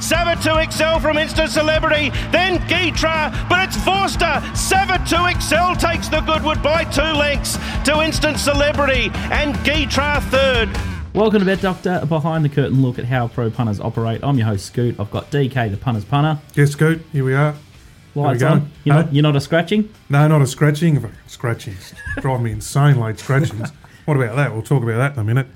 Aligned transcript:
Savatoxl 0.00 1.00
from 1.02 1.18
Instant 1.18 1.50
Celebrity, 1.50 2.08
then 2.32 2.58
Gytrash, 2.68 3.48
but 3.48 3.68
it's 3.68 3.76
Vorster. 3.76 4.40
Saver 4.56 4.94
2XL 5.04 5.78
takes 5.78 6.08
the 6.08 6.20
Goodwood 6.22 6.62
by 6.62 6.84
two 6.84 7.02
lengths 7.02 7.58
to 7.84 8.00
Instant 8.02 8.38
Celebrity 8.38 9.10
and 9.30 9.54
Gytrash 9.56 10.22
third. 10.30 10.70
Welcome 11.14 11.40
to 11.40 11.44
Bet 11.44 11.60
Doctor, 11.60 12.00
a 12.02 12.06
behind 12.06 12.44
the 12.44 12.48
curtain 12.48 12.80
look 12.80 12.98
at 12.98 13.04
how 13.04 13.28
pro 13.28 13.50
punters 13.50 13.78
operate. 13.78 14.20
I'm 14.22 14.38
your 14.38 14.46
host 14.46 14.66
Scoot. 14.66 14.98
I've 14.98 15.10
got 15.10 15.30
DK, 15.30 15.70
the 15.70 15.76
punter's 15.76 16.04
punter. 16.06 16.40
Yes, 16.54 16.70
Scoot, 16.70 17.02
here 17.12 17.24
we 17.24 17.34
are. 17.34 17.54
Lights 18.14 18.42
on. 18.42 18.70
You're, 18.84 18.94
Huh? 18.94 19.02
not, 19.02 19.14
you're 19.14 19.22
not 19.22 19.36
a 19.36 19.40
scratching? 19.40 19.92
No, 20.08 20.26
not 20.28 20.40
a 20.40 20.46
scratching. 20.46 20.98
Fucking 20.98 21.16
Scratchings. 21.26 21.94
Drive 22.20 22.40
me 22.40 22.52
insane, 22.52 22.98
late 22.98 23.18
scratchings. 23.18 23.70
What 24.06 24.16
about 24.16 24.34
that? 24.36 24.52
We'll 24.52 24.62
talk 24.62 24.82
about 24.82 24.96
that 24.96 25.12
in 25.12 25.18
a 25.20 25.24
minute. 25.24 25.46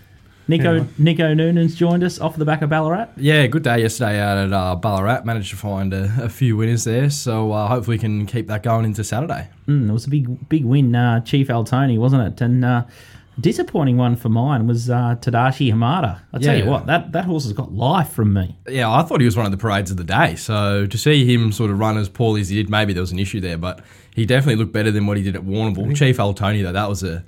Nico 0.46 0.74
Yeah. 0.74 0.84
Nico 0.98 1.34
Noonan's 1.34 1.74
joined 1.74 2.04
us 2.04 2.20
off 2.20 2.36
the 2.36 2.44
back 2.44 2.62
of 2.62 2.70
Ballarat. 2.70 3.08
Yeah, 3.16 3.46
good 3.46 3.62
day 3.62 3.80
yesterday 3.80 4.20
out 4.20 4.36
at 4.38 4.52
uh, 4.52 4.76
Ballarat. 4.76 5.24
Managed 5.24 5.50
to 5.50 5.56
find 5.56 5.92
a, 5.94 6.12
a 6.22 6.28
few 6.28 6.56
winners 6.56 6.84
there, 6.84 7.08
so 7.10 7.52
uh, 7.52 7.66
hopefully 7.68 7.96
we 7.96 8.00
can 8.00 8.26
keep 8.26 8.46
that 8.48 8.62
going 8.62 8.84
into 8.84 9.02
Saturday. 9.04 9.48
Mm, 9.66 9.88
it 9.88 9.92
was 9.92 10.06
a 10.06 10.10
big 10.10 10.48
big 10.48 10.64
win, 10.64 10.94
uh, 10.94 11.20
Chief 11.20 11.48
Altoni, 11.48 11.98
wasn't 11.98 12.22
it? 12.32 12.40
And 12.42 12.64
uh, 12.64 12.84
disappointing 13.40 13.96
one 13.96 14.16
for 14.16 14.28
mine 14.28 14.66
was 14.66 14.90
uh, 14.90 15.16
Tadashi 15.20 15.72
Hamada. 15.72 16.20
I 16.32 16.38
tell 16.38 16.56
you 16.56 16.66
what, 16.66 16.86
that, 16.86 17.12
that 17.12 17.24
horse 17.24 17.44
has 17.44 17.52
got 17.52 17.72
life 17.72 18.10
from 18.10 18.32
me. 18.32 18.56
Yeah, 18.68 18.90
I 18.90 19.02
thought 19.02 19.20
he 19.20 19.24
was 19.26 19.36
one 19.36 19.46
of 19.46 19.52
the 19.52 19.58
parades 19.58 19.90
of 19.90 19.96
the 19.96 20.04
day. 20.04 20.36
So 20.36 20.86
to 20.86 20.98
see 20.98 21.24
him 21.24 21.52
sort 21.52 21.70
of 21.70 21.78
run 21.78 21.96
as 21.96 22.08
poorly 22.08 22.42
as 22.42 22.48
he 22.48 22.56
did, 22.56 22.68
maybe 22.70 22.92
there 22.92 23.00
was 23.00 23.12
an 23.12 23.18
issue 23.18 23.40
there, 23.40 23.58
but 23.58 23.80
he 24.14 24.24
definitely 24.26 24.56
looked 24.56 24.72
better 24.72 24.90
than 24.90 25.06
what 25.06 25.16
he 25.16 25.22
did 25.22 25.34
at 25.34 25.42
Warrnambool. 25.42 25.96
Chief 25.96 26.16
Altoni 26.18 26.62
though, 26.62 26.72
that 26.72 26.88
was 26.88 27.02
a 27.02 27.24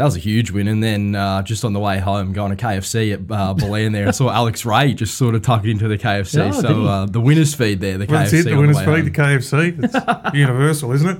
that 0.00 0.06
was 0.06 0.16
a 0.16 0.20
huge 0.20 0.50
win. 0.50 0.66
And 0.66 0.82
then 0.82 1.14
uh, 1.14 1.42
just 1.42 1.62
on 1.62 1.74
the 1.74 1.78
way 1.78 1.98
home, 1.98 2.32
going 2.32 2.56
to 2.56 2.64
KFC 2.64 3.12
at 3.12 3.20
uh, 3.30 3.52
Ballan 3.52 3.92
there, 3.92 4.08
I 4.08 4.12
saw 4.12 4.30
Alex 4.30 4.64
Ray 4.64 4.94
just 4.94 5.18
sort 5.18 5.34
of 5.34 5.42
tuck 5.42 5.62
it 5.62 5.68
into 5.70 5.88
the 5.88 5.98
KFC. 5.98 6.40
Oh, 6.40 6.52
did 6.52 6.60
so 6.62 6.84
uh, 6.86 7.04
the 7.04 7.20
winners 7.20 7.54
feed 7.54 7.80
there, 7.82 7.98
the 7.98 8.06
Well, 8.06 8.20
that's 8.20 8.32
it. 8.32 8.46
The 8.46 8.56
winners 8.56 8.78
way 8.78 9.02
feed 9.02 9.04
the. 9.04 9.10
KFC. 9.10 9.84
It's 9.84 10.34
universal, 10.34 10.92
isn't 10.92 11.06
it? 11.06 11.18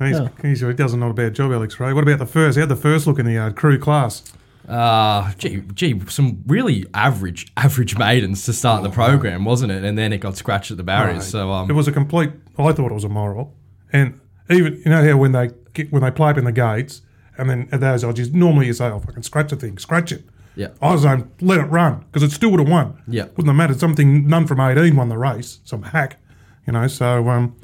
He's, 0.00 0.18
Yeah. 0.18 0.28
he's, 0.42 0.60
he 0.62 0.72
does 0.72 0.94
a 0.94 0.96
not 0.96 1.12
a 1.12 1.14
bad 1.14 1.36
job, 1.36 1.52
Alex 1.52 1.78
Ray. 1.78 1.92
What 1.92 2.02
about 2.02 2.18
the 2.18 2.26
first? 2.26 2.58
How'd 2.58 2.68
the 2.70 2.74
first 2.74 3.06
look 3.06 3.20
in 3.20 3.24
the 3.24 3.34
yard? 3.34 3.54
Crew 3.54 3.78
class. 3.78 4.24
Uh, 4.68 5.32
gee, 5.38 5.60
gee, 5.72 6.00
some 6.08 6.42
really 6.48 6.86
average, 6.92 7.52
average 7.56 7.96
maidens 7.96 8.44
to 8.46 8.52
start 8.52 8.82
the 8.82 8.90
program, 8.90 9.44
wasn't 9.44 9.70
it? 9.70 9.84
And 9.84 9.96
then 9.96 10.12
it 10.12 10.18
got 10.18 10.36
scratched 10.36 10.72
at 10.72 10.76
the 10.76 10.82
barriers. 10.82 11.18
Right. 11.18 11.24
So, 11.24 11.52
um, 11.52 11.70
It 11.70 11.74
was 11.74 11.86
a 11.86 11.92
complete. 11.92 12.32
I 12.58 12.72
thought 12.72 12.90
it 12.90 12.94
was 12.94 13.04
a 13.04 13.08
moral, 13.08 13.54
and 13.92 14.18
even 14.50 14.74
you 14.84 14.90
know 14.90 15.04
how 15.08 15.16
when 15.18 15.30
they 15.30 15.50
get, 15.72 15.92
when 15.92 16.02
they 16.02 16.10
play 16.10 16.30
up 16.30 16.38
in 16.38 16.42
the 16.44 16.50
gates, 16.52 17.02
and 17.38 17.48
then 17.50 17.68
at 17.72 17.80
those 17.80 18.04
odds, 18.04 18.32
normally 18.32 18.66
you 18.66 18.72
say, 18.72 18.86
"Oh, 18.86 19.00
fucking 19.00 19.22
scratch 19.22 19.50
the 19.50 19.56
thing, 19.56 19.78
scratch 19.78 20.12
it." 20.12 20.24
Yeah. 20.56 20.68
I 20.80 20.92
was 20.92 21.02
saying, 21.02 21.30
let 21.42 21.60
it 21.60 21.64
run 21.64 22.04
because 22.10 22.22
it 22.22 22.32
still 22.32 22.50
would 22.50 22.60
have 22.60 22.68
won. 22.68 23.02
Yeah. 23.06 23.24
wouldn't 23.24 23.48
have 23.48 23.56
mattered. 23.56 23.78
Something 23.78 24.26
none 24.26 24.46
from 24.46 24.58
eighteen 24.60 24.96
won 24.96 25.08
the 25.10 25.18
race. 25.18 25.60
Some 25.64 25.82
hack, 25.82 26.18
you 26.66 26.72
know. 26.72 26.86
So 26.86 27.28
um, 27.28 27.54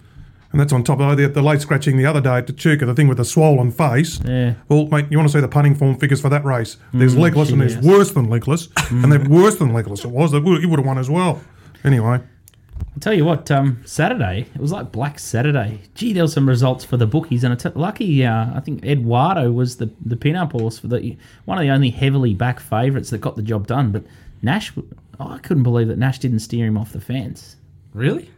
and 0.53 0.61
that's 0.61 0.73
on 0.73 0.85
top 0.85 1.01
of 1.01 1.17
the, 1.17 1.27
the 1.29 1.41
late 1.43 1.63
scratching 1.63 1.97
the 1.97 2.05
other 2.05 2.21
day 2.21 2.37
at 2.37 2.47
Tachuka, 2.47 2.85
the 2.85 2.95
thing 2.95 3.09
with 3.09 3.17
the 3.17 3.25
swollen 3.25 3.73
face. 3.73 4.21
Yeah. 4.25 4.55
Well, 4.69 4.87
mate, 4.89 5.07
you 5.11 5.17
want 5.17 5.31
to 5.31 5.33
see 5.33 5.41
the 5.41 5.49
punting 5.49 5.75
form 5.75 5.97
figures 5.97 6.21
for 6.21 6.29
that 6.29 6.45
race? 6.45 6.77
There's 6.93 7.17
legless 7.17 7.51
and 7.51 7.61
there's 7.61 7.79
worse 7.79 8.11
than 8.13 8.29
legless, 8.29 8.69
and 8.91 9.11
they're 9.11 9.27
worse 9.29 9.57
than 9.57 9.73
legless. 9.73 10.05
It 10.05 10.11
was. 10.11 10.33
He 10.33 10.39
would 10.39 10.79
have 10.79 10.87
won 10.87 10.99
as 10.99 11.09
well. 11.09 11.41
Anyway. 11.85 12.21
I 12.95 12.99
tell 13.01 13.15
you 13.15 13.25
what, 13.25 13.51
um, 13.51 13.81
Saturday 13.85 14.47
it 14.55 14.61
was 14.61 14.71
like 14.73 14.93
Black 14.93 15.19
Saturday. 15.19 15.81
Gee, 15.95 16.13
there 16.13 16.25
were 16.25 16.29
some 16.29 16.49
results 16.49 16.85
for 16.85 16.97
the 16.97 17.07
bookies, 17.07 17.43
and 17.45 17.53
it's 17.53 17.65
lucky. 17.77 18.25
Uh, 18.25 18.51
I 18.55 18.61
think 18.61 18.85
Eduardo 18.85 19.51
was 19.51 19.77
the 19.77 19.91
the 20.05 20.17
pin-up 20.17 20.53
horse 20.53 20.79
for 20.79 20.89
the 20.89 21.17
one 21.47 21.59
of 21.59 21.63
the 21.63 21.71
only 21.71 21.91
heavily 21.91 22.35
back 22.35 22.61
favourites 22.61 23.11
that 23.11 23.19
got 23.19 23.37
the 23.37 23.43
job 23.43 23.67
done. 23.67 23.91
But 23.93 24.05
Nash, 24.43 24.73
I 25.19 25.39
couldn't 25.39 25.63
believe 25.63 25.89
that 25.89 25.99
Nash 25.99 26.19
didn't 26.19 26.41
steer 26.41 26.67
him 26.67 26.77
off 26.77 26.93
the 26.93 27.01
fence. 27.01 27.57
really? 27.95 28.31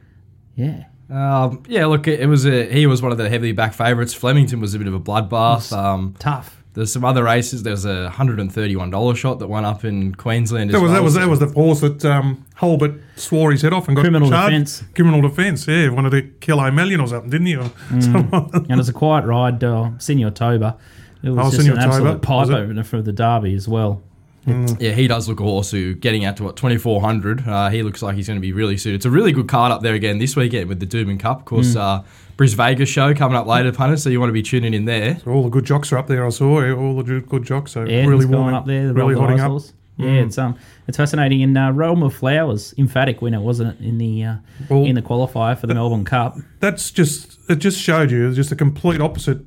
Yeah, 0.56 0.84
Um, 1.10 1.64
yeah, 1.66 1.86
look, 1.86 2.06
it, 2.06 2.20
it 2.20 2.26
was 2.26 2.46
a, 2.46 2.70
he 2.72 2.86
was 2.86 3.02
one 3.02 3.10
of 3.10 3.18
the 3.18 3.28
heavily 3.28 3.50
back 3.50 3.74
favourites. 3.74 4.14
Flemington 4.14 4.60
was 4.60 4.72
a 4.74 4.78
bit 4.78 4.86
of 4.86 4.94
a 4.94 5.00
bloodbath. 5.00 5.72
Um, 5.76 6.14
tough. 6.20 6.62
There's 6.74 6.92
some 6.92 7.04
other 7.04 7.22
races. 7.24 7.62
There 7.62 7.70
was 7.72 7.84
a 7.84 8.10
hundred 8.10 8.40
and 8.40 8.52
thirty-one 8.52 8.90
dollar 8.90 9.14
shot 9.14 9.38
that 9.38 9.46
went 9.46 9.64
up 9.64 9.84
in 9.84 10.14
Queensland. 10.14 10.70
That 10.70 10.76
as 10.76 10.82
was 10.82 10.90
well. 10.90 11.00
that 11.00 11.04
was 11.04 11.14
that 11.14 11.28
was 11.28 11.38
the 11.38 11.46
horse 11.46 11.80
that 11.80 12.04
um, 12.04 12.44
Holbert 12.58 13.00
swore 13.16 13.52
his 13.52 13.62
head 13.62 13.72
off 13.72 13.86
and 13.88 13.96
got 13.96 14.02
Criminal 14.02 14.28
charged. 14.28 14.50
defence. 14.50 14.84
Criminal 14.94 15.22
defence. 15.22 15.66
Yeah, 15.68 15.88
wanted 15.90 16.10
to 16.10 16.22
kill 16.40 16.58
a 16.60 16.72
million 16.72 17.00
or 17.00 17.06
something, 17.06 17.30
didn't 17.30 17.46
he? 17.46 17.56
Or 17.56 17.70
something. 18.00 18.28
And 18.54 18.70
it 18.72 18.76
was 18.76 18.88
a 18.88 18.92
quiet 18.92 19.24
ride, 19.24 19.62
uh, 19.62 19.90
Senor 19.98 20.30
Toba. 20.32 20.76
It 21.22 21.30
was 21.30 21.38
Oh, 21.38 21.50
just 21.50 21.62
Senor 21.62 21.74
an 21.76 21.82
Toba, 21.84 21.94
absolute 21.94 22.22
pipe 22.22 22.48
was 22.48 22.50
opener 22.50 22.84
for 22.84 23.00
the 23.00 23.12
Derby 23.12 23.54
as 23.54 23.68
well. 23.68 24.02
Yeah, 24.46 24.92
he 24.92 25.06
does 25.08 25.28
look 25.28 25.40
a 25.40 25.42
horse 25.42 25.70
who 25.70 25.94
getting 25.94 26.24
out 26.24 26.36
to 26.38 26.44
what 26.44 26.56
twenty 26.56 26.76
four 26.76 27.00
hundred. 27.00 27.46
Uh, 27.46 27.70
he 27.70 27.82
looks 27.82 28.02
like 28.02 28.14
he's 28.16 28.26
going 28.26 28.36
to 28.38 28.42
be 28.42 28.52
really 28.52 28.76
suited. 28.76 28.96
It's 28.96 29.06
a 29.06 29.10
really 29.10 29.32
good 29.32 29.48
card 29.48 29.72
up 29.72 29.80
there 29.82 29.94
again 29.94 30.18
this 30.18 30.36
weekend 30.36 30.68
with 30.68 30.80
the 30.80 30.86
Doomben 30.86 31.18
Cup. 31.18 31.40
Of 31.40 31.44
course, 31.46 31.76
uh, 31.76 32.02
Bris 32.36 32.52
Vegas 32.54 32.88
show 32.88 33.14
coming 33.14 33.36
up 33.36 33.46
later, 33.46 33.72
punters. 33.72 34.02
So 34.02 34.10
you 34.10 34.20
want 34.20 34.28
to 34.30 34.34
be 34.34 34.42
tuning 34.42 34.74
in 34.74 34.84
there. 34.84 35.18
all 35.26 35.42
the 35.44 35.48
good 35.48 35.64
jocks 35.64 35.92
are 35.92 35.98
up 35.98 36.08
there. 36.08 36.26
I 36.26 36.30
saw 36.30 36.62
all 36.76 36.96
the 36.96 37.02
good 37.02 37.28
good 37.28 37.44
jocks. 37.44 37.72
So 37.72 37.84
Yeah, 37.84 38.04
really 38.06 38.24
it's 38.24 38.32
warming 38.34 38.54
up 38.54 38.66
there. 38.66 38.88
The 38.88 38.94
really 38.94 39.14
hotting 39.14 39.40
up. 39.40 39.50
horse. 39.50 39.72
Yeah, 39.96 40.08
it's 40.24 40.36
um, 40.38 40.56
it's 40.88 40.96
fascinating. 40.96 41.42
And 41.44 41.56
uh, 41.56 41.70
Realm 41.72 42.02
of 42.02 42.12
Flowers, 42.12 42.74
emphatic 42.76 43.22
winner, 43.22 43.40
wasn't 43.40 43.80
it 43.80 43.84
in 43.86 43.98
the 43.98 44.24
uh, 44.24 44.34
Well- 44.68 44.84
in 44.84 44.96
the 44.96 45.02
qualifier 45.02 45.56
for 45.56 45.68
the 45.68 45.74
Melbourne 45.74 46.04
Cup? 46.04 46.36
That's 46.58 46.90
just 46.90 47.38
it. 47.48 47.56
Just 47.60 47.78
showed 47.80 48.10
you 48.10 48.34
just 48.34 48.50
a 48.50 48.56
complete 48.56 49.00
opposite 49.00 49.38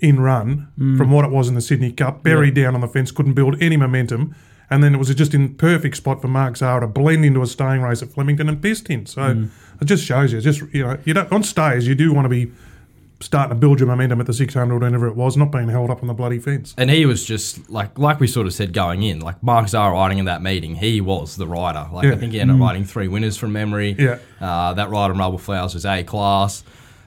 in 0.00 0.20
run 0.20 0.68
Mm. 0.78 0.98
from 0.98 1.10
what 1.10 1.24
it 1.24 1.30
was 1.30 1.48
in 1.48 1.54
the 1.54 1.60
Sydney 1.60 1.90
Cup. 1.92 2.22
Buried 2.22 2.54
down 2.54 2.74
on 2.74 2.80
the 2.80 2.88
fence, 2.88 3.10
couldn't 3.10 3.32
build 3.34 3.56
any 3.60 3.76
momentum. 3.76 4.34
And 4.70 4.82
then 4.82 4.94
it 4.94 4.98
was 4.98 5.14
just 5.14 5.32
in 5.32 5.50
perfect 5.54 5.96
spot 5.96 6.20
for 6.20 6.28
Mark 6.28 6.56
Zahra 6.56 6.80
to 6.80 6.86
blend 6.88 7.24
into 7.24 7.40
a 7.40 7.46
staying 7.46 7.82
race 7.82 8.02
at 8.02 8.10
Flemington 8.12 8.48
and 8.48 8.60
pissed 8.60 8.90
in. 8.90 9.06
So 9.06 9.20
Mm. 9.22 9.48
it 9.80 9.84
just 9.84 10.04
shows 10.04 10.32
you, 10.32 10.40
just 10.40 10.62
you 10.72 10.82
know, 10.84 10.98
you 11.04 11.14
don't 11.14 11.30
on 11.32 11.42
stays 11.44 11.86
you 11.86 11.94
do 11.94 12.12
want 12.12 12.24
to 12.24 12.28
be 12.28 12.50
starting 13.20 13.48
to 13.48 13.54
build 13.54 13.80
your 13.80 13.86
momentum 13.88 14.20
at 14.20 14.26
the 14.26 14.32
600 14.34 14.74
or 14.74 14.78
whatever 14.78 15.06
it 15.06 15.16
was, 15.16 15.38
not 15.38 15.50
being 15.50 15.68
held 15.68 15.88
up 15.88 16.02
on 16.02 16.06
the 16.06 16.12
bloody 16.12 16.38
fence. 16.38 16.74
And 16.76 16.90
he 16.90 17.06
was 17.06 17.24
just 17.24 17.70
like 17.70 17.96
like 17.98 18.20
we 18.20 18.26
sort 18.26 18.46
of 18.46 18.52
said 18.52 18.72
going 18.74 19.02
in, 19.04 19.20
like 19.20 19.42
Mark 19.42 19.68
Zahra 19.68 19.94
riding 19.94 20.18
in 20.18 20.26
that 20.26 20.42
meeting, 20.42 20.74
he 20.74 21.00
was 21.00 21.36
the 21.36 21.46
rider. 21.46 21.86
Like 21.92 22.04
Yeah. 22.04 22.12
I 22.12 22.16
think 22.16 22.32
he 22.32 22.40
ended 22.40 22.56
up 22.56 22.60
riding 22.62 22.84
three 22.84 23.08
winners 23.08 23.36
from 23.38 23.52
memory. 23.52 23.96
Yeah. 23.98 24.16
Uh, 24.40 24.74
that 24.74 24.90
ride 24.90 25.10
on 25.10 25.16
Rubble 25.16 25.38
Flowers 25.38 25.72
was 25.72 25.86
A 25.86 26.02
class. 26.02 26.62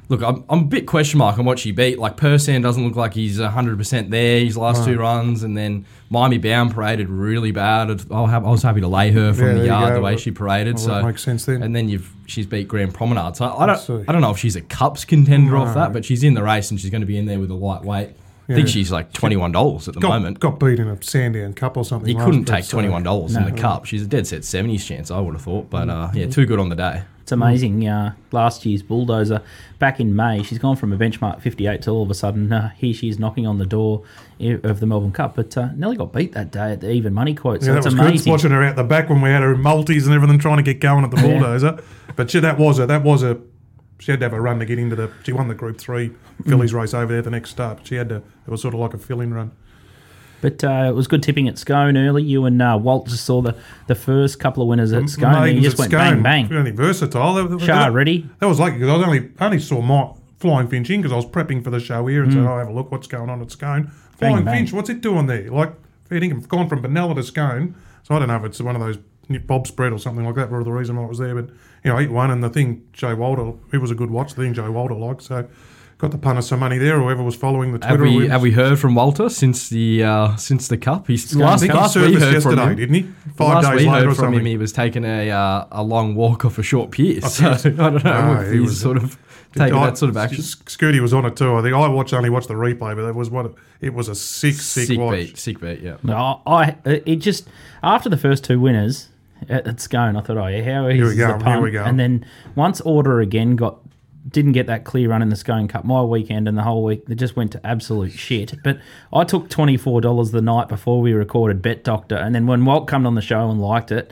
Look, 0.09 0.23
I'm, 0.23 0.43
I'm 0.49 0.61
a 0.61 0.65
bit 0.65 0.87
question 0.87 1.19
mark 1.19 1.37
on 1.37 1.45
what 1.45 1.59
she 1.59 1.71
beat. 1.71 1.99
Like 1.99 2.17
Persan 2.17 2.63
doesn't 2.63 2.83
look 2.83 2.95
like 2.95 3.13
he's 3.13 3.39
100% 3.39 4.09
there. 4.09 4.39
His 4.39 4.57
last 4.57 4.83
two 4.83 4.97
runs, 4.97 5.43
and 5.43 5.55
then 5.55 5.85
Miami 6.09 6.39
Bound 6.39 6.73
paraded 6.73 7.09
really 7.09 7.51
bad. 7.51 7.89
I'll 8.09 8.25
have- 8.25 8.43
I 8.43 8.49
was 8.49 8.63
happy 8.63 8.81
to 8.81 8.87
lay 8.87 9.11
her 9.11 9.33
from 9.33 9.45
Yeah, 9.47 9.53
the 9.53 9.65
yard 9.67 9.95
the 9.95 10.01
way 10.01 10.17
she 10.17 10.31
paraded. 10.31 10.75
Well, 10.77 10.83
so 10.83 10.91
that 10.95 11.05
makes 11.05 11.21
sense 11.23 11.45
then. 11.45 11.61
And 11.61 11.75
then 11.75 11.89
you've 11.89 12.11
she's 12.25 12.47
beat 12.47 12.67
Grand 12.67 12.93
Promenade. 12.93 13.35
So 13.37 13.45
I 13.55 13.65
don't 13.67 14.09
I 14.09 14.11
don't 14.11 14.21
know 14.21 14.31
if 14.31 14.39
she's 14.39 14.55
a 14.55 14.61
cups 14.61 15.05
contender 15.05 15.55
off 15.55 15.75
that, 15.75 15.93
but 15.93 16.03
she's 16.03 16.23
in 16.23 16.33
the 16.33 16.43
race 16.43 16.71
and 16.71 16.79
she's 16.81 16.89
going 16.89 17.01
to 17.01 17.07
be 17.07 17.17
in 17.17 17.25
there 17.27 17.39
with 17.39 17.51
a 17.51 17.55
lightweight. 17.55 18.09
I 18.49 18.53
think 18.55 18.67
she's 18.67 18.91
like 18.91 19.13
twenty 19.13 19.35
one 19.35 19.51
dollars 19.51 19.87
at 19.87 19.93
the 19.93 19.99
Got, 19.99 20.09
moment. 20.09 20.39
got 20.39 20.59
beat 20.59 20.79
in 20.79 20.87
a 20.87 20.99
Sandown 21.03 21.53
Cup 21.53 21.77
or 21.77 21.85
something. 21.85 22.09
You 22.09 22.23
couldn't 22.25 22.45
take 22.45 22.67
twenty 22.67 22.89
one 22.89 23.03
dollars 23.03 23.35
in 23.35 23.43
No. 23.43 23.51
the 23.51 23.55
cup. 23.55 23.85
She's 23.85 24.01
a 24.01 24.07
dead 24.07 24.25
set 24.25 24.43
seventies 24.43 24.83
chance, 24.83 25.11
I 25.11 25.19
would 25.19 25.35
have 25.35 25.43
thought. 25.43 25.69
But 25.69 25.87
uh, 25.87 26.09
yeah, 26.15 26.25
too 26.25 26.47
good 26.47 26.57
on 26.59 26.69
the 26.69 26.75
day. 26.75 27.03
It's 27.29 27.31
amazing. 27.33 27.87
Uh, 27.87 28.15
last 28.31 28.65
year's 28.65 28.81
bulldozer 28.81 29.43
back 29.77 29.99
in 29.99 30.15
May, 30.15 30.41
she's 30.41 30.57
gone 30.57 30.75
from 30.75 30.91
a 30.91 30.97
benchmark 30.97 31.41
58 31.41 31.83
to 31.83 31.91
all 31.91 32.01
of 32.01 32.09
a 32.09 32.15
sudden 32.15 32.51
uh, 32.51 32.69
here 32.69 32.91
she 32.91 33.07
is 33.07 33.19
knocking 33.19 33.45
on 33.45 33.59
the 33.59 33.67
door 33.67 34.01
of 34.39 34.79
the 34.79 34.87
Melbourne 34.87 35.11
Cup. 35.11 35.35
But 35.35 35.55
uh, 35.55 35.69
Nelly 35.75 35.95
got 35.95 36.11
beat 36.11 36.31
that 36.31 36.49
day 36.51 36.71
at 36.71 36.81
the 36.81 36.89
even 36.91 37.13
money 37.13 37.35
quote, 37.35 37.61
so 37.61 37.67
Yeah, 37.67 37.73
that 37.75 37.85
was 37.85 37.93
good. 37.93 38.03
amazing. 38.03 38.31
Watching 38.31 38.49
her 38.49 38.63
out 38.63 38.77
the 38.77 38.83
back 38.83 39.09
when 39.11 39.21
we 39.21 39.29
had 39.29 39.43
her 39.43 39.53
in 39.53 39.61
multis 39.61 40.07
and 40.07 40.15
everything, 40.15 40.39
trying 40.39 40.57
to 40.57 40.63
get 40.63 40.79
going 40.79 41.05
at 41.05 41.11
the 41.11 41.17
Yeah. 41.17 41.33
bulldozer. 41.33 41.77
But 42.15 42.31
she, 42.31 42.39
that 42.39 42.57
was 42.57 42.79
a 42.79 42.87
that 42.87 43.03
was 43.03 43.21
a 43.21 43.39
she 43.99 44.09
had 44.11 44.19
to 44.21 44.25
have 44.25 44.33
a 44.33 44.41
run 44.41 44.57
to 44.57 44.65
get 44.65 44.79
into 44.79 44.95
the. 44.95 45.11
She 45.23 45.31
won 45.31 45.49
the 45.49 45.53
Group 45.53 45.77
Three 45.77 46.09
fillies 46.47 46.73
race 46.73 46.95
over 46.95 47.13
there 47.13 47.21
the 47.21 47.29
next 47.29 47.51
start. 47.51 47.81
She 47.85 47.93
had 47.93 48.09
to. 48.09 48.15
It 48.15 48.49
was 48.49 48.63
sort 48.63 48.73
of 48.73 48.79
like 48.79 48.95
a 48.95 48.97
fill-in 48.97 49.35
run. 49.35 49.51
But 50.41 50.63
uh, 50.63 50.87
it 50.89 50.95
was 50.95 51.07
good 51.07 51.21
tipping 51.21 51.47
at 51.47 51.57
Scone 51.57 51.97
early. 51.97 52.23
You 52.23 52.45
and 52.45 52.61
uh, 52.61 52.79
Walt 52.81 53.07
just 53.07 53.25
saw 53.25 53.41
the, 53.41 53.55
the 53.87 53.95
first 53.95 54.39
couple 54.39 54.63
of 54.63 54.69
winners 54.69 54.93
at 54.93 55.09
Scone. 55.09 55.47
and 55.49 55.55
you 55.57 55.61
just 55.61 55.77
went 55.77 55.91
Scone, 55.91 56.23
bang, 56.23 56.47
bang. 56.47 56.47
Really 56.47 56.71
versatile. 56.71 57.33
That, 57.35 57.49
that- 57.49 57.59
Shah 57.61 57.85
that- 57.85 57.91
ready. 57.93 58.29
That 58.39 58.47
was 58.47 58.59
lucky 58.59 58.75
because 58.77 58.89
I 58.89 58.95
was 58.97 59.05
only 59.05 59.29
only 59.41 59.59
saw 59.59 59.81
my 59.81 60.11
flying 60.39 60.67
finch 60.69 60.89
in 60.89 61.01
because 61.01 61.11
I 61.11 61.17
was 61.17 61.25
prepping 61.25 61.63
for 61.63 61.69
the 61.69 61.79
show 61.79 62.05
here 62.07 62.23
and 62.23 62.31
said, 62.31 62.43
"Oh, 62.45 62.57
have 62.57 62.69
a 62.69 62.73
look 62.73 62.91
what's 62.91 63.07
going 63.07 63.29
on 63.29 63.41
at 63.41 63.51
Scone." 63.51 63.85
Mm. 63.87 63.91
Bang, 64.19 64.29
Flying 64.31 64.45
bang. 64.45 64.55
finch, 64.59 64.73
what's 64.73 64.89
it 64.89 65.01
doing 65.01 65.25
there? 65.27 65.49
Like 65.49 65.73
feeding 66.07 66.31
him, 66.31 66.41
gone 66.41 66.69
from 66.69 66.81
Benalla 66.81 67.15
to 67.15 67.23
Scone. 67.23 67.75
So 68.03 68.15
I 68.15 68.19
don't 68.19 68.27
know 68.29 68.37
if 68.37 68.45
it's 68.45 68.61
one 68.61 68.75
of 68.75 68.81
those 68.81 68.97
Bob 69.45 69.67
spread 69.67 69.91
or 69.93 69.99
something 69.99 70.25
like 70.25 70.35
that. 70.35 70.49
Were 70.49 70.63
the 70.63 70.71
reason 70.71 70.95
why 70.95 71.03
it 71.03 71.09
was 71.09 71.19
there, 71.19 71.35
but 71.35 71.49
you 71.83 71.91
know, 71.91 71.99
eight 71.99 72.11
one 72.11 72.31
and 72.31 72.41
the 72.43 72.49
thing 72.49 72.87
Joe 72.93 73.15
Walter, 73.15 73.53
it 73.73 73.77
was 73.79 73.91
a 73.91 73.95
good 73.95 74.09
watch. 74.09 74.33
The 74.35 74.41
thing 74.43 74.53
Joe 74.53 74.71
Walter 74.71 74.95
liked, 74.95 75.21
so 75.23 75.47
got 75.99 76.09
the 76.11 76.17
punter 76.17 76.41
some 76.41 76.59
money 76.59 76.77
there. 76.79 76.99
Whoever 76.99 77.21
was 77.21 77.35
following 77.35 77.71
the 77.73 77.77
Twitter, 77.79 78.05
Have 78.05 78.15
we 78.15 78.27
have 78.27 78.41
we 78.41 78.51
heard 78.51 78.79
from 78.79 78.95
Walter 78.95 79.29
since 79.29 79.69
the 79.69 80.03
uh, 80.03 80.35
since 80.37 80.67
the 80.67 80.77
cup? 80.77 81.05
He's 81.07 81.35
I 81.35 81.39
last, 81.39 81.59
think 81.61 81.73
he 81.73 81.77
last 81.77 81.95
we 81.95 82.01
serviced 82.19 82.25
heard 82.25 82.43
from 82.43 82.59
him. 82.59 82.75
didn't 82.75 82.95
he? 82.95 83.01
Five 83.35 83.63
last 83.63 83.67
days 83.71 83.81
we 83.81 83.87
later 83.87 83.91
heard 83.91 84.03
or 84.05 84.15
from 84.15 84.15
something. 84.15 84.39
him, 84.39 84.45
he 84.47 84.57
was 84.57 84.71
taking 84.73 85.05
a 85.05 85.29
uh, 85.29 85.67
a 85.71 85.83
long 85.83 86.15
walk 86.15 86.45
off 86.45 86.57
a 86.57 86.63
short 86.63 86.89
pier. 86.91 87.21
So 87.29 87.51
I 87.51 87.57
don't 87.57 88.03
know 88.03 88.41
if 88.41 88.51
he 88.51 88.57
he's 88.59 88.69
was- 88.69 88.79
sort 88.81 88.97
of 88.97 89.17
taking 89.55 89.75
I- 89.77 89.85
that 89.87 89.97
sort 89.97 90.09
of 90.09 90.17
action. 90.17 90.41
Scooty 90.43 90.99
was 91.01 91.13
on 91.13 91.25
it 91.25 91.35
too. 91.35 91.53
I 91.55 91.61
think 91.61 91.75
I 91.75 91.87
watched 91.87 92.13
only 92.13 92.29
watched 92.29 92.47
the 92.47 92.53
replay, 92.55 92.95
but 92.95 93.05
it 93.05 93.15
was 93.15 93.29
what 93.29 93.53
it 93.81 93.93
was 93.93 94.07
a 94.09 94.15
sick, 94.15 94.55
sick, 94.55 94.87
Sick 94.87 94.99
watch. 94.99 95.15
beat, 95.15 95.37
sick 95.37 95.59
beat. 95.59 95.79
Yeah. 95.81 95.97
No, 96.03 96.41
I 96.45 96.75
it 96.85 97.17
just 97.17 97.47
after 97.83 98.09
the 98.09 98.17
first 98.17 98.43
two 98.43 98.59
winners, 98.59 99.09
at, 99.49 99.65
at 99.67 99.79
Scone. 99.79 100.15
I 100.15 100.21
thought, 100.21 100.37
oh 100.37 100.47
yeah, 100.47 100.63
how 100.63 100.87
easy 100.89 101.01
we 101.03 101.09
is 101.09 101.15
go, 101.17 101.37
the 101.37 101.45
here 101.45 101.61
we 101.61 101.71
go. 101.71 101.83
And 101.83 101.99
then 101.99 102.25
once 102.55 102.81
Order 102.81 103.21
again 103.21 103.55
got 103.55 103.79
didn't 104.29 104.51
get 104.51 104.67
that 104.67 104.83
clear 104.83 105.09
run 105.09 105.21
in 105.21 105.29
the 105.29 105.35
Scone 105.35 105.67
Cup, 105.67 105.85
my 105.85 106.01
weekend 106.01 106.47
and 106.47 106.57
the 106.57 106.63
whole 106.63 106.83
week 106.83 107.05
they 107.05 107.15
just 107.15 107.35
went 107.35 107.51
to 107.53 107.65
absolute 107.65 108.11
shit. 108.11 108.53
But 108.63 108.79
I 109.11 109.23
took 109.23 109.49
twenty 109.49 109.77
four 109.77 110.01
dollars 110.01 110.31
the 110.31 110.41
night 110.41 110.67
before 110.67 111.01
we 111.01 111.13
recorded 111.13 111.61
Bet 111.61 111.83
Doctor, 111.83 112.15
and 112.15 112.33
then 112.35 112.47
when 112.47 112.65
Walt 112.65 112.89
came 112.89 113.05
on 113.05 113.15
the 113.15 113.21
show 113.21 113.49
and 113.49 113.61
liked 113.61 113.91
it. 113.91 114.11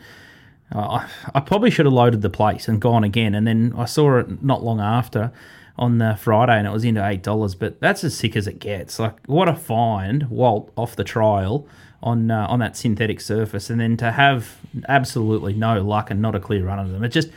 I, 0.69 1.07
probably 1.45 1.71
should 1.71 1.85
have 1.85 1.93
loaded 1.93 2.21
the 2.21 2.29
place 2.29 2.67
and 2.67 2.81
gone 2.81 3.05
again, 3.05 3.33
and 3.35 3.47
then 3.47 3.73
I 3.77 3.85
saw 3.85 4.19
it 4.19 4.43
not 4.43 4.65
long 4.65 4.81
after 4.81 5.31
on 5.77 5.97
the 5.99 6.17
Friday, 6.19 6.57
and 6.57 6.67
it 6.67 6.71
was 6.71 6.83
into 6.83 7.07
eight 7.07 7.23
dollars. 7.23 7.55
But 7.55 7.79
that's 7.79 8.03
as 8.03 8.17
sick 8.17 8.35
as 8.35 8.47
it 8.47 8.59
gets. 8.59 8.99
Like 8.99 9.25
what 9.27 9.47
a 9.47 9.55
find, 9.55 10.29
Walt 10.29 10.71
off 10.75 10.95
the 10.95 11.05
trial 11.05 11.65
on 12.03 12.29
uh, 12.31 12.47
on 12.49 12.59
that 12.59 12.75
synthetic 12.75 13.21
surface, 13.21 13.69
and 13.69 13.79
then 13.79 13.95
to 13.97 14.11
have 14.11 14.57
absolutely 14.89 15.53
no 15.53 15.81
luck 15.81 16.11
and 16.11 16.21
not 16.21 16.35
a 16.35 16.39
clear 16.39 16.65
run 16.65 16.79
of 16.79 16.91
them. 16.91 17.03
It 17.03 17.09
just 17.09 17.29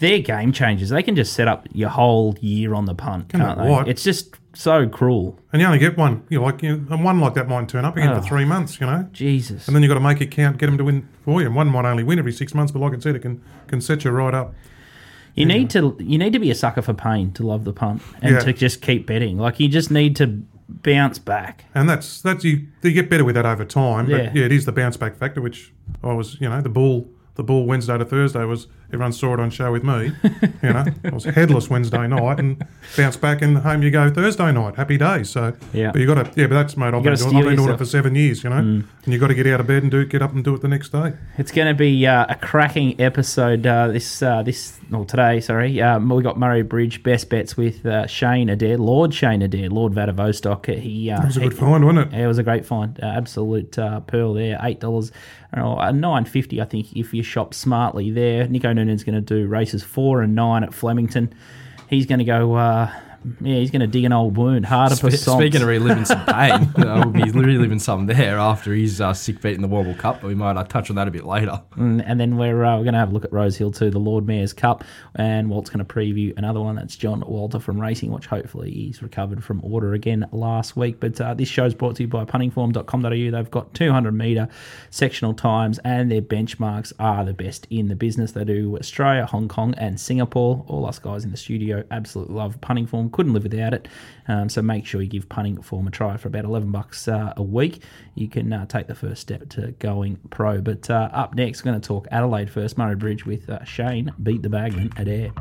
they're 0.00 0.18
game 0.18 0.52
changers. 0.52 0.88
They 0.88 1.02
can 1.02 1.14
just 1.14 1.32
set 1.34 1.46
up 1.46 1.68
your 1.72 1.90
whole 1.90 2.36
year 2.40 2.74
on 2.74 2.86
the 2.86 2.94
punt, 2.94 3.28
can't 3.28 3.58
they? 3.58 3.90
It's 3.90 4.02
just 4.02 4.34
so 4.54 4.88
cruel. 4.88 5.38
And 5.52 5.60
you 5.60 5.66
only 5.66 5.78
get 5.78 5.96
one. 5.96 6.24
You 6.28 6.38
know, 6.40 6.46
like 6.46 6.62
you 6.62 6.86
and 6.90 7.04
one 7.04 7.20
like 7.20 7.34
that 7.34 7.48
might 7.48 7.68
turn 7.68 7.84
up 7.84 7.96
again 7.96 8.08
Oh. 8.08 8.14
for 8.16 8.20
ah. 8.20 8.28
three 8.28 8.44
months. 8.44 8.80
You 8.80 8.86
know, 8.86 9.08
Jesus. 9.12 9.66
and 9.66 9.76
then 9.76 9.82
you've 9.82 9.90
got 9.90 9.94
to 9.94 10.00
make 10.00 10.20
it 10.20 10.30
count, 10.30 10.58
get 10.58 10.66
them 10.66 10.78
to 10.78 10.84
win 10.84 11.08
for 11.24 11.40
you. 11.40 11.46
And 11.46 11.54
one 11.54 11.68
might 11.68 11.84
only 11.84 12.02
win 12.02 12.18
every 12.18 12.32
six 12.32 12.54
months, 12.54 12.72
but 12.72 12.80
like 12.80 12.94
I 12.94 12.98
said, 12.98 13.14
it 13.14 13.20
can 13.20 13.42
can 13.68 13.80
set 13.80 14.04
you 14.04 14.10
right 14.10 14.34
up. 14.34 14.54
You 15.34 15.46
need 15.46 15.70
to 15.70 15.96
you 16.00 16.18
need 16.18 16.32
to 16.32 16.38
be 16.40 16.50
a 16.50 16.54
sucker 16.54 16.82
for 16.82 16.94
pain 16.94 17.32
to 17.32 17.46
love 17.46 17.64
the 17.64 17.72
punt 17.72 18.02
and 18.20 18.34
Yeah. 18.34 18.40
to 18.40 18.52
just 18.52 18.82
keep 18.82 19.06
betting. 19.06 19.38
Like 19.38 19.60
you 19.60 19.68
just 19.68 19.90
need 19.90 20.16
to 20.16 20.42
bounce 20.68 21.18
back. 21.18 21.64
And 21.74 21.88
that's 21.88 22.20
that's 22.22 22.42
you. 22.42 22.66
You 22.82 22.92
get 22.92 23.10
better 23.10 23.24
with 23.24 23.34
that 23.36 23.46
over 23.46 23.64
time. 23.64 24.06
But 24.06 24.16
Yeah. 24.24 24.32
yeah, 24.34 24.44
it 24.46 24.52
is 24.52 24.64
the 24.64 24.72
bounce 24.72 24.96
back 24.96 25.16
factor, 25.16 25.40
which 25.40 25.72
I 26.02 26.12
was. 26.12 26.40
You 26.40 26.48
know, 26.48 26.60
the 26.60 26.68
bull. 26.68 27.08
The 27.40 27.44
ball 27.44 27.64
Wednesday 27.64 27.96
to 27.96 28.04
Thursday 28.04 28.44
was 28.44 28.66
everyone 28.88 29.14
saw 29.14 29.32
it 29.32 29.40
on 29.40 29.48
show 29.48 29.72
with 29.72 29.82
me. 29.82 30.12
You 30.62 30.74
know, 30.74 30.84
I 31.06 31.08
was 31.10 31.24
headless 31.24 31.70
Wednesday 31.70 32.06
night 32.06 32.38
and 32.38 32.62
bounced 32.98 33.22
back 33.22 33.40
and 33.40 33.56
home 33.56 33.82
you 33.82 33.90
go 33.90 34.10
Thursday 34.10 34.52
night. 34.52 34.76
Happy 34.76 34.98
days. 34.98 35.30
So 35.30 35.54
Yeah. 35.72 35.90
but 35.90 36.02
you 36.02 36.06
got 36.06 36.22
to 36.22 36.30
yeah, 36.38 36.48
but 36.48 36.56
that's 36.56 36.76
mate. 36.76 36.92
I've 36.92 37.02
been, 37.02 37.14
doing, 37.14 37.36
I've 37.36 37.44
been 37.44 37.56
doing 37.56 37.70
it 37.70 37.78
for 37.78 37.86
seven 37.86 38.14
years. 38.14 38.44
You 38.44 38.50
know, 38.50 38.58
and 38.58 38.84
you 39.06 39.18
got 39.18 39.28
to 39.28 39.34
get 39.34 39.46
out 39.46 39.58
of 39.58 39.66
bed 39.66 39.82
and 39.84 39.90
do 39.90 40.04
get 40.04 40.20
up 40.20 40.34
and 40.34 40.44
do 40.44 40.54
it 40.54 40.60
the 40.60 40.68
next 40.68 40.90
day. 40.90 41.14
It's 41.38 41.50
going 41.50 41.68
to 41.68 41.72
be 41.74 42.06
uh, 42.06 42.26
a 42.28 42.34
cracking 42.34 43.00
episode 43.00 43.66
uh, 43.66 43.88
this 43.88 44.20
uh, 44.22 44.42
this 44.42 44.78
well 44.90 45.06
today. 45.06 45.40
Sorry, 45.40 45.80
um, 45.80 46.10
we 46.10 46.22
got 46.22 46.38
Murray 46.38 46.60
Bridge 46.60 47.02
best 47.02 47.30
bets 47.30 47.56
with 47.56 47.86
uh, 47.86 48.06
Shane 48.06 48.50
Adair, 48.50 48.76
Lord 48.76 49.14
Shane 49.14 49.40
Adair, 49.40 49.70
Lord 49.70 49.94
Vladivostok. 49.94 50.66
He 50.66 51.10
uh, 51.10 51.22
It 51.22 51.26
was 51.26 51.36
a 51.38 51.40
he- 51.40 51.48
good 51.48 51.56
find, 51.56 51.86
wasn't 51.86 52.12
it? 52.12 52.20
It 52.20 52.26
was 52.26 52.36
a 52.36 52.42
great 52.42 52.66
find, 52.66 53.00
uh, 53.02 53.06
absolute 53.06 53.78
uh, 53.78 54.00
pearl 54.00 54.34
there. 54.34 54.58
Eight 54.62 54.78
dollars, 54.80 55.10
nine 55.52 56.24
fifty. 56.24 56.60
I 56.60 56.64
think 56.64 56.96
if 56.96 57.12
you 57.12 57.22
shop 57.22 57.54
smartly 57.54 58.10
there. 58.10 58.46
Nico 58.48 58.72
Noonan's 58.72 59.04
going 59.04 59.14
to 59.14 59.20
do 59.20 59.46
races 59.46 59.82
four 59.82 60.22
and 60.22 60.34
nine 60.34 60.62
at 60.62 60.72
Flemington. 60.72 61.32
He's 61.88 62.06
going 62.06 62.20
to 62.20 62.24
go. 62.24 62.54
Uh, 62.54 62.90
yeah, 63.40 63.56
he's 63.56 63.70
going 63.70 63.80
to 63.80 63.86
dig 63.86 64.04
an 64.04 64.12
old 64.12 64.36
wound. 64.36 64.66
Harder 64.66 64.94
Spe- 64.94 65.10
Speaking 65.10 65.62
of 65.62 65.68
reliving 65.68 66.04
some 66.04 66.24
pain, 66.26 66.72
uh, 66.78 67.02
we'll 67.04 67.24
be 67.24 67.30
reliving 67.30 67.78
some 67.78 68.06
there 68.06 68.38
after 68.38 68.74
his 68.74 69.00
uh, 69.00 69.12
sick 69.12 69.40
beat 69.42 69.54
in 69.54 69.62
the 69.62 69.68
Wobble 69.68 69.94
Cup, 69.94 70.20
but 70.20 70.28
we 70.28 70.34
might 70.34 70.56
uh, 70.56 70.64
touch 70.64 70.90
on 70.90 70.96
that 70.96 71.06
a 71.06 71.10
bit 71.10 71.24
later. 71.24 71.62
And, 71.76 72.02
and 72.02 72.18
then 72.18 72.36
we're, 72.36 72.64
uh, 72.64 72.76
we're 72.78 72.84
going 72.84 72.94
to 72.94 72.98
have 72.98 73.10
a 73.10 73.12
look 73.12 73.24
at 73.24 73.32
Rose 73.32 73.56
Hill 73.56 73.72
too, 73.72 73.90
the 73.90 73.98
Lord 73.98 74.26
Mayor's 74.26 74.52
Cup. 74.52 74.84
And 75.16 75.50
Walt's 75.50 75.70
going 75.70 75.84
to 75.84 75.94
preview 75.94 76.36
another 76.38 76.60
one. 76.60 76.76
That's 76.76 76.96
John 76.96 77.22
Walter 77.26 77.58
from 77.60 77.80
Racing 77.80 78.10
Watch. 78.10 78.26
Hopefully, 78.26 78.70
he's 78.70 79.02
recovered 79.02 79.44
from 79.44 79.62
order 79.62 79.92
again 79.92 80.26
last 80.32 80.76
week. 80.76 80.98
But 81.00 81.20
uh, 81.20 81.34
this 81.34 81.48
show's 81.48 81.74
brought 81.74 81.96
to 81.96 82.04
you 82.04 82.08
by 82.08 82.24
puntingform.com.au. 82.24 83.10
They've 83.10 83.50
got 83.50 83.74
200 83.74 84.12
metre 84.12 84.48
sectional 84.90 85.34
times, 85.34 85.78
and 85.84 86.10
their 86.10 86.22
benchmarks 86.22 86.92
are 86.98 87.24
the 87.24 87.34
best 87.34 87.66
in 87.70 87.88
the 87.88 87.96
business. 87.96 88.32
They 88.32 88.44
do 88.44 88.78
Australia, 88.78 89.26
Hong 89.26 89.48
Kong, 89.48 89.74
and 89.76 90.00
Singapore. 90.00 90.64
All 90.68 90.86
us 90.86 90.98
guys 90.98 91.24
in 91.24 91.30
the 91.30 91.36
studio 91.36 91.84
absolutely 91.90 92.34
love 92.34 92.60
Punting 92.60 92.86
Form. 92.86 93.09
Couldn't 93.12 93.32
live 93.32 93.44
without 93.44 93.74
it. 93.74 93.88
Um, 94.28 94.48
so 94.48 94.62
make 94.62 94.86
sure 94.86 95.02
you 95.02 95.08
give 95.08 95.28
Punting 95.28 95.60
Form 95.62 95.86
a 95.86 95.90
try 95.90 96.16
for 96.16 96.28
about 96.28 96.44
11 96.44 96.70
bucks 96.70 97.08
uh, 97.08 97.32
a 97.36 97.42
week. 97.42 97.82
You 98.14 98.28
can 98.28 98.52
uh, 98.52 98.66
take 98.66 98.86
the 98.86 98.94
first 98.94 99.20
step 99.20 99.48
to 99.50 99.72
going 99.72 100.18
pro. 100.30 100.60
But 100.60 100.88
uh, 100.90 101.10
up 101.12 101.34
next, 101.34 101.64
we're 101.64 101.72
going 101.72 101.80
to 101.80 101.86
talk 101.86 102.06
Adelaide 102.10 102.50
first. 102.50 102.78
Murray 102.78 102.96
Bridge 102.96 103.26
with 103.26 103.48
uh, 103.48 103.64
Shane 103.64 104.12
beat 104.22 104.42
the 104.42 104.50
bagman 104.50 104.92
at 104.96 105.08
air. 105.08 105.32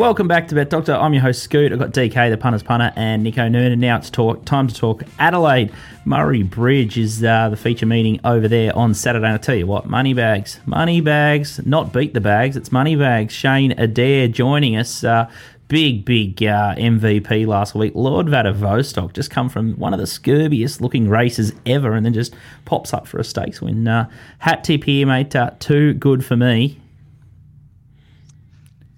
Welcome 0.00 0.28
back 0.28 0.48
to 0.48 0.54
Bet 0.54 0.70
Doctor. 0.70 0.94
I'm 0.94 1.12
your 1.12 1.20
host 1.20 1.42
Scoot. 1.42 1.74
I've 1.74 1.78
got 1.78 1.90
DK, 1.90 2.30
the 2.30 2.38
punter's 2.38 2.62
punter, 2.62 2.90
and 2.96 3.22
Nico 3.22 3.46
Noonan. 3.48 3.80
Now 3.80 3.98
it's 3.98 4.08
talk 4.08 4.46
time 4.46 4.66
to 4.66 4.74
talk 4.74 5.02
Adelaide. 5.18 5.70
Murray 6.06 6.42
Bridge 6.42 6.96
is 6.96 7.22
uh, 7.22 7.50
the 7.50 7.56
feature 7.58 7.84
meeting 7.84 8.18
over 8.24 8.48
there 8.48 8.74
on 8.74 8.94
Saturday. 8.94 9.26
And 9.26 9.34
I 9.34 9.36
tell 9.36 9.56
you 9.56 9.66
what, 9.66 9.90
money 9.90 10.14
bags, 10.14 10.58
money 10.64 11.02
bags, 11.02 11.60
not 11.66 11.92
beat 11.92 12.14
the 12.14 12.20
bags. 12.22 12.56
It's 12.56 12.72
money 12.72 12.96
bags. 12.96 13.34
Shane 13.34 13.72
Adair 13.72 14.28
joining 14.28 14.74
us. 14.74 15.04
Uh, 15.04 15.30
big, 15.68 16.06
big 16.06 16.42
uh, 16.44 16.74
MVP 16.76 17.46
last 17.46 17.74
week. 17.74 17.92
Lord 17.94 18.30
Vladivostok 18.30 19.12
just 19.12 19.30
come 19.30 19.50
from 19.50 19.74
one 19.74 19.92
of 19.92 20.00
the 20.00 20.06
scurviest 20.06 20.80
looking 20.80 21.10
races 21.10 21.52
ever, 21.66 21.92
and 21.92 22.06
then 22.06 22.14
just 22.14 22.34
pops 22.64 22.94
up 22.94 23.06
for 23.06 23.18
a 23.18 23.24
stakes 23.24 23.60
win. 23.60 23.86
Uh, 23.86 24.08
hat 24.38 24.64
tip 24.64 24.84
here, 24.84 25.06
mate. 25.06 25.36
Uh, 25.36 25.50
too 25.58 25.92
good 25.92 26.24
for 26.24 26.36
me. 26.36 26.80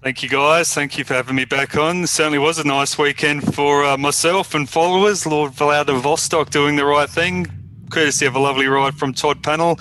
Thank 0.03 0.21
you, 0.21 0.27
guys. 0.27 0.73
Thank 0.73 0.97
you 0.97 1.05
for 1.05 1.13
having 1.13 1.37
me 1.37 1.45
back 1.45 1.77
on. 1.77 2.03
It 2.03 2.07
certainly 2.07 2.37
was 2.37 2.59
a 2.59 2.67
nice 2.67 2.97
weekend 2.97 3.55
for 3.55 3.85
uh, 3.85 3.95
myself 3.95 4.53
and 4.53 4.69
followers. 4.69 5.25
Lord 5.25 5.53
Vladivostok 5.53 6.49
doing 6.49 6.75
the 6.75 6.83
right 6.83 7.09
thing, 7.09 7.47
courtesy 7.89 8.25
of 8.25 8.35
a 8.35 8.39
lovely 8.39 8.67
ride 8.67 8.95
from 8.95 9.13
Todd 9.13 9.41
Pannell. 9.41 9.79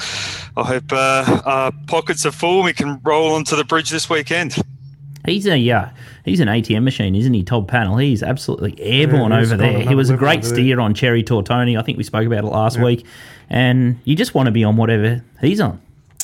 I 0.57 0.63
hope 0.63 0.93
uh, 0.93 1.43
our 1.45 1.73
pockets 1.89 2.25
are 2.25 2.31
full. 2.31 2.63
We 2.63 2.73
can 2.73 3.01
roll 3.03 3.35
onto 3.35 3.57
the 3.57 3.65
bridge 3.65 3.91
this 3.91 4.09
weekend. 4.09 4.55
He's 5.27 5.45
a 5.49 5.59
yeah, 5.59 5.91
he's 6.25 6.39
an 6.39 6.47
ATM 6.47 6.85
machine, 6.85 7.17
isn't 7.17 7.35
he? 7.35 7.43
Todd 7.43 7.67
Pannell. 7.67 8.01
He's 8.01 8.23
absolutely 8.23 8.81
airborne 8.81 9.33
Yeah, 9.33 9.41
he's 9.41 9.53
over 9.53 9.61
there. 9.61 9.81
He 9.81 9.97
was 9.97 10.09
a 10.09 10.17
great 10.17 10.45
steer 10.45 10.79
on 10.79 10.95
Cherry 10.95 11.25
Tortoni. 11.25 11.77
I 11.77 11.83
think 11.83 11.99
we 11.99 12.05
spoke 12.05 12.27
about 12.27 12.45
it 12.45 12.47
last 12.47 12.81
week. 12.81 13.05
And 13.51 13.99
you 14.05 14.15
just 14.15 14.37
want 14.37 14.47
to 14.47 14.53
be 14.53 14.63
on 14.63 14.77
whatever 14.77 15.25
he's 15.41 15.61
on. 15.61 15.81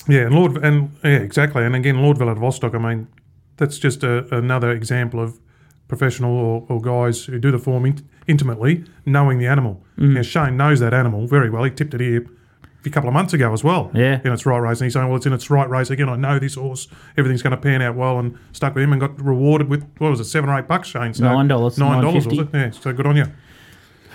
Yeah, 0.07 0.21
and 0.21 0.37
Lord, 0.37 0.57
and 0.59 0.97
yeah, 1.03 1.17
exactly. 1.17 1.65
And 1.65 1.75
again, 1.75 2.01
Lord 2.01 2.19
Vladivostok. 2.19 2.77
I 2.77 2.79
mean, 2.79 3.09
that's 3.59 3.79
just 3.79 4.03
a, 4.03 4.35
another 4.35 4.71
example 4.73 5.21
of 5.21 5.39
professional 5.87 6.35
or, 6.37 6.67
or 6.69 6.81
guys 6.81 7.25
who 7.27 7.39
do 7.39 7.51
the 7.51 7.59
form 7.59 7.87
int- 7.87 8.03
intimately, 8.27 8.85
knowing 9.07 9.39
the 9.39 9.47
animal. 9.47 9.83
Mm. 9.99 10.17
Yeah, 10.17 10.23
Shane 10.23 10.57
knows 10.57 10.81
that 10.81 10.93
animal 10.95 11.27
very 11.27 11.51
well. 11.51 11.65
He 11.65 11.71
tipped 11.71 11.95
it 11.95 12.01
here 12.01 12.27
a 12.87 12.91
couple 12.91 13.09
of 13.09 13.15
months 13.15 13.35
ago 13.35 13.53
as 13.53 13.63
well. 13.65 13.91
Yeah. 13.95 14.21
in 14.25 14.33
its 14.33 14.47
right 14.47 14.59
race, 14.59 14.81
and 14.81 14.87
he's 14.87 14.95
saying, 14.95 15.09
"Well, 15.09 15.17
it's 15.17 15.27
in 15.27 15.33
its 15.33 15.51
right 15.51 15.69
race 15.69 15.91
again. 15.91 16.09
I 16.09 16.17
know 16.17 16.39
this 16.39 16.55
horse. 16.55 16.89
Everything's 17.19 17.43
going 17.43 17.51
to 17.53 17.57
pan 17.57 17.83
out 17.83 17.97
well." 17.97 18.19
And 18.19 18.39
stuck 18.53 18.75
with 18.75 18.85
him 18.85 18.93
and 18.93 19.01
got 19.01 19.21
rewarded 19.23 19.69
with 19.69 19.85
what 19.99 20.11
was 20.11 20.21
it, 20.21 20.25
seven 20.25 20.49
or 20.49 20.59
eight 20.59 20.67
bucks, 20.69 20.89
Shane? 20.89 21.13
So 21.15 21.25
Nine 21.25 21.49
dollars, 21.49 21.77
Nine 21.79 22.03
dollars 22.03 22.27
was 22.27 22.39
$9.50. 22.39 22.55
it? 22.55 22.57
Yeah. 22.57 22.71
So 22.71 22.93
good 22.93 23.07
on 23.07 23.17
you. 23.17 23.27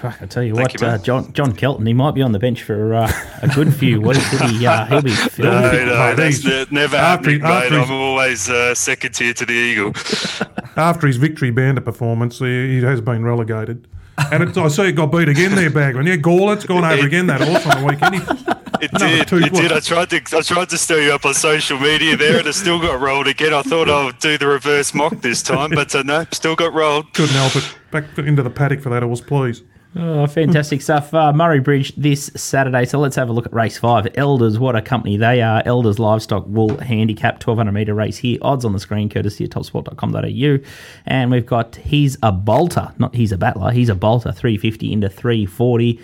Fuck, 0.04 0.22
I 0.22 0.26
tell 0.26 0.44
you 0.44 0.54
Thank 0.54 0.74
what, 0.74 0.82
you, 0.82 0.88
uh. 0.88 0.98
John 0.98 1.32
John 1.32 1.54
Kelton, 1.54 1.86
he 1.86 1.94
might 1.94 2.12
be 2.14 2.22
on 2.22 2.34
the 2.34 2.40
bench 2.40 2.62
for 2.64 2.94
uh, 2.94 3.10
a 3.42 3.48
good 3.48 3.74
few. 3.74 4.02
What 4.02 4.18
is 4.18 4.30
he? 4.42 4.68
Uh, 4.68 4.86
he'll 4.88 5.02
be 5.02 5.12
No, 5.16 5.16
filthy. 5.16 5.46
no, 5.86 6.14
that's 6.16 6.44
he's- 6.44 6.70
ne- 6.72 6.76
never 6.76 6.98
after 6.98 7.32
happening, 7.32 7.42
mate. 7.42 7.48
after 7.50 7.76
he's- 7.78 7.90
I'm 7.90 7.96
always 7.96 8.50
uh, 8.50 8.76
second 8.76 9.14
tier 9.14 9.34
to 9.34 9.46
the 9.46 9.54
Eagle. 9.54 9.94
After 10.76 11.06
his 11.08 11.18
victory 11.18 11.52
bandit 11.52 11.86
performance, 11.86 12.40
he, 12.40 12.80
he 12.80 12.82
has 12.82 13.00
been 13.00 13.24
relegated. 13.24 13.88
And 14.32 14.42
it, 14.44 14.58
I 14.58 14.68
see 14.70 14.88
it 14.90 14.94
got 14.94 15.12
beat 15.12 15.30
again 15.30 15.54
there, 15.56 15.70
Bagman. 15.70 16.06
Yeah, 16.08 16.16
Gaulet's 16.18 16.66
gone 16.66 16.84
over 16.84 17.06
again 17.08 17.28
that 17.28 17.42
horse 17.42 17.66
on 17.68 17.82
the 17.82 17.88
weekend. 17.88 18.16
He, 18.16 18.54
It 18.86 18.92
No, 18.94 19.00
did. 19.08 19.28
two- 19.30 19.38
it 19.38 19.54
what? 19.54 19.62
did. 19.62 19.72
I 19.72 19.80
tried 19.80 20.10
to. 20.10 20.18
I 20.38 20.42
tried 20.42 20.70
to 20.70 20.78
stir 20.78 21.00
you 21.04 21.14
up 21.14 21.26
on 21.26 21.34
social 21.36 21.80
media 21.80 22.18
there, 22.18 22.40
and 22.40 22.48
it 22.48 22.54
still 22.54 22.82
got 22.82 23.00
rolled 23.00 23.28
again. 23.28 23.54
I 23.54 23.62
thought 23.62 23.90
I 23.90 24.04
would 24.04 24.20
do 24.20 24.38
the 24.38 24.48
reverse 24.48 24.94
mock 24.94 25.22
this 25.22 25.42
time, 25.42 25.70
but 25.70 25.96
uh, 25.96 26.04
no, 26.04 26.26
still 26.34 26.56
got 26.58 26.74
rolled. 26.74 27.14
couldn't 27.14 27.34
help 27.36 27.56
it. 27.56 27.78
Back 27.92 28.18
into 28.18 28.44
the 28.44 28.50
paddock 28.50 28.82
for 28.82 28.90
that 28.90 29.02
horse, 29.04 29.22
please. 29.22 29.62
Oh, 29.96 30.26
fantastic 30.26 30.82
stuff. 30.82 31.14
Uh, 31.14 31.32
Murray 31.34 31.60
Bridge 31.60 31.96
this 31.96 32.32
Saturday. 32.36 32.86
So 32.86 33.00
let's 33.00 33.16
have 33.16 33.30
a 33.30 33.32
look 33.32 33.46
at 33.46 33.54
race 33.54 33.78
five. 33.78 34.08
Elders, 34.16 34.58
what 34.58 34.76
a 34.76 34.82
company 34.82 35.18
they 35.18 35.42
are. 35.42 35.62
Elders 35.66 36.00
Livestock 36.00 36.46
Wool 36.48 36.80
Handicap, 36.80 37.36
1200 37.36 37.72
metre 37.72 37.94
race 37.94 38.18
here. 38.18 38.40
Odds 38.42 38.66
on 38.66 38.74
the 38.74 38.80
screen, 38.80 39.08
courtesy 39.08 39.44
of 39.44 39.52
topsport.com.au. 39.52 40.68
And 41.06 41.30
we've 41.30 41.46
got 41.46 41.76
He's 41.76 42.18
a 42.24 42.32
Bolter, 42.32 42.92
not 42.98 43.14
He's 43.14 43.32
a 43.32 43.38
Battler, 43.38 43.72
He's 43.72 43.90
a 43.90 43.96
Bolter, 43.96 44.32
350 44.32 44.92
into 44.92 45.10
340. 45.10 46.00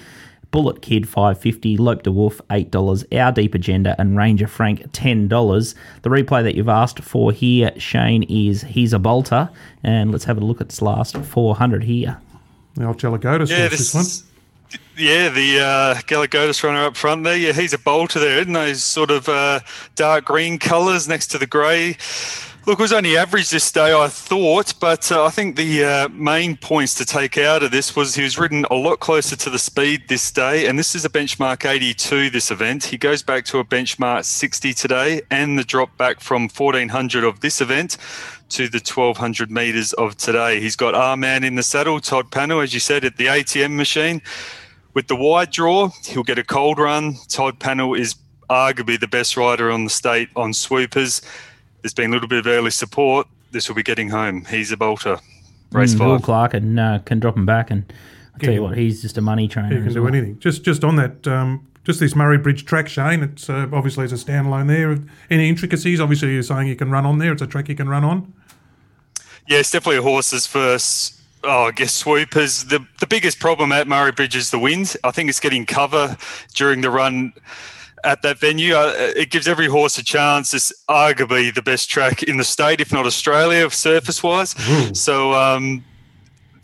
Bullet 0.52 0.82
Kid, 0.82 1.08
550 1.08 1.78
Lope 1.78 2.04
de 2.04 2.12
Wolf, 2.12 2.42
$8. 2.50 3.20
Our 3.20 3.32
Deep 3.32 3.54
Agenda 3.54 3.96
and 4.00 4.18
Ranger 4.18 4.48
Frank, 4.48 4.92
$10. 4.92 5.76
The 6.02 6.10
replay 6.10 6.44
that 6.44 6.56
you've 6.56 6.70
asked 6.70 7.02
for 7.02 7.32
here, 7.32 7.72
Shane, 7.78 8.24
is 8.24 8.64
He's 8.64 8.94
a 8.94 9.00
Bolter. 9.00 9.50
And 9.84 10.12
let's 10.12 10.26
have 10.26 10.38
a 10.38 10.42
look 10.42 10.62
at 10.62 10.68
its 10.68 10.82
last 10.82 11.18
400 11.18 11.84
here. 11.84 12.20
The 12.76 12.86
old 12.86 12.98
Chalagotis 12.98 13.50
Yeah, 13.50 13.68
this, 13.68 13.94
one. 13.94 14.04
this 14.04 14.24
Yeah, 14.98 15.30
the 15.30 15.60
uh, 15.60 15.96
Galagotis 16.02 16.64
runner 16.64 16.86
up 16.86 16.96
front 16.96 17.24
there. 17.24 17.38
Yeah, 17.38 17.54
he's 17.54 17.74
a 17.74 17.80
bolter 17.80 18.20
there 18.20 18.40
in 18.42 18.54
those 18.54 18.84
sort 18.84 19.12
of 19.12 19.28
uh, 19.28 19.60
dark 19.96 20.26
green 20.26 20.60
colours 20.60 21.08
next 21.08 21.28
to 21.28 21.38
the 21.38 21.48
grey. 21.48 21.98
Look, 22.70 22.78
it 22.78 22.84
was 22.84 22.94
only 22.94 23.18
average 23.18 23.50
this 23.50 23.72
day, 23.72 24.00
I 24.00 24.08
thought, 24.10 24.76
but 24.80 25.12
uh, 25.12 25.26
I 25.26 25.32
think 25.32 25.56
the 25.56 25.84
uh, 25.84 26.10
main 26.10 26.56
points 26.56 26.94
to 26.96 27.04
take 27.04 27.36
out 27.36 27.64
of 27.64 27.72
this 27.72 27.96
was 27.96 28.14
he 28.14 28.22
was 28.22 28.38
ridden 28.38 28.64
a 28.70 28.76
lot 28.76 29.00
closer 29.00 29.36
to 29.38 29.50
the 29.50 29.58
speed 29.58 30.04
this 30.08 30.30
day, 30.30 30.68
and 30.68 30.78
this 30.78 30.94
is 30.94 31.04
a 31.04 31.10
benchmark 31.10 31.68
82 31.68 32.30
this 32.30 32.52
event. 32.52 32.84
He 32.84 32.96
goes 32.96 33.24
back 33.24 33.46
to 33.46 33.58
a 33.58 33.66
benchmark 33.66 34.24
60 34.24 34.76
today, 34.76 35.24
and 35.32 35.58
the 35.58 35.64
drop 35.64 35.98
back 35.98 36.20
from 36.20 36.44
1400 36.44 37.24
of 37.24 37.40
this 37.40 37.60
event 37.60 37.98
to 38.50 38.68
the 38.70 38.78
1200 38.78 39.50
metres 39.50 39.94
of 39.94 40.16
today. 40.18 40.62
He's 40.62 40.76
got 40.76 40.94
our 40.94 41.18
Man 41.18 41.44
in 41.44 41.56
the 41.56 41.64
saddle, 41.64 42.00
Todd 42.00 42.30
Pannell, 42.30 42.62
as 42.64 42.72
you 42.72 42.80
said, 42.80 43.04
at 43.04 43.18
the 43.18 43.26
ATM 43.26 43.78
machine. 43.78 44.22
With 44.94 45.08
the 45.08 45.16
wide 45.16 45.50
draw, 45.50 45.90
he'll 46.06 46.22
get 46.22 46.38
a 46.38 46.44
cold 46.44 46.78
run. 46.78 47.16
Todd 47.30 47.60
Pannell 47.60 47.98
is 47.98 48.14
arguably 48.48 49.00
the 49.00 49.08
best 49.08 49.38
rider 49.38 49.72
on 49.72 49.86
the 49.86 49.90
state 49.90 50.30
on 50.36 50.54
swoopers 50.54 51.24
there's 51.82 51.94
been 51.94 52.12
a 52.12 52.14
little 52.14 52.28
bit 52.30 52.40
of 52.40 52.48
early 52.48 52.72
support. 52.72 53.28
This 53.52 53.68
will 53.68 53.76
be 53.76 53.84
getting 53.84 54.10
home. 54.10 54.46
He's 54.46 54.72
a 54.72 54.78
bolter. 54.78 55.18
Race 55.72 55.94
Mm, 55.96 56.00
Will 56.00 56.20
five. 56.20 56.52
Clarken 56.52 56.80
uh, 56.80 57.00
can 57.04 57.20
drop 57.20 57.36
him 57.38 57.46
back, 57.46 57.70
and 57.72 57.92
I'll 58.34 58.40
tell 58.40 58.54
you 58.54 58.62
what, 58.64 58.78
he's 58.78 59.02
just 59.02 59.18
a 59.18 59.22
money 59.22 59.48
trainer. 59.48 59.76
He 59.78 59.84
can 59.84 59.94
do 59.94 60.04
well. 60.04 60.14
anything. 60.14 60.40
Just 60.40 60.64
just 60.64 60.84
on 60.84 60.96
that, 60.98 61.28
um, 61.28 61.66
just 61.84 62.00
this 62.00 62.16
Murray 62.16 62.38
Bridge 62.38 62.66
track, 62.66 62.88
Shane. 62.88 63.22
It's 63.24 63.50
uh, 63.50 63.68
obviously 63.72 64.04
it's 64.06 64.14
a 64.14 64.18
standalone 64.18 64.68
there. 64.68 64.98
Any 65.30 65.48
intricacies? 65.50 66.00
Obviously, 66.00 66.34
you're 66.34 66.44
saying 66.44 66.68
you 66.68 66.76
can 66.76 66.90
run 66.92 67.06
on 67.06 67.18
there. 67.20 67.32
It's 67.34 67.42
a 67.42 67.48
track 67.48 67.70
you 67.70 67.76
can 67.76 67.88
run 67.90 68.04
on. 68.04 68.34
Yeah, 69.48 69.58
it's 69.60 69.72
definitely 69.72 69.98
a 69.98 70.02
horse's 70.04 70.46
first. 70.46 71.16
Oh, 71.44 71.66
I 71.66 71.72
guess 71.72 71.94
swoopers. 71.94 72.66
The 72.66 72.86
the 73.00 73.08
biggest 73.08 73.40
problem 73.40 73.72
at 73.72 73.88
Murray 73.88 74.12
Bridge 74.12 74.36
is 74.36 74.52
the 74.52 74.60
wind. 74.60 74.96
I 75.04 75.12
think 75.12 75.30
it's 75.30 75.40
getting 75.40 75.66
cover 75.66 76.18
during 76.54 76.82
the 76.82 76.90
run 76.90 77.34
at 78.04 78.22
that 78.22 78.38
venue. 78.40 78.74
Uh, 78.74 78.94
it 79.16 79.30
gives 79.30 79.48
every 79.48 79.68
horse 79.68 79.98
a 79.98 80.04
chance. 80.04 80.54
It's 80.54 80.72
arguably 80.90 81.54
the 81.54 81.62
best 81.62 81.90
track 81.90 82.24
in 82.24 82.38
the 82.38 82.44
state, 82.44 82.82
if 82.82 82.92
not 82.94 83.06
Australia, 83.06 83.70
surface 83.70 84.22
wise. 84.24 84.56
So 84.98 85.34
um, 85.34 85.84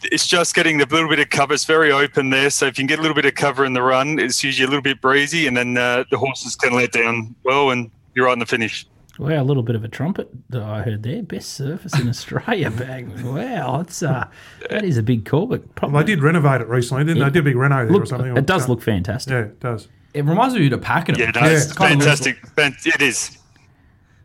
it's 0.04 0.28
just 0.28 0.54
getting 0.56 0.82
a 0.82 0.86
little 0.86 1.10
bit 1.10 1.20
of 1.20 1.30
cover. 1.30 1.54
It's 1.54 1.66
very 1.66 1.92
open 1.92 2.30
there. 2.30 2.50
So 2.50 2.66
if 2.68 2.78
you 2.78 2.84
can 2.84 2.88
get 2.88 3.00
a 3.00 3.02
little 3.02 3.16
bit 3.16 3.26
of 3.26 3.36
cover 3.36 3.66
in 3.66 3.74
the 3.74 3.82
run, 3.82 4.20
it's 4.20 4.44
usually 4.44 4.66
a 4.66 4.70
little 4.70 4.84
bit 4.84 5.02
breezy, 5.02 5.48
and 5.48 5.56
then 5.58 5.78
uh, 5.78 6.04
the 6.12 6.18
horses 6.18 6.56
can 6.56 6.74
let 6.74 6.92
down 6.92 7.36
well, 7.44 7.72
and 7.72 7.90
you're 8.14 8.26
right 8.26 8.34
in 8.34 8.40
the 8.40 8.46
finish. 8.46 8.86
Wow, 9.18 9.42
a 9.42 9.46
little 9.46 9.64
bit 9.64 9.78
of 9.78 9.84
a 9.86 9.88
trumpet 9.88 10.30
that 10.50 10.62
I 10.62 10.82
heard 10.82 11.02
there. 11.04 11.24
Best 11.24 11.52
surface 11.54 11.98
in 11.98 12.10
Australia 12.16 12.70
bag. 12.70 13.08
Wow, 13.22 13.78
that's 13.78 14.04
uh, 14.04 14.28
that 14.70 14.84
is 14.84 14.98
a 14.98 15.04
big 15.04 15.24
call, 15.26 15.48
but 15.48 15.64
Well, 15.82 15.92
they 15.92 16.04
did 16.04 16.22
renovate 16.22 16.60
it 16.60 16.68
recently, 16.68 17.06
didn't 17.06 17.20
they? 17.20 17.26
They 17.26 17.32
did 17.32 17.40
a 17.40 17.44
big 17.44 17.56
reno 17.56 17.86
there 17.88 17.96
or 18.02 18.06
something. 18.06 18.36
it 18.36 18.46
does 18.46 18.66
Uh, 18.66 18.68
look 18.74 18.82
fantastic. 18.82 19.32
Yeah, 19.32 19.40
it 19.40 19.60
does. 19.62 19.88
It 20.16 20.24
reminds 20.26 20.56
me 20.56 20.72
of 20.72 20.82
Pakenham. 20.82 21.20
Yeah, 21.22 21.32
no, 21.40 21.48
it's 21.48 21.68
Yeah. 21.68 21.74
Kind 21.76 22.02
of 22.02 22.08
fantastic. 22.08 22.86
It 22.96 23.02
is. 23.02 23.38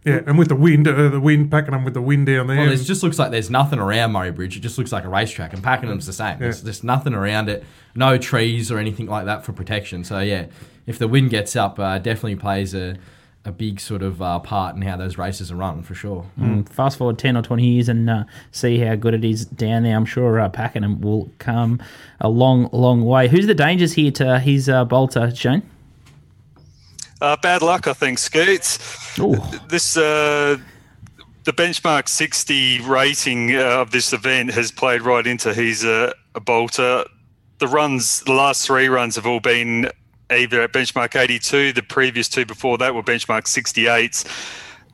Yeah, 0.04 0.20
and 0.26 0.38
with 0.38 0.48
the 0.48 0.56
wind, 0.56 0.88
uh, 0.88 1.08
the 1.10 1.20
wind 1.20 1.50
packing 1.50 1.72
them 1.72 1.84
with 1.84 1.92
the 1.92 2.00
wind 2.00 2.24
down 2.26 2.46
there. 2.46 2.56
Well, 2.56 2.72
it 2.72 2.76
just 2.78 3.02
looks 3.02 3.18
like 3.18 3.30
there's 3.32 3.50
nothing 3.50 3.78
around 3.78 4.12
Murray 4.12 4.30
Bridge. 4.30 4.56
It 4.56 4.60
just 4.60 4.78
looks 4.78 4.92
like 4.92 5.04
a 5.04 5.10
racetrack, 5.10 5.52
and 5.52 5.62
Pakenham's 5.62 6.06
the 6.06 6.14
same. 6.14 6.38
There's, 6.38 6.62
there's 6.62 6.82
nothing 6.82 7.12
around 7.12 7.50
it, 7.50 7.64
no 7.94 8.16
trees 8.16 8.70
or 8.72 8.78
anything 8.78 9.06
like 9.06 9.26
that 9.26 9.44
for 9.44 9.52
protection. 9.52 10.02
So 10.04 10.20
yeah, 10.20 10.46
if 10.86 10.98
the 10.98 11.06
wind 11.06 11.28
gets 11.28 11.54
up, 11.54 11.78
uh, 11.78 11.98
definitely 11.98 12.36
plays 12.36 12.74
a, 12.74 12.96
a 13.44 13.52
big 13.52 13.78
sort 13.78 14.00
of 14.00 14.22
uh, 14.22 14.38
part 14.38 14.74
in 14.74 14.80
how 14.80 14.96
those 14.96 15.18
races 15.18 15.52
are 15.52 15.56
run 15.56 15.82
for 15.82 15.94
sure. 15.94 16.24
Mm, 16.40 16.66
Fast 16.70 16.96
forward 16.96 17.18
10 17.18 17.36
or 17.36 17.42
20 17.42 17.62
years 17.66 17.90
and 17.90 18.08
uh, 18.08 18.24
see 18.52 18.78
how 18.78 18.94
good 18.94 19.12
it 19.12 19.24
is 19.24 19.44
down 19.44 19.82
there. 19.82 19.96
I'm 19.96 20.06
sure 20.06 20.40
uh, 20.40 20.48
Pakenham 20.48 21.02
will 21.02 21.30
come 21.38 21.78
a 22.22 22.30
long, 22.30 22.70
long 22.72 23.04
way. 23.04 23.28
Who's 23.28 23.46
the 23.46 23.54
dangers 23.54 23.92
here 23.92 24.12
to 24.12 24.38
his 24.40 24.66
uh, 24.70 24.86
bolter, 24.86 25.30
Shane? 25.34 25.60
Uh, 27.20 27.36
bad 27.42 27.62
luck, 27.62 27.86
I 27.86 27.92
think, 27.92 28.18
Scoots. 28.18 28.78
Oh, 29.18 29.34
This 29.68 29.96
uh, 29.96 30.56
the 31.44 31.52
benchmark 31.52 32.08
60 32.08 32.80
rating 32.82 33.56
uh, 33.56 33.80
of 33.80 33.90
this 33.90 34.12
event 34.12 34.52
has 34.52 34.70
played 34.70 35.02
right 35.02 35.26
into 35.26 35.52
he's 35.52 35.84
a, 35.84 36.14
a 36.34 36.40
bolter. 36.40 37.04
The 37.58 37.66
runs, 37.66 38.20
the 38.20 38.32
last 38.32 38.66
three 38.66 38.88
runs 38.88 39.16
have 39.16 39.26
all 39.26 39.40
been 39.40 39.90
either 40.30 40.62
at 40.62 40.72
benchmark 40.72 41.18
82. 41.18 41.72
The 41.72 41.82
previous 41.82 42.28
two 42.28 42.46
before 42.46 42.78
that 42.78 42.94
were 42.94 43.02
benchmark 43.02 43.44
68s. 43.44 44.24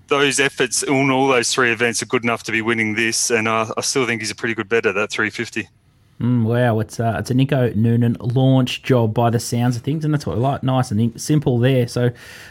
Those 0.08 0.38
efforts 0.40 0.82
on 0.84 1.10
all 1.10 1.28
those 1.28 1.52
three 1.52 1.72
events 1.72 2.02
are 2.02 2.06
good 2.06 2.22
enough 2.22 2.42
to 2.44 2.52
be 2.52 2.62
winning 2.62 2.94
this, 2.94 3.30
and 3.30 3.48
uh, 3.48 3.72
I 3.76 3.80
still 3.80 4.06
think 4.06 4.20
he's 4.22 4.30
a 4.30 4.36
pretty 4.36 4.54
good 4.54 4.68
bet 4.68 4.86
at 4.86 4.94
that 4.94 5.10
350. 5.10 5.68
Mm, 6.20 6.44
wow. 6.44 6.80
It's, 6.80 6.98
uh, 6.98 7.16
it's 7.18 7.30
a 7.30 7.34
Nico 7.34 7.72
Noonan 7.74 8.16
launch 8.20 8.82
job 8.82 9.14
by 9.14 9.30
the 9.30 9.38
sounds 9.38 9.76
of 9.76 9.82
things, 9.82 10.04
and 10.04 10.12
that's 10.12 10.26
what 10.26 10.36
I 10.36 10.40
like. 10.40 10.62
Nice 10.62 10.90
and 10.90 11.20
simple 11.20 11.58
there. 11.58 11.86
So 11.88 12.10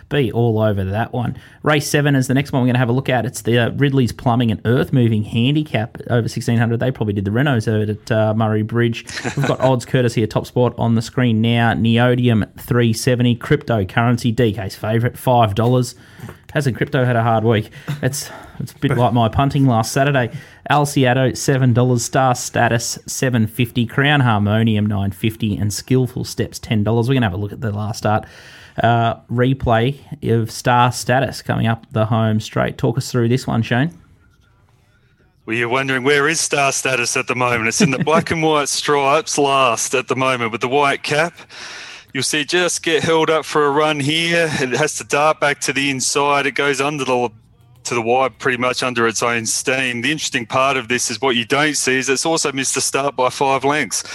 be 0.10 0.31
all 0.31 0.60
over 0.60 0.84
that 0.84 1.13
one. 1.13 1.38
Race 1.63 1.89
7 1.89 2.15
is 2.15 2.27
the 2.27 2.34
next 2.34 2.51
one 2.51 2.62
we're 2.62 2.67
going 2.67 2.75
to 2.75 2.79
have 2.79 2.89
a 2.89 2.93
look 2.93 3.10
at. 3.10 3.25
It's 3.25 3.41
the 3.41 3.57
uh, 3.57 3.69
Ridley's 3.72 4.12
Plumbing 4.12 4.51
and 4.51 4.62
Earth 4.65 4.93
Moving 4.93 5.24
Handicap 5.24 5.98
over 6.07 6.22
1600. 6.22 6.79
They 6.79 6.91
probably 6.91 7.13
did 7.13 7.25
the 7.25 7.31
Renos 7.31 7.67
over 7.67 7.91
at 7.91 8.12
uh, 8.12 8.34
Murray 8.34 8.62
Bridge. 8.62 9.05
We've 9.38 9.48
got 9.48 9.60
odds 9.60 9.86
courtesy 9.86 10.24
of 10.24 10.29
Top 10.29 10.45
Sport 10.45 10.74
on 10.77 10.95
the 10.95 11.01
screen 11.01 11.41
now. 11.41 11.74
Neodium 11.74 12.43
370, 12.57 13.38
cryptocurrency, 13.38 14.34
DK's 14.34 14.75
favourite, 14.75 15.15
$5. 15.15 15.95
Hasn't 16.55 16.77
crypto 16.77 17.03
had 17.03 17.17
a 17.17 17.21
hard 17.21 17.43
week? 17.43 17.69
It's 18.01 18.31
it's 18.59 18.71
a 18.71 18.77
bit 18.77 18.95
like 18.97 19.12
my 19.12 19.27
punting 19.27 19.65
last 19.65 19.91
Saturday. 19.91 20.31
Alciato 20.71 21.35
seven 21.35 21.74
dollars, 21.74 22.05
Star 22.05 22.33
Status 22.33 22.97
seven 23.05 23.45
fifty, 23.45 23.85
Crown 23.85 24.21
Harmonium 24.21 24.85
nine 24.85 25.12
fifty, 25.12 25.57
and 25.57 25.74
Skillful 25.74 26.24
Steps 26.24 26.57
ten 26.57 26.81
dollars. 26.81 27.09
We're 27.09 27.15
gonna 27.15 27.25
have 27.25 27.33
a 27.33 27.38
look 27.38 27.51
at 27.51 27.59
the 27.59 27.74
last 27.74 27.97
start 27.97 28.25
uh, 28.81 29.15
replay 29.29 30.00
of 30.31 30.50
Star 30.50 30.93
Status 30.93 31.41
coming 31.41 31.67
up 31.67 31.88
the 31.91 32.05
home 32.05 32.39
straight. 32.39 32.77
Talk 32.77 32.97
us 32.97 33.12
through 33.12 33.27
this 33.27 33.45
one, 33.45 33.62
Shane. 33.62 33.93
Well, 35.45 35.57
you're 35.57 35.67
wondering 35.67 36.03
where 36.03 36.27
is 36.29 36.39
star 36.39 36.71
status 36.71 37.15
at 37.17 37.27
the 37.27 37.35
moment? 37.35 37.67
It's 37.67 37.81
in 37.81 37.91
the 37.91 38.00
black 38.03 38.31
and 38.31 38.41
white 38.41 38.69
stripes 38.69 39.38
last 39.38 39.93
at 39.93 40.07
the 40.07 40.15
moment 40.15 40.51
with 40.53 40.62
the 40.62 40.67
white 40.69 41.03
cap. 41.03 41.33
You'll 42.15 42.24
see 42.24 42.45
just 42.45 42.81
get 42.81 43.03
held 43.03 43.29
up 43.29 43.43
for 43.43 43.65
a 43.65 43.69
run 43.69 44.00
here. 44.00 44.48
It 44.50 44.69
has 44.69 44.95
to 45.00 45.03
dart 45.03 45.41
back 45.41 45.60
to 45.60 45.74
the 45.74 45.89
inside. 45.89 46.45
It 46.45 46.53
goes 46.53 46.79
under 46.79 47.03
the 47.03 47.29
to 47.84 47.93
the 47.93 48.01
wide 48.01 48.39
pretty 48.39 48.57
much 48.57 48.84
under 48.84 49.05
its 49.05 49.22
own 49.22 49.45
steam. 49.45 50.01
The 50.01 50.13
interesting 50.13 50.45
part 50.45 50.77
of 50.77 50.88
this 50.88 51.12
is 51.12 51.19
what 51.19 51.36
you 51.36 51.43
don't 51.43 51.75
see 51.75 51.98
is 51.98 52.07
it's 52.07 52.25
also 52.25 52.53
missed 52.53 52.75
the 52.75 52.79
start 52.79 53.17
by 53.17 53.29
five 53.29 53.65
lengths. 53.65 54.05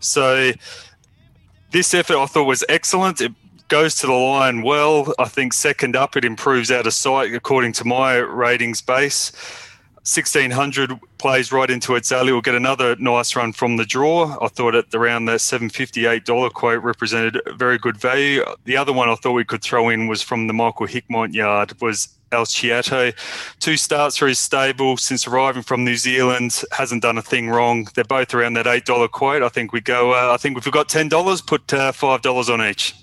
So 0.00 0.52
this 1.72 1.92
effort 1.92 2.16
I 2.16 2.24
thought 2.24 2.44
was 2.44 2.64
excellent. 2.70 3.20
It 3.20 3.32
goes 3.68 3.96
to 3.96 4.06
the 4.06 4.14
line 4.14 4.62
well. 4.62 5.12
I 5.18 5.26
think 5.26 5.52
second 5.52 5.94
up 5.94 6.16
it 6.16 6.24
improves 6.24 6.70
out 6.70 6.86
of 6.86 6.94
sight 6.94 7.34
according 7.34 7.74
to 7.74 7.84
my 7.84 8.14
ratings 8.14 8.80
base. 8.80 9.30
1600 10.04 10.98
plays 11.18 11.52
right 11.52 11.70
into 11.70 11.94
its 11.94 12.10
alley. 12.10 12.32
We'll 12.32 12.40
get 12.40 12.56
another 12.56 12.96
nice 12.96 13.36
run 13.36 13.52
from 13.52 13.76
the 13.76 13.84
draw. 13.84 14.36
I 14.44 14.48
thought 14.48 14.74
at 14.74 14.92
around 14.92 15.26
that 15.26 15.38
$758 15.38 16.52
quote 16.52 16.82
represented 16.82 17.40
very 17.56 17.78
good 17.78 17.96
value. 17.96 18.44
The 18.64 18.76
other 18.76 18.92
one 18.92 19.08
I 19.08 19.14
thought 19.14 19.34
we 19.34 19.44
could 19.44 19.62
throw 19.62 19.88
in 19.90 20.08
was 20.08 20.20
from 20.20 20.48
the 20.48 20.52
Michael 20.52 20.88
Hickmott 20.88 21.32
yard 21.34 21.80
was 21.80 22.08
El 22.32 22.46
Chiato. 22.46 23.14
Two 23.60 23.76
starts 23.76 24.16
for 24.16 24.26
his 24.26 24.40
stable 24.40 24.96
since 24.96 25.28
arriving 25.28 25.62
from 25.62 25.84
New 25.84 25.96
Zealand. 25.96 26.62
Hasn't 26.72 27.02
done 27.02 27.16
a 27.16 27.22
thing 27.22 27.48
wrong. 27.48 27.86
They're 27.94 28.02
both 28.02 28.34
around 28.34 28.54
that 28.54 28.66
$8 28.66 29.08
quote. 29.12 29.44
I 29.44 29.48
think 29.50 29.72
we 29.72 29.80
go, 29.80 30.14
uh, 30.14 30.34
I 30.34 30.36
think 30.36 30.58
if 30.58 30.64
we've 30.64 30.72
got 30.72 30.88
$10, 30.88 31.46
put 31.46 31.72
uh, 31.72 31.92
$5 31.92 32.52
on 32.52 32.68
each. 32.68 32.96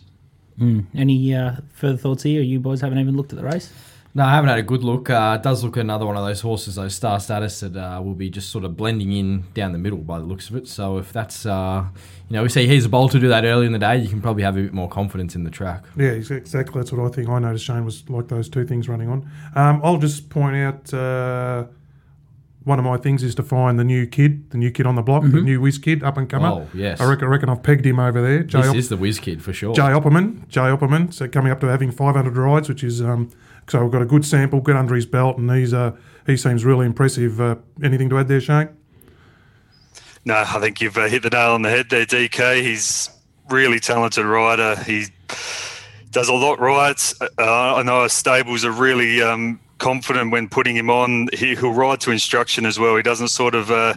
Any 0.94 1.34
uh, 1.34 1.56
further 1.72 1.96
thoughts 1.96 2.24
here? 2.24 2.42
You 2.42 2.60
boys 2.60 2.82
haven't 2.82 3.00
even 3.00 3.16
looked 3.16 3.32
at 3.32 3.40
the 3.40 3.46
race. 3.46 3.72
No, 4.16 4.24
I 4.26 4.32
haven't 4.34 4.50
had 4.50 4.58
a 4.58 4.64
good 4.64 4.84
look. 4.84 5.10
Uh, 5.10 5.38
it 5.40 5.44
does 5.44 5.64
look 5.64 5.78
another 5.78 6.06
one 6.06 6.18
of 6.18 6.26
those 6.26 6.42
horses, 6.42 6.76
those 6.76 6.96
star 6.96 7.20
status 7.20 7.60
that 7.60 7.76
uh, 7.78 8.02
will 8.02 8.16
be 8.16 8.30
just 8.30 8.50
sort 8.50 8.66
of 8.66 8.76
blending 8.76 9.12
in 9.14 9.44
down 9.54 9.72
the 9.72 9.78
middle 9.78 10.00
by 10.00 10.18
the 10.18 10.26
looks 10.26 10.50
of 10.50 10.56
it. 10.56 10.68
So 10.68 10.98
if 10.98 11.14
that's, 11.14 11.46
uh, 11.46 11.86
you 12.28 12.36
know, 12.36 12.42
we 12.42 12.50
see 12.50 12.66
he's 12.68 12.86
a 12.86 12.90
bowl 12.90 13.08
to 13.10 13.20
do 13.20 13.28
that 13.28 13.46
early 13.46 13.68
in 13.68 13.72
the 13.72 13.78
day, 13.80 13.98
you 13.98 14.10
can 14.10 14.20
probably 14.20 14.42
have 14.44 14.58
a 14.58 14.62
bit 14.64 14.74
more 14.74 14.90
confidence 14.90 15.36
in 15.36 15.44
the 15.44 15.52
track. 15.52 15.84
Yeah, 15.96 16.10
exactly. 16.10 16.80
That's 16.82 16.92
what 16.92 17.06
I 17.06 17.14
think. 17.14 17.30
I 17.30 17.38
noticed 17.38 17.66
Shane 17.66 17.86
was 17.86 18.10
like 18.10 18.30
those 18.30 18.50
two 18.50 18.66
things 18.66 18.90
running 18.90 19.10
on. 19.10 19.30
Um, 19.56 19.80
I'll 19.84 19.98
just 20.00 20.30
point 20.32 20.56
out 20.56 20.92
uh, 20.92 21.66
one 22.64 22.80
of 22.80 22.86
my 22.86 22.98
things 22.98 23.22
is 23.24 23.36
to 23.36 23.44
find 23.44 23.78
the 23.80 23.84
new 23.84 24.08
kid, 24.08 24.50
the 24.50 24.58
new 24.58 24.72
kid 24.72 24.88
on 24.88 24.96
the 24.96 25.02
block, 25.04 25.22
the 25.22 25.42
new 25.42 25.62
whiz 25.62 25.78
kid, 25.78 26.04
up 26.04 26.18
and 26.18 26.28
comer. 26.28 26.48
Oh, 26.48 26.68
yes. 26.74 27.00
I 27.00 27.06
reckon, 27.08 27.26
I 27.26 27.28
reckon 27.28 27.50
I've 27.50 27.62
pegged 27.64 27.86
him 27.86 28.00
over 28.00 28.22
there. 28.22 28.42
Jay, 28.44 28.60
This 28.62 28.70
Op- 28.72 28.76
is 28.76 28.90
the 28.90 28.98
whiz 28.98 29.20
kid 29.20 29.42
for 29.44 29.54
sure. 29.54 29.74
Jay 29.76 29.84
Opperman. 29.84 30.48
Jay 30.50 30.62
Opperman. 30.62 31.14
So 31.14 31.28
coming 31.28 31.52
up 31.52 31.60
to 31.62 31.68
having 31.68 31.92
500 31.92 32.36
rides, 32.36 32.68
which 32.70 32.84
is 32.84 33.02
um, 33.02 33.30
so 33.70 33.84
we've 33.84 33.92
got 33.92 34.02
a 34.02 34.06
good 34.06 34.26
sample, 34.26 34.62
good 34.62 34.76
under 34.76 34.96
his 34.96 35.06
belt, 35.06 35.38
and 35.38 35.52
he's 35.52 35.74
uh, 35.74 35.96
he 36.26 36.38
seems 36.38 36.66
really 36.66 36.86
impressive. 36.86 37.40
Uh, 37.40 37.56
anything 37.84 38.10
to 38.10 38.18
add 38.18 38.28
there, 38.28 38.42
Shane? 38.42 38.70
No, 40.26 40.36
I 40.36 40.60
think 40.60 40.82
you've 40.82 40.98
uh, 40.98 41.08
hit 41.08 41.24
the 41.24 41.30
nail 41.30 41.52
on 41.52 41.62
the 41.62 41.70
head 41.70 41.90
there, 41.90 42.06
DK. 42.06 42.62
He's 42.62 43.10
really 43.50 43.80
talented 43.80 44.26
rider. 44.26 44.76
He 44.84 45.06
does 46.12 46.30
a 46.30 46.34
lot 46.34 46.60
right. 46.60 47.14
Uh, 47.22 47.76
I 47.76 47.84
know 47.84 48.02
our 48.02 48.10
stables 48.10 48.66
are 48.66 48.72
really 48.72 49.22
um, 49.22 49.60
confident 49.78 50.32
when 50.32 50.50
putting 50.50 50.76
him 50.76 50.90
on. 50.90 51.30
He, 51.34 51.56
will 51.56 51.74
ride 51.74 52.02
to 52.02 52.12
instruction 52.12 52.66
as 52.66 52.80
well. 52.80 52.96
He 52.96 53.04
doesn't 53.04 53.30
sort 53.30 53.56
of 53.56 53.72
uh, 53.72 53.94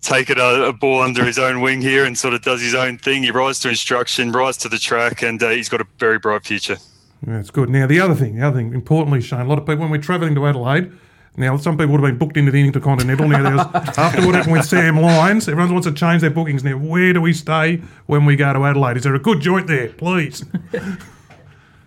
take 0.00 0.30
it 0.30 0.38
a, 0.38 0.68
a, 0.68 0.72
ball 0.72 1.02
under 1.02 1.24
his 1.24 1.38
own 1.38 1.60
wing 1.60 1.80
here 1.80 2.04
and 2.04 2.16
sort 2.16 2.34
of 2.34 2.42
does 2.42 2.62
his 2.62 2.74
own 2.74 2.98
thing. 2.98 3.22
He 3.22 3.30
rides 3.30 3.60
to 3.60 3.68
instruction, 3.68 4.32
rides 4.32 4.56
to 4.58 4.68
the 4.68 4.78
track, 4.78 5.22
and 5.22 5.42
uh, 5.42 5.50
he's 5.50 5.68
got 5.68 5.80
a 5.80 5.86
very 5.98 6.18
bright 6.18 6.44
future. 6.44 6.78
Yeah, 7.26 7.40
it's 7.40 7.50
good. 7.50 7.70
Now, 7.70 7.86
the 7.86 8.00
other 8.00 8.14
thing, 8.14 8.36
the 8.36 8.46
other 8.46 8.58
thing, 8.58 8.74
importantly, 8.74 9.20
Shane, 9.20 9.40
a 9.40 9.44
lot 9.44 9.58
of 9.58 9.64
people, 9.64 9.82
when 9.82 9.90
we're 9.90 9.98
travelling 9.98 10.34
to 10.34 10.46
Adelaide, 10.46 10.92
now 11.36 11.56
some 11.56 11.76
people 11.76 11.92
would 11.92 12.00
have 12.02 12.10
been 12.10 12.18
booked 12.18 12.36
into 12.36 12.52
the 12.52 12.64
Intercontinental. 12.64 13.28
Now, 13.28 13.42
there 13.42 13.56
was, 13.56 13.66
after 13.98 14.24
what 14.26 14.34
happened 14.34 14.52
with 14.52 14.66
Sam 14.66 15.00
Lyons, 15.00 15.48
everyone 15.48 15.72
wants 15.72 15.88
to 15.88 15.94
change 15.94 16.20
their 16.20 16.30
bookings 16.30 16.62
now. 16.62 16.76
Where 16.76 17.12
do 17.12 17.20
we 17.20 17.32
stay 17.32 17.82
when 18.06 18.24
we 18.24 18.36
go 18.36 18.52
to 18.52 18.64
Adelaide? 18.64 18.98
Is 18.98 19.04
there 19.04 19.14
a 19.14 19.18
good 19.18 19.40
joint 19.40 19.66
there, 19.66 19.88
please? 19.88 20.44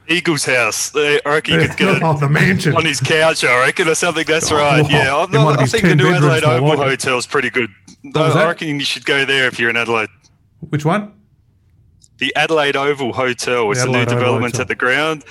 Eagles 0.10 0.46
house. 0.46 0.96
I 0.96 1.20
reckon 1.26 1.60
you 1.60 1.68
could 1.68 1.78
get 1.78 2.04
oh, 2.04 2.18
the 2.18 2.30
mansion 2.30 2.76
on 2.76 2.86
his 2.86 3.00
couch. 3.00 3.44
I 3.44 3.66
reckon 3.66 3.90
or 3.90 3.96
something. 3.96 4.26
That's 4.26 4.52
oh, 4.52 4.58
right. 4.58 4.86
Oh, 4.86 4.90
yeah, 4.90 5.26
not, 5.30 5.60
i 5.60 5.66
think 5.66 5.84
the 5.84 5.96
new 5.96 6.08
Adelaide 6.08 6.46
Oval 6.46 6.78
Hotel 6.78 7.18
is 7.18 7.28
pretty 7.28 7.50
good. 7.50 7.70
I 8.16 8.46
reckon 8.46 8.68
you 8.70 8.86
should 8.86 9.06
go 9.06 9.26
there 9.26 9.48
if 9.48 9.60
you're 9.60 9.70
in 9.70 9.76
Adelaide. 9.76 10.10
Which 10.70 10.86
one? 10.86 11.14
The 12.18 12.36
Adelaide 12.36 12.76
Oval 12.76 13.14
Hotel. 13.14 13.70
It's 13.72 13.84
a 13.84 13.88
new 13.88 14.06
development 14.06 14.60
at 14.60 14.68
the 14.68 14.76
ground. 14.76 15.24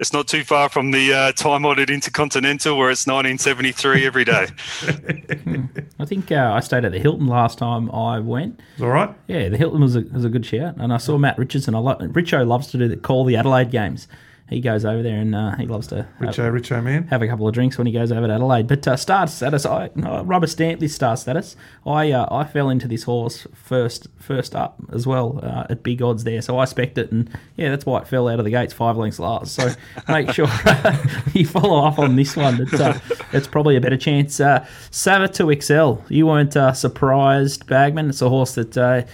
It's 0.00 0.12
not 0.12 0.26
too 0.26 0.42
far 0.42 0.68
from 0.68 0.90
the 0.90 1.12
uh, 1.12 1.32
time-honoured 1.32 1.88
Intercontinental, 1.88 2.76
where 2.76 2.90
it's 2.90 3.06
1973 3.06 4.04
every 4.04 4.24
day. 4.24 4.48
I 6.00 6.04
think 6.04 6.32
uh, 6.32 6.50
I 6.54 6.60
stayed 6.60 6.84
at 6.84 6.90
the 6.90 6.98
Hilton 6.98 7.28
last 7.28 7.58
time 7.58 7.88
I 7.92 8.18
went. 8.18 8.58
All 8.80 8.88
right. 8.88 9.14
Yeah, 9.28 9.48
the 9.48 9.56
Hilton 9.56 9.80
was 9.80 9.94
a, 9.94 10.00
was 10.00 10.24
a 10.24 10.28
good 10.28 10.44
shout, 10.44 10.74
and 10.78 10.92
I 10.92 10.96
saw 10.96 11.18
Matt 11.18 11.38
Richardson. 11.38 11.76
I 11.76 11.78
lo- 11.78 11.98
Richo 11.98 12.44
loves 12.44 12.66
to 12.68 12.78
do 12.78 12.88
the 12.88 12.96
call 12.96 13.24
the 13.24 13.36
Adelaide 13.36 13.70
games 13.70 14.08
he 14.52 14.60
goes 14.60 14.84
over 14.84 15.02
there 15.02 15.18
and 15.18 15.34
uh, 15.34 15.56
he 15.56 15.66
loves 15.66 15.86
to 15.88 16.06
Richo, 16.20 16.44
have, 16.44 16.54
Richo 16.54 16.82
man 16.82 17.06
have 17.08 17.22
a 17.22 17.28
couple 17.28 17.48
of 17.48 17.54
drinks 17.54 17.78
when 17.78 17.86
he 17.86 17.92
goes 17.92 18.12
over 18.12 18.26
to 18.26 18.32
Adelaide. 18.32 18.68
But 18.68 18.86
uh, 18.86 18.96
star 18.96 19.26
status, 19.26 19.66
I 19.66 19.86
uh, 20.04 20.22
rubber 20.24 20.46
stamp 20.46 20.80
this 20.80 20.94
star 20.94 21.16
status. 21.16 21.56
I 21.86 22.12
uh, 22.12 22.26
I 22.30 22.44
fell 22.44 22.70
into 22.70 22.88
this 22.88 23.04
horse 23.04 23.46
first 23.54 24.08
first 24.18 24.54
up 24.54 24.80
as 24.92 25.06
well 25.06 25.40
uh, 25.42 25.66
at 25.70 25.82
big 25.82 26.02
odds 26.02 26.24
there, 26.24 26.42
so 26.42 26.58
I 26.58 26.64
spec 26.64 26.96
it, 26.98 27.10
and 27.12 27.30
yeah, 27.56 27.70
that's 27.70 27.86
why 27.86 28.00
it 28.00 28.08
fell 28.08 28.28
out 28.28 28.38
of 28.38 28.44
the 28.44 28.50
gates 28.50 28.72
five 28.72 28.96
lengths 28.96 29.18
last. 29.18 29.54
So 29.54 29.70
make 30.08 30.30
sure 30.32 30.48
you 31.32 31.46
follow 31.46 31.84
up 31.84 31.98
on 31.98 32.16
this 32.16 32.36
one. 32.36 32.60
It's, 32.60 32.74
uh, 32.74 32.98
it's 33.32 33.46
probably 33.46 33.76
a 33.76 33.80
better 33.80 33.96
chance. 33.96 34.40
Uh, 34.40 34.66
Savatoxl, 34.90 36.10
you 36.10 36.26
weren't 36.26 36.52
surprised, 36.76 37.66
Bagman. 37.66 38.10
It's 38.10 38.22
a 38.22 38.28
horse 38.28 38.54
that 38.54 39.06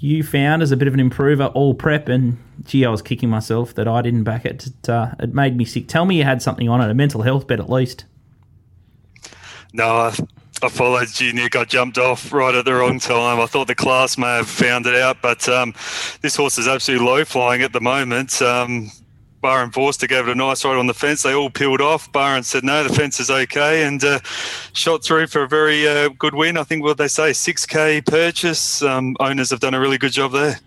you 0.00 0.22
found 0.22 0.62
as 0.62 0.72
a 0.72 0.76
bit 0.76 0.88
of 0.88 0.94
an 0.94 1.00
improver 1.00 1.46
all 1.46 1.74
prep 1.74 2.08
and 2.08 2.38
gee 2.64 2.84
i 2.84 2.88
was 2.88 3.02
kicking 3.02 3.28
myself 3.28 3.74
that 3.74 3.86
i 3.86 4.02
didn't 4.02 4.24
back 4.24 4.44
it. 4.44 4.66
It, 4.66 4.88
uh, 4.88 5.12
it 5.20 5.34
made 5.34 5.56
me 5.56 5.64
sick. 5.64 5.88
Tell 5.88 6.06
me 6.06 6.16
you 6.16 6.24
had 6.24 6.42
something 6.42 6.68
on 6.68 6.80
it 6.80 6.90
a 6.90 6.94
mental 6.94 7.22
health 7.22 7.46
bet 7.46 7.60
at 7.60 7.70
least. 7.70 8.04
No 9.72 9.86
I, 9.86 10.14
I 10.62 10.68
followed 10.68 11.08
you 11.20 11.32
nick. 11.32 11.54
I 11.54 11.64
jumped 11.64 11.98
off 11.98 12.32
right 12.32 12.54
at 12.54 12.64
the 12.64 12.74
wrong 12.74 12.98
time. 12.98 13.40
I 13.40 13.46
thought 13.46 13.66
the 13.66 13.74
class 13.74 14.18
may 14.18 14.36
have 14.36 14.48
found 14.48 14.86
it 14.86 14.94
out 14.94 15.18
but 15.22 15.48
um, 15.48 15.74
this 16.22 16.36
horse 16.36 16.58
is 16.58 16.66
absolutely 16.66 17.06
low 17.06 17.24
flying 17.24 17.62
at 17.62 17.72
the 17.72 17.80
moment. 17.80 18.40
Um, 18.40 18.90
Barend 19.42 19.72
Vorster 19.72 20.06
gave 20.06 20.28
it 20.28 20.30
a 20.30 20.34
nice 20.34 20.64
ride 20.64 20.76
on 20.76 20.86
the 20.86 20.94
fence. 20.94 21.22
They 21.22 21.32
all 21.32 21.48
peeled 21.50 21.80
off. 21.80 22.12
Barend 22.12 22.44
said, 22.44 22.62
no, 22.62 22.84
the 22.84 22.94
fence 22.94 23.20
is 23.20 23.30
okay 23.30 23.84
and 23.84 24.02
uh, 24.04 24.20
shot 24.72 25.02
through 25.02 25.28
for 25.28 25.42
a 25.42 25.48
very 25.48 25.88
uh, 25.88 26.10
good 26.18 26.34
win. 26.34 26.56
I 26.58 26.64
think 26.64 26.82
what 26.82 26.98
they 26.98 27.08
say, 27.08 27.30
6K 27.30 28.04
purchase. 28.06 28.82
Um, 28.82 29.16
owners 29.18 29.50
have 29.50 29.60
done 29.60 29.72
a 29.74 29.80
really 29.80 29.98
good 29.98 30.12
job 30.12 30.32
there. 30.32 30.60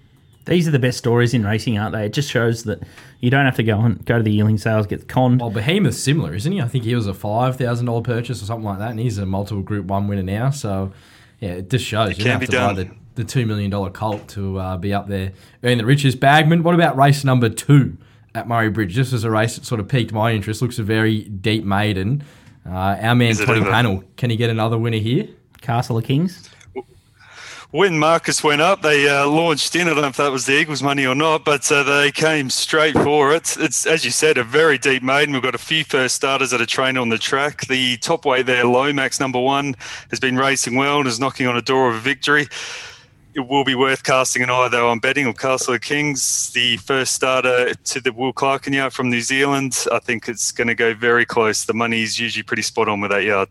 These 0.46 0.68
are 0.68 0.72
the 0.72 0.80
best 0.80 0.98
stories 0.98 1.34
in 1.34 1.46
racing, 1.46 1.78
aren't 1.78 1.94
they? 1.94 2.06
It 2.06 2.14
just 2.14 2.30
shows 2.30 2.64
that 2.64 2.82
you 3.22 3.30
don't 3.30 3.46
have 3.46 3.56
to 3.56 3.64
go 3.64 3.80
and 3.80 4.04
go 4.06 4.18
to 4.18 4.24
the 4.24 4.32
yearling 4.32 4.58
sales, 4.58 4.88
get 4.88 5.08
conned. 5.08 5.40
Well, 5.40 5.52
Behemoth's 5.52 6.00
similar, 6.00 6.34
isn't 6.34 6.52
he? 6.52 6.60
I 6.60 6.68
think 6.68 6.84
he 6.84 6.96
was 6.96 7.08
a 7.08 7.14
five 7.14 7.56
thousand 7.56 7.86
dollar 7.86 8.02
purchase 8.02 8.42
or 8.42 8.46
something 8.46 8.66
like 8.66 8.80
that, 8.80 8.92
and 8.92 9.00
he's 9.00 9.18
a 9.18 9.26
multiple 9.26 9.64
Group 9.64 9.86
One 9.86 10.10
winner 10.10 10.24
now. 10.24 10.50
So, 10.50 10.92
yeah, 11.40 11.52
it 11.52 11.70
just 11.70 11.86
shows 11.86 12.10
it 12.10 12.18
you 12.18 12.26
don't 12.26 12.42
have 12.42 12.42
to 12.42 12.48
done. 12.48 12.76
buy 12.76 12.84
the, 12.84 12.92
the 13.16 13.24
two 13.24 13.46
million 13.46 13.70
dollar 13.72 13.90
colt 13.90 14.28
to 14.30 14.60
uh, 14.60 14.76
be 14.76 14.94
up 14.94 15.08
there 15.08 15.32
earning 15.64 15.78
the 15.78 15.86
riches. 15.86 16.14
Bagman, 16.14 16.64
what 16.64 16.76
about 16.76 16.98
race 16.98 17.24
number 17.24 17.48
two? 17.48 17.96
At 18.36 18.48
Murray 18.48 18.70
Bridge. 18.70 18.94
Just 18.94 19.14
as 19.14 19.24
a 19.24 19.32
race 19.32 19.56
that 19.56 19.66
sort 19.66 19.80
of 19.80 19.88
piqued 19.88 20.12
my 20.12 20.32
interest. 20.32 20.62
Looks 20.62 20.80
a 20.80 20.84
very 20.84 21.24
deep 21.24 21.64
maiden. 21.64 22.24
Uh, 22.66 22.98
our 23.02 23.16
man 23.16 23.36
Toddy 23.36 23.62
Pannell, 23.62 24.04
can 24.16 24.30
he 24.30 24.38
get 24.38 24.50
another 24.50 24.78
winner 24.78 24.98
here? 24.98 25.28
Castle 25.62 25.98
of 25.98 26.06
Kings. 26.06 26.50
When 27.72 27.98
Marcus 27.98 28.44
went 28.44 28.62
up, 28.62 28.84
they 28.84 29.10
uh, 29.10 29.28
launched 29.28 29.76
in. 29.76 29.88
I 29.88 29.94
don't 29.94 30.02
know 30.04 30.08
if 30.08 30.18
that 30.18 30.32
was 30.32 30.46
the 30.46 30.54
Eagles' 30.54 30.84
money 30.84 31.08
or 31.08 31.16
not, 31.16 31.44
but 31.44 31.72
uh, 31.72 31.82
they 31.82 32.12
came 32.12 32.52
straight 32.52 32.94
for 32.94 33.34
it. 33.34 33.58
It's, 33.60 33.88
as 33.88 34.06
you 34.06 34.12
said, 34.12 34.38
a 34.38 34.44
very 34.44 34.78
deep 34.78 35.02
maiden. 35.02 35.34
We've 35.34 35.42
got 35.42 35.56
a 35.56 35.58
few 35.58 35.84
first 35.84 36.14
starters 36.14 36.52
that 36.52 36.62
are 36.62 36.68
trained 36.68 37.00
on 37.00 37.10
the 37.10 37.18
track. 37.18 37.66
The 37.66 37.98
top 37.98 38.26
weight 38.26 38.46
there, 38.46 38.66
Lomax, 38.66 39.20
number 39.20 39.40
one, 39.40 39.76
has 40.12 40.20
been 40.20 40.38
racing 40.38 40.76
well 40.76 41.00
and 41.00 41.08
is 41.08 41.20
knocking 41.20 41.48
on 41.48 41.58
a 41.58 41.64
door 41.64 41.90
of 41.90 41.96
a 41.96 42.00
victory 42.00 42.48
it 43.36 43.48
will 43.48 43.64
be 43.64 43.76
worth 43.76 44.04
casting 44.04 44.44
an 44.44 44.50
eye 44.50 44.68
though 44.68 44.90
on 44.90 45.00
betting 45.00 45.26
on 45.26 45.34
Castle 45.34 45.74
of 45.74 45.82
Kings, 45.82 46.52
the 46.52 46.78
first 46.78 47.14
starter 47.14 47.74
to 47.74 48.02
the 48.02 48.12
Will 48.14 48.34
Clarken 48.34 48.74
yard 48.74 48.94
from 48.94 49.10
New 49.10 49.22
Zealand. 49.22 49.86
I 49.92 50.00
think 50.00 50.30
it's 50.30 50.52
going 50.52 50.68
to 50.68 50.76
go 50.76 50.94
very 50.94 51.26
close. 51.26 51.66
The 51.66 51.74
money 51.74 52.04
is 52.04 52.20
usually 52.20 52.44
pretty 52.44 52.62
spot 52.62 52.88
on 52.88 53.02
with 53.02 53.12
that 53.12 53.24
yard. 53.24 53.50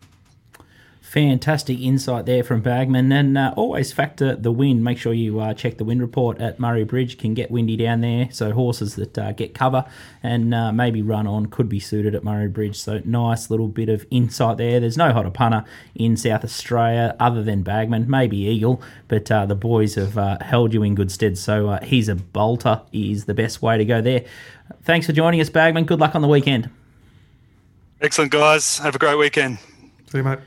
Fantastic 1.13 1.79
insight 1.79 2.25
there 2.25 2.43
from 2.43 2.61
Bagman. 2.61 3.11
And 3.11 3.37
uh, 3.37 3.53
always 3.55 3.91
factor 3.91 4.35
the 4.35 4.51
wind. 4.51 4.83
Make 4.83 4.97
sure 4.97 5.13
you 5.13 5.39
uh, 5.39 5.53
check 5.53 5.77
the 5.77 5.83
wind 5.83 6.01
report 6.01 6.41
at 6.41 6.59
Murray 6.59 6.85
Bridge. 6.85 7.19
Can 7.19 7.35
get 7.35 7.51
windy 7.51 7.77
down 7.77 8.01
there. 8.01 8.29
So 8.31 8.51
horses 8.51 8.95
that 8.95 9.15
uh, 9.15 9.31
get 9.33 9.53
cover 9.53 9.85
and 10.23 10.55
uh, 10.55 10.71
maybe 10.71 11.03
run 11.03 11.27
on 11.27 11.45
could 11.45 11.69
be 11.69 11.79
suited 11.79 12.15
at 12.15 12.23
Murray 12.23 12.47
Bridge. 12.47 12.79
So 12.79 12.99
nice 13.05 13.51
little 13.51 13.67
bit 13.67 13.89
of 13.89 14.07
insight 14.09 14.57
there. 14.57 14.79
There's 14.79 14.97
no 14.97 15.13
hotter 15.13 15.29
punter 15.29 15.65
in 15.93 16.17
South 16.17 16.43
Australia 16.43 17.15
other 17.19 17.43
than 17.43 17.61
Bagman. 17.61 18.09
Maybe 18.09 18.37
Eagle, 18.37 18.81
but 19.07 19.29
uh, 19.29 19.45
the 19.45 19.53
boys 19.53 19.93
have 19.93 20.17
uh, 20.17 20.39
held 20.41 20.73
you 20.73 20.81
in 20.81 20.95
good 20.95 21.11
stead. 21.11 21.37
So 21.37 21.77
he's 21.83 22.09
a 22.09 22.15
bolter 22.15 22.81
is 22.91 23.25
the 23.25 23.35
best 23.35 23.61
way 23.61 23.77
to 23.77 23.85
go 23.85 24.01
there. 24.01 24.25
Thanks 24.81 25.05
for 25.05 25.13
joining 25.13 25.41
us, 25.41 25.51
Bagman. 25.51 25.85
Good 25.85 25.99
luck 25.99 26.15
on 26.15 26.23
the 26.23 26.27
weekend. 26.27 26.71
Excellent, 28.01 28.31
guys. 28.31 28.79
Have 28.79 28.95
a 28.95 28.97
great 28.97 29.19
weekend. 29.19 29.59
See 30.09 30.17
you, 30.17 30.23
mate. 30.23 30.39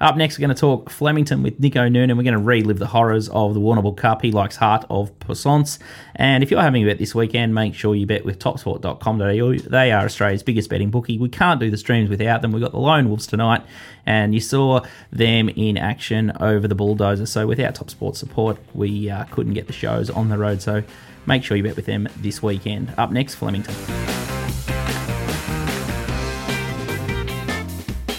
Up 0.00 0.16
next, 0.16 0.38
we're 0.38 0.42
going 0.42 0.54
to 0.54 0.60
talk 0.60 0.90
Flemington 0.90 1.42
with 1.42 1.58
Nico 1.58 1.88
Noonan. 1.88 2.18
We're 2.18 2.24
going 2.24 2.36
to 2.36 2.42
relive 2.42 2.78
the 2.78 2.86
horrors 2.86 3.28
of 3.30 3.54
the 3.54 3.60
Warrnambool 3.60 3.96
Cup. 3.96 4.20
He 4.20 4.30
likes 4.30 4.56
Heart 4.56 4.84
of 4.90 5.18
Puissance. 5.20 5.78
And 6.14 6.42
if 6.42 6.50
you're 6.50 6.60
having 6.60 6.82
a 6.82 6.86
bet 6.86 6.98
this 6.98 7.14
weekend, 7.14 7.54
make 7.54 7.74
sure 7.74 7.94
you 7.94 8.04
bet 8.04 8.24
with 8.24 8.38
topsport.com.au. 8.38 9.70
They 9.70 9.92
are 9.92 10.04
Australia's 10.04 10.42
biggest 10.42 10.68
betting 10.68 10.90
bookie. 10.90 11.18
We 11.18 11.30
can't 11.30 11.58
do 11.58 11.70
the 11.70 11.78
streams 11.78 12.10
without 12.10 12.42
them. 12.42 12.52
We've 12.52 12.62
got 12.62 12.72
the 12.72 12.78
Lone 12.78 13.08
Wolves 13.08 13.26
tonight, 13.26 13.62
and 14.04 14.34
you 14.34 14.40
saw 14.40 14.84
them 15.10 15.48
in 15.48 15.78
action 15.78 16.32
over 16.40 16.68
the 16.68 16.74
Bulldozer. 16.74 17.24
So 17.24 17.46
without 17.46 17.74
Top 17.74 17.88
Sport 17.88 18.16
support, 18.16 18.58
we 18.74 19.08
uh, 19.08 19.24
couldn't 19.30 19.54
get 19.54 19.66
the 19.66 19.72
shows 19.72 20.10
on 20.10 20.28
the 20.28 20.36
road. 20.36 20.60
So 20.60 20.82
make 21.24 21.42
sure 21.42 21.56
you 21.56 21.62
bet 21.62 21.76
with 21.76 21.86
them 21.86 22.06
this 22.18 22.42
weekend. 22.42 22.92
Up 22.98 23.10
next, 23.10 23.36
Flemington. 23.36 24.35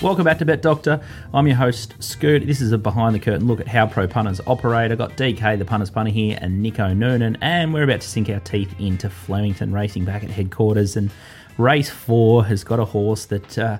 Welcome 0.07 0.23
back 0.23 0.37
to 0.37 0.45
Bet 0.45 0.61
Doctor. 0.61 1.01
I'm 1.33 1.47
your 1.47 1.57
host, 1.57 2.01
Scoot. 2.01 2.47
This 2.47 2.61
is 2.61 2.71
a 2.71 2.77
behind 2.77 3.13
the 3.13 3.19
curtain 3.19 3.45
look 3.45 3.59
at 3.59 3.67
how 3.67 3.87
pro 3.87 4.07
punters 4.07 4.39
operate. 4.47 4.89
I've 4.89 4.97
got 4.97 5.17
DK, 5.17 5.59
the 5.59 5.65
punters 5.65 5.89
punter 5.89 6.13
here, 6.13 6.39
and 6.41 6.61
Nico 6.61 6.93
Noonan, 6.93 7.37
and 7.41 7.73
we're 7.73 7.83
about 7.83 7.99
to 7.99 8.07
sink 8.07 8.29
our 8.29 8.39
teeth 8.39 8.73
into 8.79 9.09
Flemington 9.09 9.73
racing 9.73 10.05
back 10.05 10.23
at 10.23 10.29
headquarters. 10.29 10.95
And 10.95 11.11
race 11.57 11.89
four 11.89 12.45
has 12.45 12.63
got 12.63 12.79
a 12.79 12.85
horse 12.85 13.25
that. 13.25 13.57
Uh, 13.57 13.79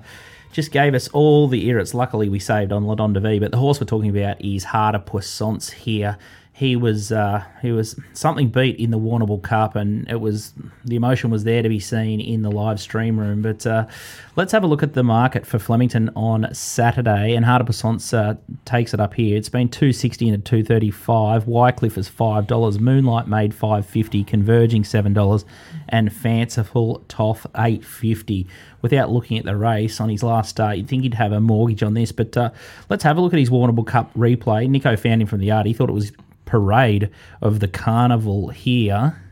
just 0.50 0.72
gave 0.72 0.94
us 0.94 1.08
all 1.08 1.46
the 1.46 1.68
errors. 1.68 1.92
Luckily, 1.92 2.30
we 2.30 2.38
saved 2.38 2.72
on 2.72 2.84
Ladon 2.84 3.12
de 3.12 3.20
V, 3.20 3.38
but 3.38 3.50
the 3.50 3.58
horse 3.58 3.80
we're 3.80 3.86
talking 3.86 4.08
about 4.08 4.40
is 4.42 4.64
Harder 4.64 4.98
Puissance 4.98 5.70
here 5.70 6.16
he 6.58 6.74
was 6.74 7.12
uh, 7.12 7.44
he 7.62 7.70
was 7.70 7.94
something 8.14 8.48
beat 8.48 8.80
in 8.80 8.90
the 8.90 8.98
Warrnambool 8.98 9.44
Cup, 9.44 9.76
and 9.76 10.10
it 10.10 10.20
was 10.20 10.54
the 10.84 10.96
emotion 10.96 11.30
was 11.30 11.44
there 11.44 11.62
to 11.62 11.68
be 11.68 11.78
seen 11.78 12.20
in 12.20 12.42
the 12.42 12.50
live 12.50 12.80
stream 12.80 13.16
room. 13.16 13.42
But 13.42 13.64
uh, 13.64 13.86
let's 14.34 14.50
have 14.50 14.64
a 14.64 14.66
look 14.66 14.82
at 14.82 14.94
the 14.94 15.04
market 15.04 15.46
for 15.46 15.60
Flemington 15.60 16.10
on 16.16 16.52
Saturday, 16.52 17.36
and 17.36 17.44
Harder 17.44 17.72
uh, 18.12 18.34
takes 18.64 18.92
it 18.92 18.98
up 18.98 19.14
here. 19.14 19.36
It's 19.36 19.48
been 19.48 19.68
two 19.68 19.92
sixty 19.92 20.28
and 20.28 20.44
two 20.44 20.64
thirty 20.64 20.90
five. 20.90 21.46
Wycliffe 21.46 21.96
is 21.96 22.08
five 22.08 22.48
dollars. 22.48 22.80
Moonlight 22.80 23.28
Maid 23.28 23.54
five 23.54 23.86
fifty. 23.86 24.24
Converging 24.24 24.82
seven 24.82 25.14
dollars, 25.14 25.44
and 25.88 26.12
Fanciful 26.12 27.04
Toff 27.06 27.46
eight 27.56 27.84
fifty. 27.84 28.48
Without 28.82 29.10
looking 29.10 29.38
at 29.38 29.44
the 29.44 29.56
race 29.56 30.00
on 30.00 30.08
his 30.08 30.24
last 30.24 30.50
start, 30.50 30.76
you'd 30.76 30.88
think 30.88 31.04
he'd 31.04 31.14
have 31.14 31.30
a 31.30 31.40
mortgage 31.40 31.84
on 31.84 31.94
this. 31.94 32.10
But 32.10 32.36
uh, 32.36 32.50
let's 32.88 33.04
have 33.04 33.16
a 33.16 33.20
look 33.20 33.32
at 33.32 33.38
his 33.38 33.50
Warrnambool 33.50 33.86
Cup 33.86 34.12
replay. 34.14 34.68
Nico 34.68 34.96
found 34.96 35.22
him 35.22 35.28
from 35.28 35.38
the 35.38 35.46
yard. 35.46 35.66
He 35.66 35.72
thought 35.72 35.88
it 35.88 35.92
was 35.92 36.10
parade 36.48 37.10
of 37.42 37.60
the 37.60 37.68
carnival 37.68 38.48
here. 38.48 39.22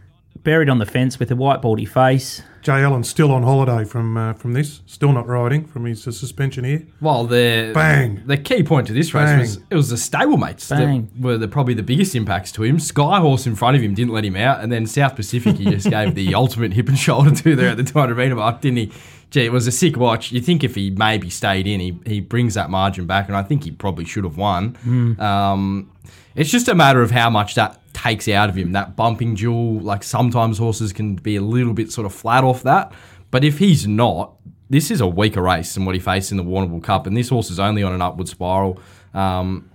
buried 0.45 0.69
on 0.69 0.79
the 0.79 0.87
fence 0.87 1.19
with 1.19 1.31
a 1.33 1.37
white 1.37 1.61
baldy 1.63 1.85
face. 1.85 2.43
Jay 2.63 2.83
Allen's 2.83 3.09
still 3.09 3.31
on 3.33 3.43
holiday 3.45 3.85
from 3.85 4.17
uh, 4.17 4.33
from 4.35 4.53
this, 4.53 4.81
still 4.87 5.13
not 5.13 5.27
riding 5.29 5.65
from 5.67 5.85
his 5.85 6.07
uh, 6.07 6.11
suspension 6.11 6.65
here. 6.65 6.85
Well, 7.01 7.25
the 7.25 7.71
Bang. 7.73 8.23
The 8.27 8.37
key 8.37 8.63
point 8.65 8.89
to 8.89 8.93
this 8.93 9.15
race 9.15 9.29
Bang. 9.29 9.39
was 9.39 9.57
it 9.71 9.75
was 9.77 9.89
the 9.91 9.97
stablemates 9.97 10.69
Bang. 10.69 11.09
that 11.15 11.21
were 11.23 11.39
the, 11.39 11.47
probably 11.49 11.75
the 11.75 11.85
biggest 11.85 12.15
impacts 12.17 12.51
to 12.53 12.65
him. 12.65 12.79
Skyhorse 12.79 13.47
in 13.47 13.55
front 13.55 13.77
of 13.77 13.83
him 13.83 13.95
didn't 13.95 14.13
let 14.13 14.25
him 14.25 14.35
out, 14.37 14.61
and 14.63 14.73
then 14.73 14.85
South 14.87 15.15
Pacific 15.15 15.57
he 15.57 15.65
just 15.77 15.89
gave 15.89 16.15
the 16.17 16.35
ultimate 16.35 16.73
hip 16.73 16.89
and 16.89 16.99
shoulder 16.99 17.31
to 17.31 17.55
there 17.57 17.71
at 17.71 17.77
the 17.77 17.85
200 17.85 18.17
metre 18.17 18.35
mark, 18.35 18.61
didn't 18.61 18.79
he? 18.79 18.93
Gee, 19.31 19.45
it 19.45 19.53
was 19.53 19.67
a 19.67 19.73
sick 19.73 19.97
watch. 19.97 20.31
You 20.33 20.41
think 20.41 20.63
if 20.65 20.75
he 20.77 20.91
maybe 20.91 21.31
stayed 21.31 21.67
in, 21.67 21.81
he, 21.81 21.99
he 22.07 22.21
brings 22.21 22.55
that 22.55 22.71
margin 22.71 23.07
back, 23.07 23.27
and 23.29 23.37
I 23.37 23.43
think 23.43 23.65
he 23.65 23.71
probably 23.73 24.05
should 24.05 24.23
have 24.25 24.37
won. 24.37 24.77
Um, 25.21 25.91
it's 26.37 26.51
just 26.51 26.69
a 26.69 26.75
matter 26.75 27.03
of 27.03 27.11
how 27.11 27.31
much 27.31 27.55
that 27.57 27.81
takes 27.93 28.29
out 28.29 28.49
of 28.49 28.55
him. 28.57 28.73
That 28.73 28.95
bumping 28.95 29.35
duel, 29.35 29.81
like 29.81 30.05
sometimes 30.05 30.59
horses 30.59 30.93
can 30.93 31.17
be 31.17 31.37
a 31.37 31.41
little 31.41 31.73
bit 31.73 31.91
sort 31.91 32.07
of 32.07 32.15
flat 32.15 32.45
off 32.45 32.63
that. 32.63 32.93
But 33.31 33.43
if 33.43 33.59
he's 33.59 33.87
not, 33.87 34.35
this 34.71 34.91
is 34.91 35.01
a 35.01 35.07
weaker 35.07 35.43
race 35.43 35.75
than 35.75 35.85
what 35.85 35.95
he 35.95 36.01
faced 36.01 36.31
in 36.31 36.37
the 36.37 36.45
Warrnambool 36.45 36.83
Cup, 36.83 37.07
and 37.07 37.17
this 37.17 37.29
horse 37.29 37.51
is 37.51 37.59
only 37.59 37.83
on 37.83 37.93
an 37.93 38.03
upward 38.03 38.29
spiral. 38.29 38.79
Um, 39.15 39.71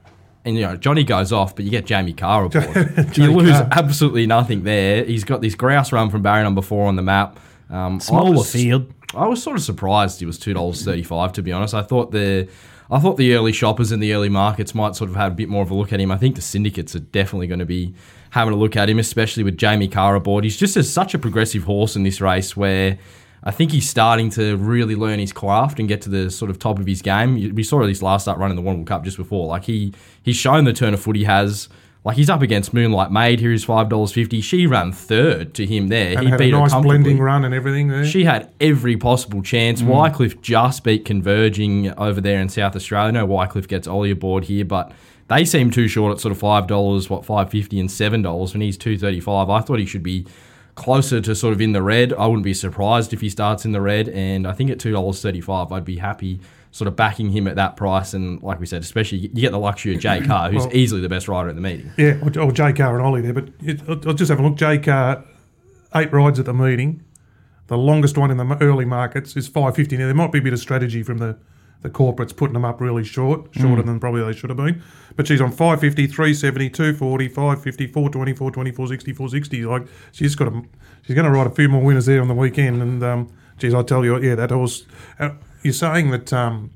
and 0.46 0.56
you 0.56 0.62
know 0.62 0.76
Johnny 0.76 1.04
goes 1.04 1.32
off, 1.32 1.56
but 1.56 1.66
you 1.66 1.72
get 1.72 1.86
Jamie 1.86 2.14
Kah 2.14 2.46
aboard. 2.46 2.66
you 3.18 3.32
lose 3.32 3.52
Kah. 3.52 3.68
absolutely 3.72 4.26
nothing 4.28 4.64
there. 4.64 5.04
He's 5.04 5.24
got 5.24 5.42
this 5.42 5.56
grouse 5.56 5.92
run 5.92 6.10
from 6.10 6.22
barrier 6.22 6.44
number 6.44 6.62
four 6.62 6.88
on 6.88 6.96
the 6.96 7.02
map. 7.04 7.40
Um, 7.70 7.96
I 7.96 8.00
Smaller 8.00 8.32
was- 8.38 8.52
field. 8.52 8.92
I 9.14 9.28
was 9.28 9.44
sort 9.44 9.58
of 9.58 9.62
surprised 9.64 10.20
he 10.22 10.26
was 10.26 10.40
two 10.40 10.54
dollars 10.54 10.86
thirty 10.86 11.04
five. 11.04 11.34
To 11.34 11.42
be 11.42 11.52
honest, 11.52 11.74
I 11.74 11.82
thought 11.82 12.12
the 12.12 12.48
I 12.92 13.00
thought 13.00 13.16
the 13.16 13.34
early 13.34 13.54
shoppers 13.54 13.92
in 13.92 14.02
the 14.02 14.14
early 14.14 14.28
markets 14.28 14.76
might 14.76 14.96
sort 14.96 15.10
of 15.10 15.16
have 15.16 15.32
a 15.32 15.36
bit 15.36 15.48
more 15.48 15.64
of 15.64 15.72
a 15.72 15.74
look 15.74 15.94
at 15.94 16.02
him. 16.02 16.12
I 16.12 16.18
think 16.18 16.36
the 16.36 16.42
syndicates 16.42 16.94
are 16.96 17.00
definitely 17.00 17.48
going 17.48 17.60
to 17.60 17.66
be 17.66 17.94
having 18.32 18.54
a 18.54 18.58
look 18.58 18.76
at 18.76 18.90
him, 18.90 19.00
especially 19.00 19.44
with 19.44 19.58
Jamie 19.58 19.88
Kah 19.88 20.14
aboard. 20.14 20.44
He's 20.44 20.58
just 20.58 20.76
a, 20.76 20.84
such 20.84 21.14
a 21.14 21.20
progressive 21.20 21.64
horse 21.64 21.96
in 21.96 22.04
this 22.04 22.22
race 22.22 22.56
where. 22.56 23.00
I 23.44 23.50
think 23.50 23.72
he's 23.72 23.90
starting 23.90 24.30
to 24.32 24.56
really 24.58 24.94
learn 24.96 25.18
his 25.18 25.34
craft 25.34 25.80
and 25.80 25.88
get 25.88 26.04
to 26.04 26.10
the 26.10 26.30
sort 26.30 26.52
of 26.52 26.60
top 26.60 26.78
of 26.78 26.86
his 26.86 27.02
game. 27.02 27.56
We 27.56 27.64
saw 27.64 27.82
at 27.82 27.88
this 27.88 28.04
last 28.04 28.26
start 28.26 28.38
run 28.38 28.52
in 28.52 28.56
the 28.56 28.62
Warrnambool 28.62 28.86
Cup 28.86 29.04
just 29.04 29.18
before. 29.18 29.48
Like 29.48 29.64
he 29.64 29.96
he's 30.22 30.36
shown 30.36 30.66
the 30.66 30.74
turn 30.74 30.94
of 30.94 31.02
foot 31.02 31.16
he 31.16 31.24
has. 31.24 31.68
Like 32.04 32.18
he's 32.18 32.32
up 32.32 32.42
against 32.42 32.74
Moonlight 32.74 33.12
Maid. 33.12 33.40
Here 33.40 33.52
is 33.52 33.64
five 33.64 33.88
dollars 33.88 34.12
fifty. 34.12 34.42
She 34.42 34.66
ran 34.66 34.92
third 34.92 35.54
to 35.54 35.66
him 35.68 35.90
there. 35.90 36.18
And 36.18 36.22
he 36.22 36.30
had 36.30 36.40
beat 36.40 36.54
a 36.54 36.58
nice 36.58 36.72
comfortably. 36.72 36.98
blending 37.00 37.22
run 37.22 37.46
and 37.46 37.54
everything 37.54 37.90
there. 37.90 38.06
She 38.06 38.24
had 38.24 38.52
every 38.60 38.98
possible 38.98 39.44
chance. 39.44 39.84
Mm. 39.84 39.88
Wycliffe 39.88 40.42
just 40.42 40.84
beat 40.84 41.06
Converging 41.06 41.92
over 42.00 42.20
there 42.20 42.40
in 42.40 42.50
South 42.50 42.76
Australia. 42.76 43.12
No, 43.12 43.26
Wycliffe 43.28 43.68
gets 43.68 43.88
Ollie 43.88 44.10
aboard 44.10 44.46
here, 44.46 44.66
but 44.66 44.92
they 45.28 45.46
seem 45.46 45.70
too 45.70 45.88
short 45.88 46.14
at 46.14 46.20
sort 46.20 46.32
of 46.32 46.40
five 46.40 46.66
dollars, 46.66 47.08
what 47.08 47.24
five 47.24 47.52
fifty 47.52 47.80
and 47.80 47.92
seven 47.92 48.24
dollars 48.24 48.54
when 48.54 48.62
he's 48.62 48.78
two 48.78 48.98
thirty 48.98 49.20
five. 49.20 49.52
I 49.52 49.62
thought 49.62 49.78
he 49.78 49.86
should 49.86 50.04
be 50.04 50.26
closer 50.74 51.22
to 51.22 51.36
sort 51.36 51.54
of 51.54 51.62
in 51.62 51.74
the 51.74 51.84
red. 51.84 52.14
I 52.14 52.26
wouldn't 52.26 52.46
be 52.46 52.56
surprised 52.56 53.14
if 53.14 53.22
he 53.22 53.30
starts 53.30 53.64
in 53.64 53.74
the 53.74 53.82
red, 53.82 54.10
and 54.10 54.48
I 54.48 54.54
think 54.54 54.72
at 54.72 54.80
two 54.80 54.92
dollars 54.92 55.22
thirty 55.22 55.42
five, 55.42 55.72
I'd 55.72 55.86
be 55.86 55.98
happy 55.98 56.40
sort 56.72 56.88
of 56.88 56.96
backing 56.96 57.30
him 57.30 57.48
at 57.48 57.56
that 57.58 57.76
price. 57.76 58.14
And 58.14 58.42
like 58.42 58.60
we 58.60 58.66
said, 58.66 58.82
especially 58.82 59.20
you 59.20 59.28
get 59.30 59.52
the 59.52 59.60
luxury 59.60 59.94
of 59.94 60.02
Jay 60.02 60.22
Kah, 60.22 60.50
who's 60.52 60.66
Well- 60.66 60.76
easily 60.76 61.02
the 61.02 61.10
best 61.10 61.28
rider 61.28 61.50
at 61.50 61.56
the 61.56 61.62
meeting. 61.62 61.92
Yeah, 61.98 62.18
or, 62.22 62.48
or 62.48 62.52
J 62.52 62.74
Kah 62.74 62.94
and 62.94 63.02
Ollie 63.02 63.22
there, 63.22 63.34
but 63.34 63.50
it, 63.62 63.82
I'll, 63.88 64.14
just 64.14 64.30
have 64.30 64.40
a 64.40 64.44
look. 64.44 64.56
J 64.56 64.80
Kah, 64.80 65.22
eight 65.96 66.12
rides 66.12 66.40
at 66.40 66.46
the 66.46 66.54
meeting. 66.54 67.04
The 67.68 67.78
longest 67.78 68.18
one 68.18 68.32
in 68.32 68.38
the 68.38 68.58
early 68.62 68.86
markets 68.86 69.38
is 69.38 69.48
five 69.48 69.76
fifty. 69.76 69.96
Now 69.98 70.06
there 70.06 70.16
might 70.16 70.32
be 70.32 70.40
a 70.40 70.42
bit 70.42 70.54
of 70.54 70.60
strategy 70.60 71.04
from 71.04 71.20
the 71.20 71.38
the 71.82 71.90
corporates 71.90 72.36
putting 72.36 72.54
them 72.54 72.64
up 72.66 72.80
really 72.80 73.04
short, 73.04 73.48
shorter 73.56 73.82
than 73.82 74.00
probably 74.00 74.24
they 74.24 74.34
should 74.38 74.52
have 74.52 74.58
been. 74.58 74.84
But 75.16 75.26
she's 75.26 75.42
on 75.42 75.50
550, 75.50 76.06
370, 76.08 76.70
240, 76.70 77.28
550, 77.28 77.88
420, 77.88 78.34
420, 78.34 78.72
460, 78.72 79.14
460. 79.14 79.66
Like 79.66 79.88
she's 80.12 80.36
got 80.36 80.50
a, 80.50 80.62
she's 81.02 81.16
going 81.16 81.26
to 81.26 81.32
ride 81.32 81.48
a 81.48 81.50
few 81.50 81.68
more 81.70 81.82
winners 81.82 82.06
there 82.06 82.22
on 82.22 82.28
the 82.28 82.36
weekend. 82.36 82.84
And 82.84 83.04
um, 83.04 83.34
geez, 83.58 83.74
I 83.74 83.82
tell 83.82 84.06
you, 84.06 84.22
yeah, 84.22 84.36
that 84.36 84.52
horse. 84.52 84.86
Uh, 85.20 85.32
you're 85.64 85.74
saying 85.74 86.12
that 86.12 86.32
um, 86.34 86.72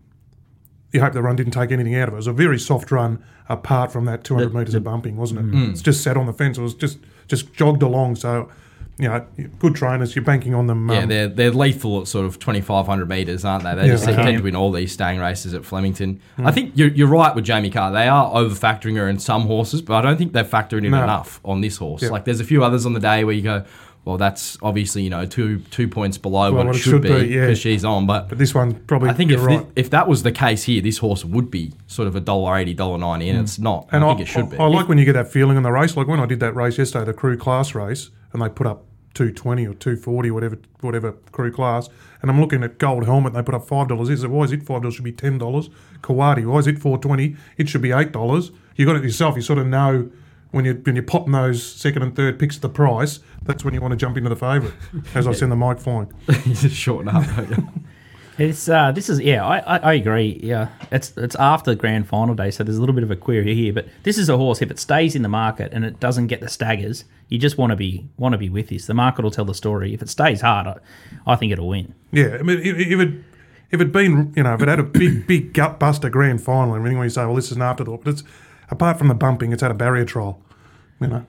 you 0.91 1.01
hope 1.01 1.13
the 1.13 1.21
run 1.21 1.35
didn't 1.35 1.53
take 1.53 1.71
anything 1.71 1.95
out 1.95 2.07
of 2.07 2.13
it. 2.13 2.15
It 2.15 2.17
was 2.17 2.27
a 2.27 2.33
very 2.33 2.59
soft 2.59 2.91
run 2.91 3.23
apart 3.49 3.91
from 3.91 4.05
that 4.05 4.23
200 4.23 4.53
metres 4.53 4.73
of 4.75 4.83
bumping, 4.83 5.17
wasn't 5.17 5.53
it? 5.53 5.69
It's 5.71 5.81
just 5.81 6.01
sat 6.03 6.17
on 6.17 6.25
the 6.25 6.33
fence. 6.33 6.57
It 6.57 6.61
was 6.61 6.73
just 6.73 6.99
just 7.27 7.53
jogged 7.53 7.81
along. 7.83 8.15
So, 8.15 8.49
you 8.97 9.07
know, 9.09 9.25
good 9.59 9.75
trainers, 9.75 10.15
you're 10.15 10.23
banking 10.23 10.53
on 10.55 10.67
them. 10.67 10.89
Yeah, 10.89 10.99
um, 10.99 11.09
they're 11.09 11.27
they're 11.27 11.51
lethal 11.51 12.01
at 12.01 12.07
sort 12.07 12.25
of 12.25 12.39
twenty 12.39 12.61
five 12.61 12.85
hundred 12.85 13.09
meters, 13.09 13.43
aren't 13.43 13.63
they? 13.65 13.75
They 13.75 13.81
Yeah, 13.87 13.93
just 13.93 14.05
they 14.05 14.13
tend 14.15 14.37
to 14.37 14.43
win 14.43 14.55
all 14.55 14.71
these 14.71 14.91
staying 14.93 15.19
races 15.19 15.53
at 15.53 15.65
Flemington. 15.65 16.21
I 16.37 16.51
think 16.51 16.71
you're, 16.75 16.87
you're 16.89 17.07
right 17.09 17.35
with 17.35 17.43
Jamie 17.45 17.69
Kah. 17.71 17.91
They 17.91 18.07
are 18.07 18.33
over 18.33 18.55
factoring 18.55 18.95
her 18.97 19.09
in 19.09 19.19
some 19.19 19.43
horses, 19.47 19.81
but 19.81 19.95
I 19.95 20.01
don't 20.01 20.17
think 20.17 20.31
they're 20.33 20.43
factoring 20.45 20.85
in 20.85 20.91
No. 20.91 21.03
enough 21.03 21.39
on 21.43 21.61
this 21.61 21.77
horse. 21.77 22.03
Yeah. 22.03 22.09
Like 22.09 22.25
there's 22.25 22.39
a 22.39 22.45
few 22.45 22.63
others 22.63 22.85
on 22.85 22.93
the 22.93 22.99
day 23.01 23.23
where 23.25 23.35
you 23.35 23.41
go, 23.41 23.65
well, 24.05 24.17
that's 24.17 24.57
obviously 24.61 25.01
you 25.01 25.09
know 25.09 25.25
two 25.25 25.59
two 25.71 25.87
points 25.87 26.17
below 26.17 26.53
what, 26.53 26.67
it 26.67 26.75
should, 26.75 27.01
be 27.01 27.09
because 27.09 27.29
yeah. 27.29 27.53
she's 27.55 27.83
on. 27.83 28.05
But 28.05 28.29
but 28.29 28.37
this 28.37 28.53
one 28.53 28.75
probably. 28.85 29.09
I 29.09 29.13
think 29.13 29.31
you're 29.31 29.39
if 29.39 29.45
right. 29.45 29.67
if 29.75 29.89
that 29.89 30.07
was 30.07 30.21
the 30.21 30.31
case 30.31 30.63
here, 30.63 30.81
this 30.81 30.99
horse 30.99 31.25
would 31.25 31.49
be 31.49 31.73
sort 31.87 32.07
of 32.07 32.15
a 32.15 32.21
dollar 32.21 32.55
eighty, 32.57 32.75
dollar 32.75 32.99
ninety, 32.99 33.29
and 33.29 33.39
hmm. 33.39 33.43
it's 33.43 33.57
not. 33.57 33.89
and 33.91 34.03
I 34.03 34.07
I, 34.07 34.09
think 34.11 34.21
it 34.21 34.31
should 34.31 34.51
be. 34.51 34.57
I, 34.57 34.67
like 34.67 34.87
when 34.87 34.99
you 34.99 35.05
get 35.05 35.13
that 35.13 35.31
feeling 35.31 35.57
in 35.57 35.63
the 35.63 35.71
race. 35.71 35.97
Like 35.97 36.07
when 36.07 36.19
I 36.19 36.27
did 36.27 36.39
that 36.41 36.55
race 36.55 36.77
yesterday, 36.77 37.05
the 37.05 37.13
crew 37.13 37.35
class 37.35 37.73
race, 37.73 38.11
and 38.31 38.41
they 38.41 38.49
put 38.49 38.67
up 38.67 38.85
220 39.15 39.65
or 39.65 39.73
240, 39.73 40.29
whatever 40.29 40.59
whatever 40.81 41.13
crew 41.31 41.51
class. 41.51 41.89
And 42.21 42.29
I'm 42.29 42.39
looking 42.39 42.63
at 42.63 42.77
Gold 42.77 43.05
Helmet, 43.05 43.33
and 43.33 43.37
they 43.37 43.43
put 43.43 43.55
up 43.55 43.67
$5. 43.67 44.09
Is 44.09 44.23
it, 44.23 44.29
why 44.29 44.43
is 44.43 44.51
it 44.51 44.65
$5? 44.65 44.93
Should 44.93 45.03
be 45.03 45.11
$10. 45.11 45.71
Kawadi, 46.01 46.45
why 46.45 46.59
is 46.59 46.67
it 46.67 46.79
420 46.79 47.35
It 47.57 47.69
should 47.69 47.81
be 47.81 47.89
$8. 47.89 48.51
You 48.75 48.85
got 48.85 48.95
it 48.95 49.03
yourself. 49.03 49.35
You 49.35 49.41
sort 49.41 49.59
of 49.59 49.67
know 49.67 50.09
when, 50.51 50.65
you, 50.65 50.73
when 50.83 50.95
you're 50.95 51.03
popping 51.03 51.33
those 51.33 51.61
second 51.61 52.01
and 52.01 52.15
third 52.15 52.39
picks 52.39 52.57
the 52.57 52.69
price, 52.69 53.19
that's 53.45 53.63
when 53.63 53.73
you 53.73 53.81
want 53.81 53.91
to 53.91 53.97
jump 53.97 54.17
into 54.17 54.29
the 54.29 54.35
favourite, 54.35 54.73
as 55.13 55.27
I 55.27 55.33
send 55.33 55.51
the 55.51 55.55
mic 55.55 55.79
flying. 55.79 56.11
you 56.27 56.35
just 56.53 56.75
shorten 56.75 57.09
up. 57.09 57.25
It's 58.37 58.67
uh, 58.67 58.91
this 58.91 59.09
is 59.09 59.21
yeah, 59.21 59.45
I, 59.45 59.59
I, 59.59 59.77
I 59.77 59.93
agree. 59.93 60.39
Yeah, 60.43 60.67
it's 60.91 61.13
it's 61.15 61.35
after 61.35 61.71
the 61.71 61.75
grand 61.77 62.07
final 62.07 62.35
day, 62.35 62.51
so 62.51 62.63
there's 62.65 62.75
a 62.77 62.81
little 62.81 62.95
bit 62.95 63.03
of 63.03 63.11
a 63.11 63.15
query 63.15 63.55
here. 63.55 63.71
But 63.71 63.87
this 64.03 64.17
is 64.17 64.27
a 64.27 64.35
horse. 64.35 64.61
If 64.61 64.71
it 64.71 64.79
stays 64.79 65.15
in 65.15 65.21
the 65.21 65.29
market 65.29 65.71
and 65.71 65.85
it 65.85 66.01
doesn't 66.01 66.27
get 66.27 66.41
the 66.41 66.49
staggers, 66.49 67.05
you 67.29 67.37
just 67.37 67.57
want 67.57 67.69
to 67.69 67.77
be 67.77 68.09
want 68.17 68.33
to 68.33 68.37
be 68.37 68.49
with 68.49 68.67
this. 68.67 68.87
The 68.87 68.93
market 68.93 69.23
will 69.23 69.31
tell 69.31 69.45
the 69.45 69.53
story. 69.53 69.93
If 69.93 70.01
it 70.01 70.09
stays 70.09 70.41
hard, 70.41 70.67
I, 70.67 70.75
I 71.25 71.35
think 71.37 71.53
it'll 71.53 71.69
win. 71.69 71.93
Yeah, 72.11 72.37
I 72.39 72.41
mean, 72.41 72.59
if, 72.59 72.77
if 72.77 72.99
it 72.99 73.09
if 73.71 73.79
it'd 73.79 73.93
been, 73.93 74.33
you 74.35 74.43
know, 74.43 74.53
if 74.53 74.61
it 74.61 74.67
had 74.67 74.79
a 74.79 74.83
big, 74.83 75.27
big 75.27 75.53
gut 75.53 75.79
buster 75.79 76.09
grand 76.09 76.41
final 76.41 76.73
and 76.73 76.81
everything, 76.81 76.97
where 76.97 77.05
you 77.05 77.11
say, 77.11 77.25
well, 77.25 77.35
this 77.35 77.51
is 77.51 77.55
an 77.55 77.61
afterthought, 77.61 78.03
but 78.03 78.11
it's 78.11 78.23
apart 78.69 78.97
from 78.97 79.07
the 79.07 79.15
bumping, 79.15 79.53
it's 79.53 79.61
had 79.61 79.71
a 79.71 79.75
barrier 79.75 80.05
trial. 80.05 80.41
You 80.99 81.07
know, 81.07 81.25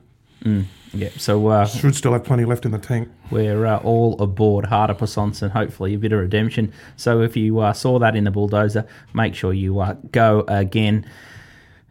Yeah, 0.95 1.11
so 1.17 1.49
uh, 1.49 1.67
should 1.67 1.95
still 1.95 2.13
have 2.13 2.25
plenty 2.25 2.45
left 2.45 2.65
in 2.65 2.71
the 2.71 2.79
tank. 2.79 3.09
we're 3.31 3.67
uh, 3.67 3.79
all 3.79 4.21
aboard 4.23 4.67
Harder 4.67 4.95
and 5.43 5.53
hopefully 5.53 5.95
a 5.95 5.99
bit 5.99 6.13
of 6.13 6.21
redemption. 6.21 6.73
So 6.97 7.21
if 7.23 7.37
you 7.37 7.59
uh, 7.59 7.73
saw 7.73 7.99
that 7.99 8.17
in 8.17 8.25
the 8.25 8.31
bulldozer, 8.31 8.87
make 9.13 9.35
sure 9.35 9.53
you 9.53 9.79
uh, 9.81 9.95
go 10.13 10.45
again. 10.49 11.05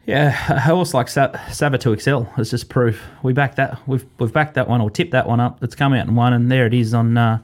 Yeah, 0.08 0.30
a 0.54 0.60
horse 0.60 0.94
like 0.94 1.08
Sa- 1.08 1.32
Savatoxl 1.50 2.40
is 2.40 2.52
just 2.52 2.70
proof. 2.70 3.02
We 3.24 3.34
backed 3.34 3.58
that. 3.58 3.80
We've 3.88 4.06
we've 4.20 4.32
backed 4.34 4.54
that 4.56 4.68
one 4.68 4.80
or 4.82 4.90
tipped 4.90 5.12
that 5.12 5.28
one 5.28 5.40
up. 5.40 5.64
It's 5.64 5.76
come 5.76 5.94
out 5.94 6.08
and 6.08 6.16
won, 6.16 6.32
and 6.34 6.52
there 6.52 6.66
it 6.68 6.74
is 6.74 6.94
on 6.94 7.18
uh, 7.18 7.40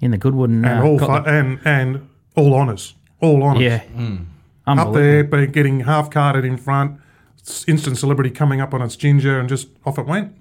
in 0.00 0.10
the 0.10 0.18
Goodwood. 0.18 0.50
And, 0.50 0.66
And 0.66 0.80
uh, 0.80 0.84
all 0.86 0.98
got 0.98 1.24
fu- 1.24 1.30
and 1.30 1.60
and 1.64 2.08
all 2.36 2.54
honours, 2.54 2.94
all 3.20 3.42
honours. 3.42 3.58
the- 3.60 3.64
yeah, 3.96 4.18
up 4.66 4.92
there, 4.94 5.22
but 5.24 5.52
getting 5.52 5.80
half 5.80 6.10
carded 6.10 6.44
in 6.44 6.56
front. 6.56 7.00
S- 7.46 7.64
Instant 7.68 7.98
celebrity 7.98 8.30
coming 8.30 8.60
up 8.60 8.74
on 8.74 8.82
its 8.82 8.96
ginger 8.96 9.38
and 9.38 9.48
just 9.48 9.68
off 9.84 9.98
it 9.98 10.06
went. 10.06 10.32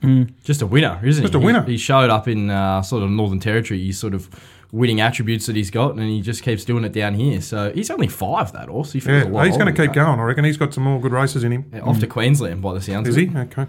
Just 0.44 0.62
a 0.62 0.68
winner, 0.68 1.00
isn't 1.04 1.04
Just 1.04 1.18
he? 1.20 1.24
Just 1.24 1.36
a 1.36 1.39
winner. 1.39 1.63
He, 1.63 1.74
he 1.74 1.78
showed 1.78 2.10
up 2.10 2.28
in 2.28 2.50
uh, 2.50 2.82
sort 2.82 3.04
of 3.04 3.10
Northern 3.10 3.39
Territory. 3.39 3.80
He's 3.82 4.00
sort 4.00 4.13
of 4.13 4.30
winning 4.72 5.00
attributes 5.00 5.46
that 5.46 5.56
he's 5.56 5.72
got, 5.72 5.91
and 5.96 6.02
he 6.02 6.22
just 6.22 6.44
keeps 6.44 6.65
doing 6.65 6.84
it 6.84 6.91
down 6.91 7.13
here. 7.13 7.39
So 7.41 7.72
he's 7.74 7.89
only 7.89 8.08
five, 8.08 8.52
that 8.54 8.68
horse. 8.68 8.91
He 8.91 9.00
feels 9.00 9.24
Yeah, 9.24 9.30
a 9.30 9.32
lot 9.32 9.46
he's 9.48 9.56
going 9.58 9.74
to 9.74 9.82
keep 9.82 9.91
that. 9.94 9.96
going. 9.96 10.20
I 10.20 10.24
reckon 10.24 10.44
he's 10.44 10.58
got 10.58 10.74
some 10.74 10.84
more 10.84 11.00
good 11.00 11.12
races 11.13 11.44
in 11.44 11.52
him. 11.54 11.70
Yeah, 11.74 11.82
Off 11.82 12.00
to 12.00 12.08
Queensland 12.08 12.62
by 12.62 12.74
the 12.74 12.82
sounds 12.82 13.08
Is 13.08 13.15
of 13.15 13.22
he? 13.22 13.28
it. 13.28 13.36
Okay. 13.38 13.68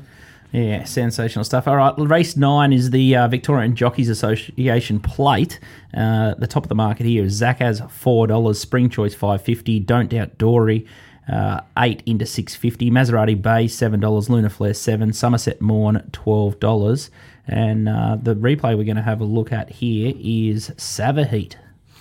Yeah, 0.53 0.85
sensational 0.85 1.45
stuff. 1.45 1.67
All 1.69 1.77
right, 1.77 1.93
race 1.99 2.37
nine 2.37 2.73
is 2.73 2.91
the 2.91 3.17
uh, 3.17 3.29
Victorian 3.29 3.75
Jockeys 3.77 4.09
Association 4.09 5.01
plate. 5.01 5.59
Uh, 5.93 6.35
the 6.35 6.47
top 6.47 6.63
of 6.65 6.69
the 6.69 6.75
market 6.75 7.05
here 7.05 7.25
is 7.25 7.41
Zakaz 7.41 7.89
four 7.91 8.27
dollars, 8.29 8.59
Spring 8.59 8.89
Choice 8.89 9.13
five 9.15 9.43
fifty, 9.43 9.81
Don't 9.81 10.09
Doubt 10.09 10.39
Dory 10.39 10.87
uh, 11.31 11.61
eight 11.79 12.03
into 12.07 12.27
six 12.27 12.55
fifty, 12.55 12.91
Maserati 12.91 13.41
Bay 13.41 13.69
seven 13.69 14.01
dollars, 14.01 14.31
Luna 14.31 14.51
Flare 14.51 14.75
seven, 14.75 15.13
Somerset 15.13 15.61
Morn 15.61 16.09
twelve 16.13 16.61
dollars, 16.61 17.11
and 17.47 17.89
uh, 17.89 18.17
the 18.21 18.35
replay 18.35 18.77
we're 18.77 18.85
going 18.85 18.97
to 18.97 19.03
have 19.03 19.21
a 19.21 19.25
look 19.25 19.53
at 19.53 19.71
here 19.71 20.13
is 20.17 20.71
Savaheat. 20.77 21.55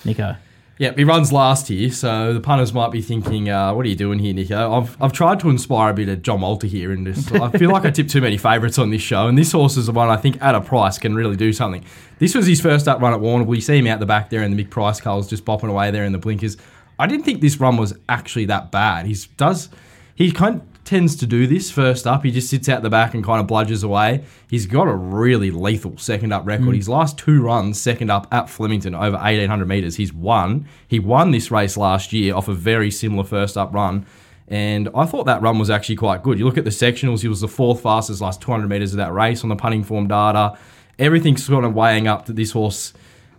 Nico, 0.03 0.35
Yeah, 0.77 0.93
he 0.93 1.03
runs 1.03 1.31
last 1.31 1.69
here, 1.69 1.89
so 1.89 2.33
the 2.33 2.39
punters 2.39 2.73
might 2.73 2.91
be 2.91 3.01
thinking, 3.01 3.49
uh, 3.49 3.73
"What 3.73 3.85
are 3.85 3.89
you 3.89 3.95
doing 3.95 4.19
here, 4.19 4.33
Nico?" 4.33 4.73
I've, 4.73 5.01
I've 5.01 5.13
tried 5.13 5.39
to 5.39 5.49
inspire 5.49 5.89
a 5.89 5.93
bit 5.93 6.09
of 6.09 6.21
John 6.21 6.41
Malta 6.41 6.67
here, 6.67 6.91
in 6.91 7.05
this. 7.05 7.31
I 7.31 7.49
feel 7.57 7.71
like 7.71 7.85
I 7.85 7.91
tip 7.91 8.07
too 8.07 8.21
many 8.21 8.38
favourites 8.38 8.77
on 8.77 8.89
this 8.91 9.01
show, 9.01 9.27
and 9.27 9.38
this 9.38 9.53
horse 9.53 9.77
is 9.77 9.88
the 9.88 9.91
one 9.91 10.09
I 10.09 10.17
think 10.17 10.39
at 10.41 10.53
a 10.53 10.61
price 10.61 10.99
can 10.99 11.15
really 11.15 11.35
do 11.35 11.51
something. 11.53 11.83
This 12.19 12.35
was 12.35 12.45
his 12.45 12.61
first 12.61 12.88
up 12.88 13.01
run 13.01 13.13
at 13.13 13.19
Warrnambool. 13.19 13.55
You 13.55 13.61
see 13.61 13.77
him 13.79 13.88
out 13.88 13.99
the 13.99 14.05
back 14.05 14.29
there, 14.29 14.41
and 14.41 14.53
the 14.53 14.57
big 14.57 14.69
price 14.69 15.01
culls 15.01 15.27
just 15.27 15.45
bopping 15.45 15.69
away 15.69 15.89
there 15.89 16.03
in 16.03 16.11
the 16.11 16.19
blinkers. 16.19 16.57
I 16.97 17.08
didn't 17.08 17.25
think 17.25 17.41
this 17.41 17.60
run 17.60 17.77
was 17.77 17.93
actually 18.08 18.45
that 18.45 18.71
bad. 18.71 19.05
He 19.05 19.15
does, 19.38 19.69
he 20.15 20.31
kind 20.31 20.62
tends 20.86 21.15
to 21.15 21.25
do 21.25 21.47
this 21.47 21.71
first 21.71 22.08
up. 22.08 22.23
He 22.23 22.31
just 22.31 22.49
sits 22.49 22.69
out 22.69 22.84
the 22.84 22.89
back 22.89 23.13
and 23.13 23.23
kind 23.23 23.41
of 23.41 23.47
bludges 23.47 23.84
away. 23.84 24.23
He's 24.47 24.67
got 24.67 24.88
a 24.88 24.93
really 24.93 25.51
lethal 25.51 25.97
second 25.97 26.31
up 26.31 26.45
record. 26.45 26.65
Hmm. 26.65 26.73
His 26.73 26.88
last 26.88 27.17
two 27.17 27.41
runs, 27.41 27.81
second 27.81 28.12
up 28.12 28.27
at 28.31 28.49
Flemington 28.49 28.93
over 28.93 29.17
1800 29.17 29.67
metres, 29.67 29.95
he's 29.95 30.13
won. 30.13 30.67
He 30.88 30.99
won 30.99 31.31
this 31.31 31.51
race 31.51 31.75
last 31.75 32.13
year 32.13 32.36
off 32.36 32.47
a 32.47 32.53
very 32.53 32.91
similar 32.91 33.23
first 33.23 33.58
up 33.58 33.73
run. 33.73 34.05
And 34.47 34.89
I 34.93 35.05
thought 35.05 35.25
that 35.25 35.41
run 35.41 35.58
was 35.58 35.71
actually 35.71 35.95
quite 35.95 36.21
good. 36.21 36.38
You 36.38 36.45
look 36.45 36.58
at 36.58 36.65
the 36.65 36.69
sectionals, 36.69 37.21
he 37.21 37.27
was 37.27 37.41
the 37.41 37.47
fourth 37.47 37.81
fastest 37.81 38.21
last 38.21 38.41
200 38.41 38.67
metres 38.69 38.93
of 38.93 38.97
that 38.97 39.12
race 39.12 39.43
on 39.43 39.49
the 39.49 39.55
punting 39.55 39.84
form 39.84 40.08
data. 40.08 40.55
Everything's 40.99 41.43
sort 41.43 41.65
of 41.65 41.73
weighing 41.73 42.08
up 42.08 42.27
that 42.27 42.36
this 42.36 42.51
horse 42.51 42.93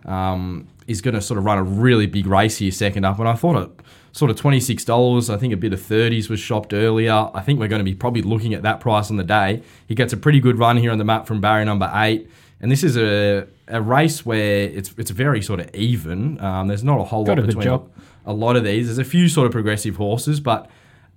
um, 0.05 0.67
is 0.87 1.01
going 1.01 1.13
to 1.13 1.21
sort 1.21 1.37
of 1.37 1.45
run 1.45 1.57
a 1.57 1.63
really 1.63 2.05
big 2.05 2.27
race 2.27 2.57
here 2.57 2.71
second 2.71 3.05
up. 3.05 3.19
And 3.19 3.27
I 3.27 3.33
thought 3.33 3.61
it 3.61 3.69
sort 4.11 4.31
of 4.31 4.37
$26. 4.37 5.33
I 5.33 5.37
think 5.37 5.53
a 5.53 5.57
bit 5.57 5.73
of 5.73 5.79
30s 5.79 6.29
was 6.29 6.39
shopped 6.39 6.73
earlier. 6.73 7.29
I 7.33 7.41
think 7.41 7.59
we're 7.59 7.67
going 7.67 7.79
to 7.79 7.85
be 7.85 7.93
probably 7.93 8.21
looking 8.21 8.53
at 8.53 8.63
that 8.63 8.79
price 8.79 9.11
on 9.11 9.17
the 9.17 9.23
day. 9.23 9.61
He 9.87 9.95
gets 9.95 10.13
a 10.13 10.17
pretty 10.17 10.39
good 10.39 10.57
run 10.57 10.77
here 10.77 10.91
on 10.91 10.97
the 10.97 11.05
map 11.05 11.27
from 11.27 11.39
barrier 11.41 11.65
number 11.65 11.91
eight. 11.93 12.29
And 12.59 12.71
this 12.71 12.83
is 12.83 12.97
a, 12.97 13.47
a 13.67 13.81
race 13.81 14.25
where 14.25 14.63
it's 14.63 14.91
it's 14.97 15.11
very 15.11 15.43
sort 15.43 15.59
of 15.59 15.73
even. 15.75 16.41
Um, 16.41 16.67
there's 16.67 16.83
not 16.83 16.99
a 16.99 17.03
whole 17.03 17.23
Got 17.23 17.37
lot 17.37 17.43
a 17.43 17.47
between 17.47 17.79
a 18.25 18.33
lot 18.33 18.55
of 18.55 18.63
these. 18.63 18.87
There's 18.87 18.97
a 18.97 19.03
few 19.03 19.29
sort 19.29 19.45
of 19.45 19.51
progressive 19.51 19.95
horses, 19.95 20.39
but 20.39 20.69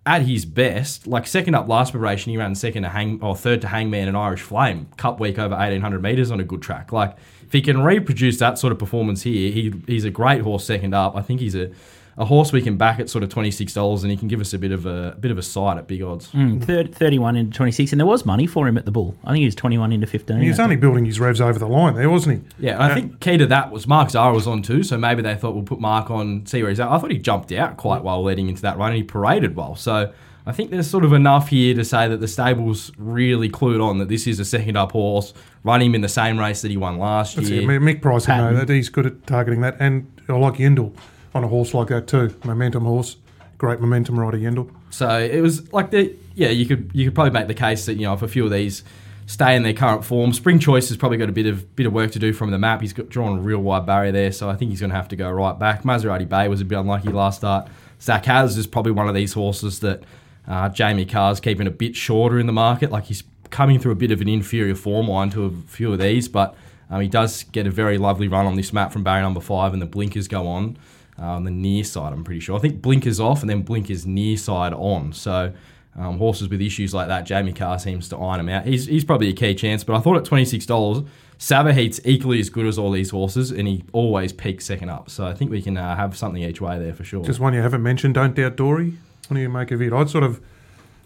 at 0.07 0.23
his 0.23 0.45
best, 0.45 1.07
like 1.07 1.27
second 1.27 1.55
up 1.55 1.69
last 1.69 1.93
preparation, 1.93 2.31
he 2.31 2.39
ran 2.39 2.55
second 2.55 2.85
to 2.85 2.89
hang 2.89 3.21
or 3.23 3.37
third 3.37 3.61
to 3.63 3.69
Hangman 3.69 4.09
and 4.09 4.17
Irish 4.17 4.43
Flame, 4.43 4.89
Cup 4.97 5.21
week 5.21 5.39
over 5.39 5.55
1800 5.55 6.03
meters 6.03 6.31
on 6.31 6.41
a 6.41 6.45
good 6.45 6.63
track. 6.63 6.93
Like 6.93 7.17
if 7.51 7.55
he 7.55 7.63
can 7.63 7.83
reproduce 7.83 8.39
that 8.39 8.61
sort 8.61 8.73
of 8.73 8.79
performance 8.79 9.23
here, 9.23 9.51
he 9.51 9.75
he's 9.89 10.05
a 10.05 10.11
great 10.11 10.43
horse 10.43 10.65
second 10.65 10.95
up. 10.95 11.17
I 11.17 11.23
think 11.23 11.41
he's 11.41 11.57
a 11.57 11.73
a 12.17 12.25
horse 12.25 12.53
we 12.53 12.63
can 12.63 12.77
back 12.77 13.01
at 13.01 13.11
sort 13.11 13.25
of 13.25 13.29
twenty 13.29 13.51
six 13.51 13.75
dollars, 13.75 14.05
and 14.05 14.11
he 14.13 14.17
can 14.17 14.29
give 14.29 14.41
us 14.41 14.55
a 14.55 14.59
bit 14.59 14.71
of 14.71 14.87
a, 14.87 15.17
bit 15.19 15.33
of 15.33 15.39
a 15.39 15.43
sight 15.43 15.77
at 15.77 15.89
big 15.89 16.01
odds. 16.01 16.29
Mm, 16.31 16.63
third, 16.63 16.95
31 16.95 17.35
into 17.35 17.57
26, 17.57 17.91
and 17.93 17.99
there 17.99 18.07
was 18.07 18.25
money 18.25 18.47
for 18.47 18.69
him 18.69 18.79
at 18.79 18.85
the 18.85 18.93
Bull. 18.93 19.17
I 19.25 19.33
think 19.33 19.41
he 19.41 19.47
was 19.47 19.57
21 19.57 19.91
into 19.91 20.07
15. 20.07 20.39
He 20.39 20.49
was 20.49 20.61
only 20.61 20.75
think. 20.75 20.81
building 20.81 21.05
his 21.07 21.19
revs 21.19 21.41
over 21.41 21.59
the 21.59 21.67
line 21.67 21.97
there, 21.97 22.09
wasn't 22.09 22.45
he? 22.59 22.67
Yeah, 22.67 22.75
and 22.75 22.85
I 22.85 22.95
think 22.95 23.19
key 23.19 23.37
to 23.39 23.47
that 23.47 23.73
was 23.73 23.89
Mark 23.89 24.11
Zahra 24.11 24.33
was 24.33 24.47
on 24.47 24.63
too, 24.63 24.85
so 24.85 24.97
maybe 24.97 25.23
they 25.23 25.35
thought 25.35 25.57
we'll 25.57 25.65
put 25.65 25.81
Mark 25.81 26.09
on, 26.09 26.47
see 26.47 26.63
where 26.63 26.71
he's 26.71 26.79
at. 26.79 26.89
I 26.89 26.99
thought 26.99 27.11
he 27.11 27.19
jumped 27.19 27.51
out 27.51 27.77
quite 27.77 28.05
well 28.05 28.23
leading 28.23 28.49
into 28.49 28.63
that 28.63 28.79
run, 28.79 28.91
and 28.91 28.97
he 28.99 29.03
paraded 29.03 29.57
well. 29.57 29.75
So 29.75 30.13
I 30.47 30.53
think 30.53 30.71
there's 30.71 30.89
sort 30.89 31.05
of 31.05 31.13
enough 31.13 31.49
here 31.49 31.75
to 31.75 31.85
say 31.85 32.09
that 32.09 32.19
the 32.19 32.27
stable's 32.27 32.93
really 32.97 33.49
clued 33.49 33.85
on 33.85 33.99
that 33.99 34.09
this 34.09 34.27
is 34.27 34.41
a 34.41 34.45
second 34.45 34.77
up 34.77 34.93
horse. 34.93 35.35
Run 35.63 35.83
him 35.83 35.95
in 35.95 36.01
the 36.01 36.09
same 36.09 36.39
race 36.39 36.63
that 36.63 36.71
he 36.71 36.77
won 36.77 36.99
last 36.99 37.37
That's 37.37 37.51
year. 37.51 37.63
it. 37.63 37.81
Mick 37.81 38.01
Price 38.01 38.27
would 38.27 38.37
know 38.37 38.55
that. 38.55 38.69
He's 38.69 38.89
good 38.89 39.07
at 39.07 39.27
targeting 39.27 39.61
that. 39.61 39.77
And 39.79 40.11
I 40.29 40.33
like 40.33 40.55
Yendel 40.55 40.95
on 41.35 41.45
a 41.45 41.49
horse 41.49 41.75
like 41.75 41.89
that 41.89 42.07
too. 42.07 42.35
Momentum 42.45 42.85
horse. 42.85 43.17
Great 43.59 43.81
momentum 43.81 44.19
rider, 44.19 44.39
Yendel. 44.39 44.71
So 44.89 45.19
it 45.19 45.41
was 45.43 45.71
like 45.73 45.91
the 45.91 46.17
yeah, 46.35 46.49
you 46.49 46.65
could 46.65 46.91
you 46.95 47.05
could 47.05 47.15
probably 47.15 47.33
make 47.33 47.47
the 47.47 47.55
case 47.55 47.85
that 47.87 47.95
you 47.95 48.07
know 48.07 48.15
if 48.15 48.23
a 48.23 48.29
few 48.29 48.45
of 48.47 48.51
these 48.51 48.83
stay 49.27 49.55
in 49.55 49.63
their 49.63 49.75
current 49.75 50.05
form, 50.05 50.33
Spring 50.33 50.59
Choice 50.59 50.89
has 50.89 50.97
probably 50.97 51.19
got 51.19 51.29
a 51.29 51.33
bit 51.33 51.47
of 51.47 51.77
bit 51.77 51.87
of 51.87 51.93
work 51.93 52.11
to 52.13 52.19
do 52.19 52.33
from 52.33 52.51
the 52.51 52.59
map. 52.59 52.81
He's 52.81 52.95
got 52.95 53.11
drawn 53.11 53.39
a 53.39 53.41
real 53.41 53.61
wide 53.61 53.85
barrier 53.85 54.13
there, 54.13 54.33
so 54.33 54.49
I 54.49 54.57
think 54.57 54.71
he's 54.71 54.81
going 54.81 54.91
to 54.91 54.97
have 54.97 55.09
to 55.09 55.17
go 55.17 55.31
right 55.31 55.59
back. 55.59 55.83
Maserati 55.83 56.29
Bay 56.29 56.49
was 56.49 56.61
a 56.61 56.65
bit 56.65 56.79
unlucky 56.79 57.11
last 57.11 57.37
start. 57.39 57.69
Zach 58.01 58.25
Has 58.25 58.57
is 58.57 58.67
probably 58.67 58.93
one 58.93 59.09
of 59.09 59.15
these 59.15 59.35
horses 59.35 59.81
that 59.81 60.03
uh, 60.49 60.69
Jamie 60.69 61.05
Kah's 61.05 61.41
keeping 61.41 61.67
a 61.67 61.71
bit 61.71 61.97
shorter 61.97 62.39
in 62.39 62.47
the 62.47 62.53
market. 62.53 62.91
Like 62.91 63.05
he's 63.05 63.23
coming 63.51 63.79
through 63.79 63.93
a 63.93 63.97
bit 63.97 64.11
of 64.11 64.21
an 64.21 64.29
inferior 64.29 64.75
form 64.75 65.09
line 65.09 65.31
to 65.31 65.45
a 65.45 65.51
few 65.69 65.93
of 65.93 65.99
these, 65.99 66.29
but 66.29 66.55
um, 66.89 67.01
he 67.01 67.09
does 67.09 67.45
get 67.45 67.67
a 67.67 67.71
very 67.71 67.99
lovely 67.99 68.29
run 68.29 68.47
on 68.47 68.57
this 68.57 68.73
map 68.73 68.93
from 68.93 69.03
barrier 69.03 69.23
number 69.23 69.41
five, 69.41 69.73
and 69.73 69.81
the 69.83 69.87
blinkers 69.87 70.29
go 70.29 70.47
on 70.47 70.77
uh, 71.19 71.27
on 71.27 71.45
the 71.45 71.51
near 71.51 71.85
side. 71.85 72.13
I'm 72.13 72.25
pretty 72.25 72.41
sure. 72.41 72.57
I 72.57 72.61
think 72.61 72.83
blinkers 72.83 73.21
off 73.21 73.41
and 73.43 73.51
then 73.51 73.63
blinkers 73.63 74.07
near 74.07 74.37
side 74.37 74.73
on. 74.73 75.13
So 75.13 75.53
um, 75.97 76.19
horses 76.19 76.49
with 76.49 76.61
issues 76.61 76.95
like 76.95 77.09
that, 77.09 77.27
Jamie 77.27 77.53
Kah 77.53 77.77
seems 77.77 78.09
to 78.09 78.17
iron 78.17 78.39
them 78.39 78.49
out. 78.49 78.65
He's, 78.67 78.87
he's 78.87 79.05
probably 79.05 79.29
a 79.29 79.33
key 79.33 79.55
chance, 79.55 79.85
but 79.85 79.97
I 79.97 80.01
thought 80.01 80.17
at 80.17 80.25
twenty 80.25 80.45
six 80.45 80.67
dollars, 80.67 81.05
Heat's 81.39 82.01
equally 82.05 82.39
as 82.39 82.51
good 82.51 82.67
as 82.67 82.79
all 82.79 82.91
these 82.91 83.11
horses, 83.11 83.51
and 83.51 83.67
he 83.67 83.83
always 83.93 84.33
peaks 84.33 84.67
second 84.67 84.91
up. 84.91 85.11
So 85.11 85.27
I 85.27 85.35
think 85.35 85.51
we 85.51 85.63
can 85.63 85.77
uh, 85.77 85.97
have 85.97 86.17
something 86.17 86.43
each 86.43 86.61
way 86.61 86.79
there 86.79 86.95
for 86.95 87.03
sure. 87.03 87.25
Just 87.25 87.41
one 87.41 87.55
you 87.55 87.63
haven't 87.63 87.83
mentioned, 87.83 88.15
Don't 88.15 88.35
Doubt 88.35 88.57
Dory. 88.57 88.95
Do 89.37 89.41
you 89.41 89.49
make 89.49 89.71
of 89.71 89.81
it? 89.81 89.93
I'd 89.93 90.11
sort 90.11 90.25
of, 90.25 90.41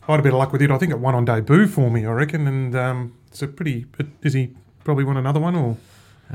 I 0.08 0.12
had 0.12 0.20
a 0.20 0.22
bit 0.22 0.32
of 0.32 0.38
luck 0.38 0.52
with 0.52 0.62
it. 0.62 0.70
I 0.70 0.78
think 0.78 0.92
it 0.92 0.98
won 0.98 1.14
on 1.14 1.24
debut 1.24 1.66
for 1.66 1.90
me, 1.90 2.06
I 2.06 2.12
reckon. 2.12 2.46
And 2.46 2.74
um, 2.74 3.14
it's 3.28 3.42
a 3.42 3.48
pretty, 3.48 3.86
is 4.22 4.32
he 4.32 4.50
probably 4.82 5.04
won 5.04 5.16
another 5.16 5.40
one 5.40 5.54
or? 5.54 5.76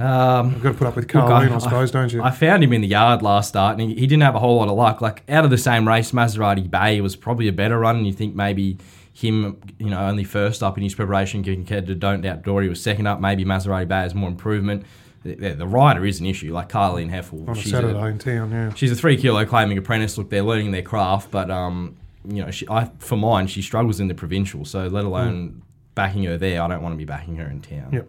um, 0.01 0.51
You've 0.51 0.63
got 0.63 0.71
to 0.73 0.77
put 0.77 0.87
up 0.87 0.95
with 0.95 1.13
Look, 1.13 1.25
Carleen, 1.25 1.51
I, 1.51 1.57
suppose, 1.57 1.91
don't 1.91 2.13
you? 2.13 2.21
I 2.21 2.31
found 2.31 2.63
him 2.63 2.73
in 2.73 2.81
the 2.81 2.87
yard 2.87 3.21
last 3.21 3.49
start, 3.49 3.79
and 3.79 3.89
he, 3.89 3.95
he 3.95 4.07
didn't 4.07 4.23
have 4.23 4.35
a 4.35 4.39
whole 4.39 4.57
lot 4.57 4.67
of 4.67 4.75
luck. 4.77 5.01
Like 5.01 5.23
out 5.29 5.43
of 5.45 5.49
the 5.49 5.57
same 5.57 5.87
race, 5.87 6.11
Maserati 6.11 6.69
Bay 6.69 7.01
was 7.01 7.15
probably 7.15 7.47
a 7.47 7.53
better 7.53 7.79
run, 7.79 7.97
and 7.97 8.07
you 8.07 8.13
think 8.13 8.35
maybe 8.35 8.77
him, 9.11 9.59
you 9.79 9.89
know, 9.89 9.99
only 9.99 10.23
first 10.23 10.63
up 10.63 10.77
in 10.77 10.83
his 10.83 10.95
preparation 10.95 11.43
compared 11.43 11.87
to 11.87 11.95
Don't 11.95 12.21
Doubt 12.21 12.43
Dory 12.43 12.69
was 12.69 12.81
second 12.81 13.07
up. 13.07 13.19
Maybe 13.19 13.43
Maserati 13.43 13.87
Bay 13.87 14.01
has 14.01 14.13
more 14.15 14.29
improvement. 14.29 14.85
The, 15.23 15.35
the, 15.35 15.53
the 15.53 15.67
rider 15.67 16.05
is 16.05 16.19
an 16.19 16.25
issue, 16.25 16.53
like 16.53 16.69
Carleen 16.69 17.11
Hefel. 17.11 17.47
on 17.47 17.57
a 17.57 17.59
she's 17.59 17.71
Saturday 17.71 17.99
a, 17.99 18.05
in 18.05 18.19
town, 18.19 18.51
yeah. 18.51 18.73
she's 18.73 18.91
a 18.91 18.95
three 18.95 19.17
kilo 19.17 19.45
claiming 19.45 19.77
apprentice. 19.77 20.17
Look, 20.17 20.29
they're 20.29 20.43
learning 20.43 20.71
their 20.71 20.81
craft, 20.81 21.29
but 21.29 21.51
um, 21.51 21.97
you 22.23 22.43
know, 22.43 22.51
she, 22.51 22.67
I 22.69 22.89
for 22.99 23.17
mine, 23.17 23.47
she 23.47 23.61
struggles 23.61 23.99
in 23.99 24.07
the 24.07 24.15
provincial. 24.15 24.63
So 24.65 24.87
let 24.87 25.03
alone 25.03 25.61
backing 25.95 26.23
her 26.23 26.37
there, 26.37 26.61
I 26.61 26.67
don't 26.67 26.81
want 26.81 26.93
to 26.93 26.97
be 26.97 27.05
backing 27.05 27.35
her 27.37 27.47
in 27.47 27.61
town. 27.61 27.89
Yep. 27.91 28.07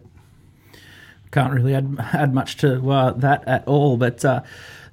Can't 1.31 1.53
really 1.53 1.75
add, 1.75 1.95
add 2.13 2.33
much 2.33 2.57
to 2.57 2.91
uh, 2.91 3.11
that 3.11 3.47
at 3.47 3.67
all, 3.67 3.97
but 3.97 4.23
uh, 4.23 4.41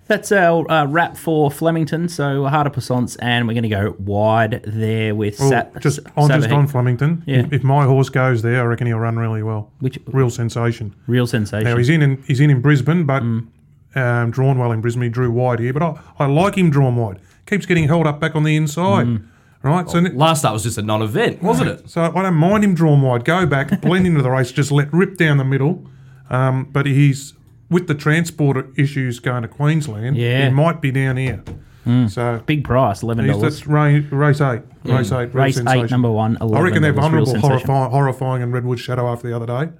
that's 0.08 0.32
our 0.32 0.68
uh, 0.70 0.86
wrap 0.86 1.16
for 1.16 1.50
Flemington. 1.50 2.08
So 2.08 2.44
Harder 2.46 2.70
Puissance, 2.70 3.14
and 3.16 3.46
we're 3.46 3.54
going 3.54 3.62
to 3.62 3.68
go 3.68 3.94
wide 3.98 4.62
there 4.66 5.14
with 5.14 5.38
Well, 5.38 5.50
Sat- 5.50 5.80
just 5.80 6.00
on 6.16 6.28
just 6.28 6.50
on 6.50 6.66
Flemington. 6.66 7.22
Yeah. 7.26 7.40
If, 7.40 7.52
if 7.52 7.62
my 7.62 7.84
horse 7.84 8.08
goes 8.08 8.42
there, 8.42 8.62
I 8.62 8.64
reckon 8.64 8.86
he'll 8.88 8.98
run 8.98 9.16
really 9.16 9.42
well. 9.42 9.70
Which- 9.80 9.98
real 10.06 10.30
sensation. 10.30 10.94
real 11.06 11.26
sensation. 11.26 11.64
Now 11.64 11.76
he's 11.76 11.88
in, 11.88 12.02
in 12.02 12.22
he's 12.26 12.40
in 12.40 12.50
in 12.50 12.60
Brisbane, 12.60 13.04
but 13.04 13.22
Mm. 13.22 13.46
um, 13.94 14.30
drawn 14.30 14.58
well 14.58 14.72
in 14.72 14.80
Brisbane. 14.80 15.04
He 15.04 15.08
drew 15.08 15.30
wide 15.30 15.60
here, 15.60 15.72
but 15.72 15.82
I, 15.82 16.00
I 16.18 16.26
like 16.26 16.56
him 16.56 16.70
drawn 16.70 16.96
wide. 16.96 17.20
Keeps 17.46 17.66
getting 17.66 17.86
held 17.88 18.06
up 18.06 18.18
back 18.20 18.34
on 18.34 18.42
the 18.44 18.56
inside, 18.56 19.06
Mm. 19.06 19.26
right? 19.62 19.88
So 19.88 19.98
Last 20.00 20.40
start 20.40 20.52
was 20.52 20.62
just 20.62 20.78
a 20.78 20.82
non-event, 20.82 21.42
wasn't 21.42 21.70
it? 21.70 21.88
so 21.90 22.02
I 22.02 22.22
don't 22.22 22.34
mind 22.34 22.64
him 22.64 22.74
drawn 22.74 23.00
wide. 23.02 23.24
Go 23.24 23.46
back, 23.46 23.80
blend 23.82 24.06
into 24.06 24.22
the 24.22 24.30
race, 24.30 24.52
just 24.52 24.70
let 24.72 24.92
rip 24.92 25.16
down 25.16 25.36
the 25.38 25.44
middle. 25.44 25.86
Um, 26.30 26.68
but 26.70 26.84
he's 26.84 27.32
with 27.70 27.86
the 27.86 27.94
transport 27.94 28.66
issues 28.78 29.18
going 29.20 29.42
to 29.42 29.48
Queensland. 29.48 30.16
Yeah. 30.16 30.46
he 30.46 30.50
might 30.50 30.80
be 30.80 30.90
down 30.90 31.16
here. 31.16 31.42
Hmm. 31.84 32.06
So 32.08 32.42
Big 32.44 32.64
price, 32.64 33.02
eleven 33.02 33.26
dollars. 33.26 33.42
that's 33.42 33.66
race, 33.66 34.04
race 34.12 34.40
eight. 34.40 34.62
Race 34.84 35.10
eight. 35.12 35.32
real 35.34 35.44
Race 35.44 35.58
eight, 35.58 35.90
number 35.90 36.10
one, 36.10 36.36
I 36.40 36.60
reckon 36.60 36.82
they're 36.82 36.92
vulnerable, 36.92 37.38
horrifying, 37.38 37.90
horrifying, 37.90 38.42
and 38.42 38.52
Redwood 38.52 38.78
Shadow 38.78 39.08
after 39.10 39.28
the 39.28 39.34
other 39.34 39.46
day. 39.46 39.72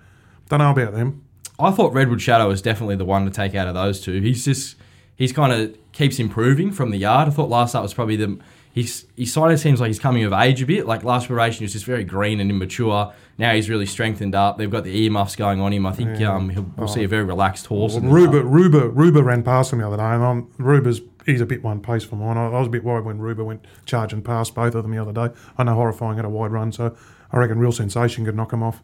Don't 0.48 0.60
know 0.60 0.70
about 0.70 0.94
them. 0.94 1.22
I 1.58 1.70
thought 1.70 1.92
Redwood 1.92 2.22
Shadow 2.22 2.48
was 2.48 2.62
definitely 2.62 2.96
the 2.96 3.04
one 3.04 3.24
to 3.24 3.30
take 3.30 3.54
out 3.54 3.68
of 3.68 3.74
those 3.74 4.00
two. 4.00 4.20
He's 4.22 4.44
just 4.44 4.76
he's 5.16 5.32
kind 5.32 5.52
of 5.52 5.76
keeps 5.92 6.18
improving 6.18 6.72
from 6.72 6.90
the 6.90 6.98
yard. 6.98 7.28
I 7.28 7.30
thought 7.30 7.50
last 7.50 7.70
start 7.70 7.82
was 7.82 7.92
probably 7.92 8.16
the 8.16 8.38
he's 8.72 9.06
he 9.16 9.26
sort 9.26 9.50
of 9.52 9.58
seems 9.60 9.80
like 9.80 9.88
he's 9.88 9.98
coming 9.98 10.24
of 10.24 10.32
age 10.32 10.62
a 10.62 10.66
bit. 10.66 10.86
Like 10.86 11.04
last 11.04 11.26
preparation, 11.26 11.58
he 11.60 11.64
was 11.64 11.72
just 11.72 11.84
very 11.84 12.04
green 12.04 12.40
and 12.40 12.50
immature. 12.50 13.12
Now 13.38 13.52
he's 13.54 13.68
really 13.70 13.86
strengthened 13.86 14.34
up. 14.34 14.58
They've 14.58 14.70
got 14.70 14.84
the 14.84 15.04
earmuffs 15.04 15.36
going 15.36 15.60
on 15.60 15.72
him. 15.72 15.86
I 15.86 15.92
think 15.92 16.20
um, 16.22 16.48
he'll, 16.50 16.66
we'll 16.76 16.88
see 16.88 17.04
a 17.04 17.08
very 17.08 17.24
relaxed 17.24 17.66
horse. 17.66 17.94
in 17.94 18.10
Ruber, 18.10 18.42
Ruber, 18.42 18.80
Ruba, 18.80 18.88
Ruba 18.90 19.22
ran 19.22 19.42
past 19.42 19.72
him 19.72 19.78
the 19.78 19.86
other 19.86 19.96
day, 19.96 20.02
and 20.02 20.22
I'm, 20.24 20.50
Ruba's 20.58 21.00
he's 21.26 21.40
a 21.40 21.46
bit 21.46 21.62
one 21.62 21.80
pace 21.80 22.04
for 22.04 22.16
mine. 22.16 22.36
I, 22.36 22.46
I 22.46 22.58
was 22.58 22.66
a 22.68 22.70
bit 22.70 22.82
worried 22.84 23.04
when 23.04 23.18
Ruber 23.18 23.44
went 23.44 23.64
charging 23.86 24.22
past 24.22 24.54
both 24.54 24.74
of 24.74 24.82
them 24.82 24.92
the 24.92 24.98
other 25.02 25.12
day. 25.12 25.34
I 25.56 25.64
know 25.64 25.74
horrifying 25.74 26.18
at 26.18 26.24
a 26.24 26.28
wide 26.28 26.50
run, 26.52 26.72
so 26.72 26.96
I 27.32 27.36
reckon 27.38 27.58
real 27.58 27.72
sensation 27.72 28.24
could 28.24 28.34
knock 28.36 28.52
him 28.52 28.62
off. 28.62 28.82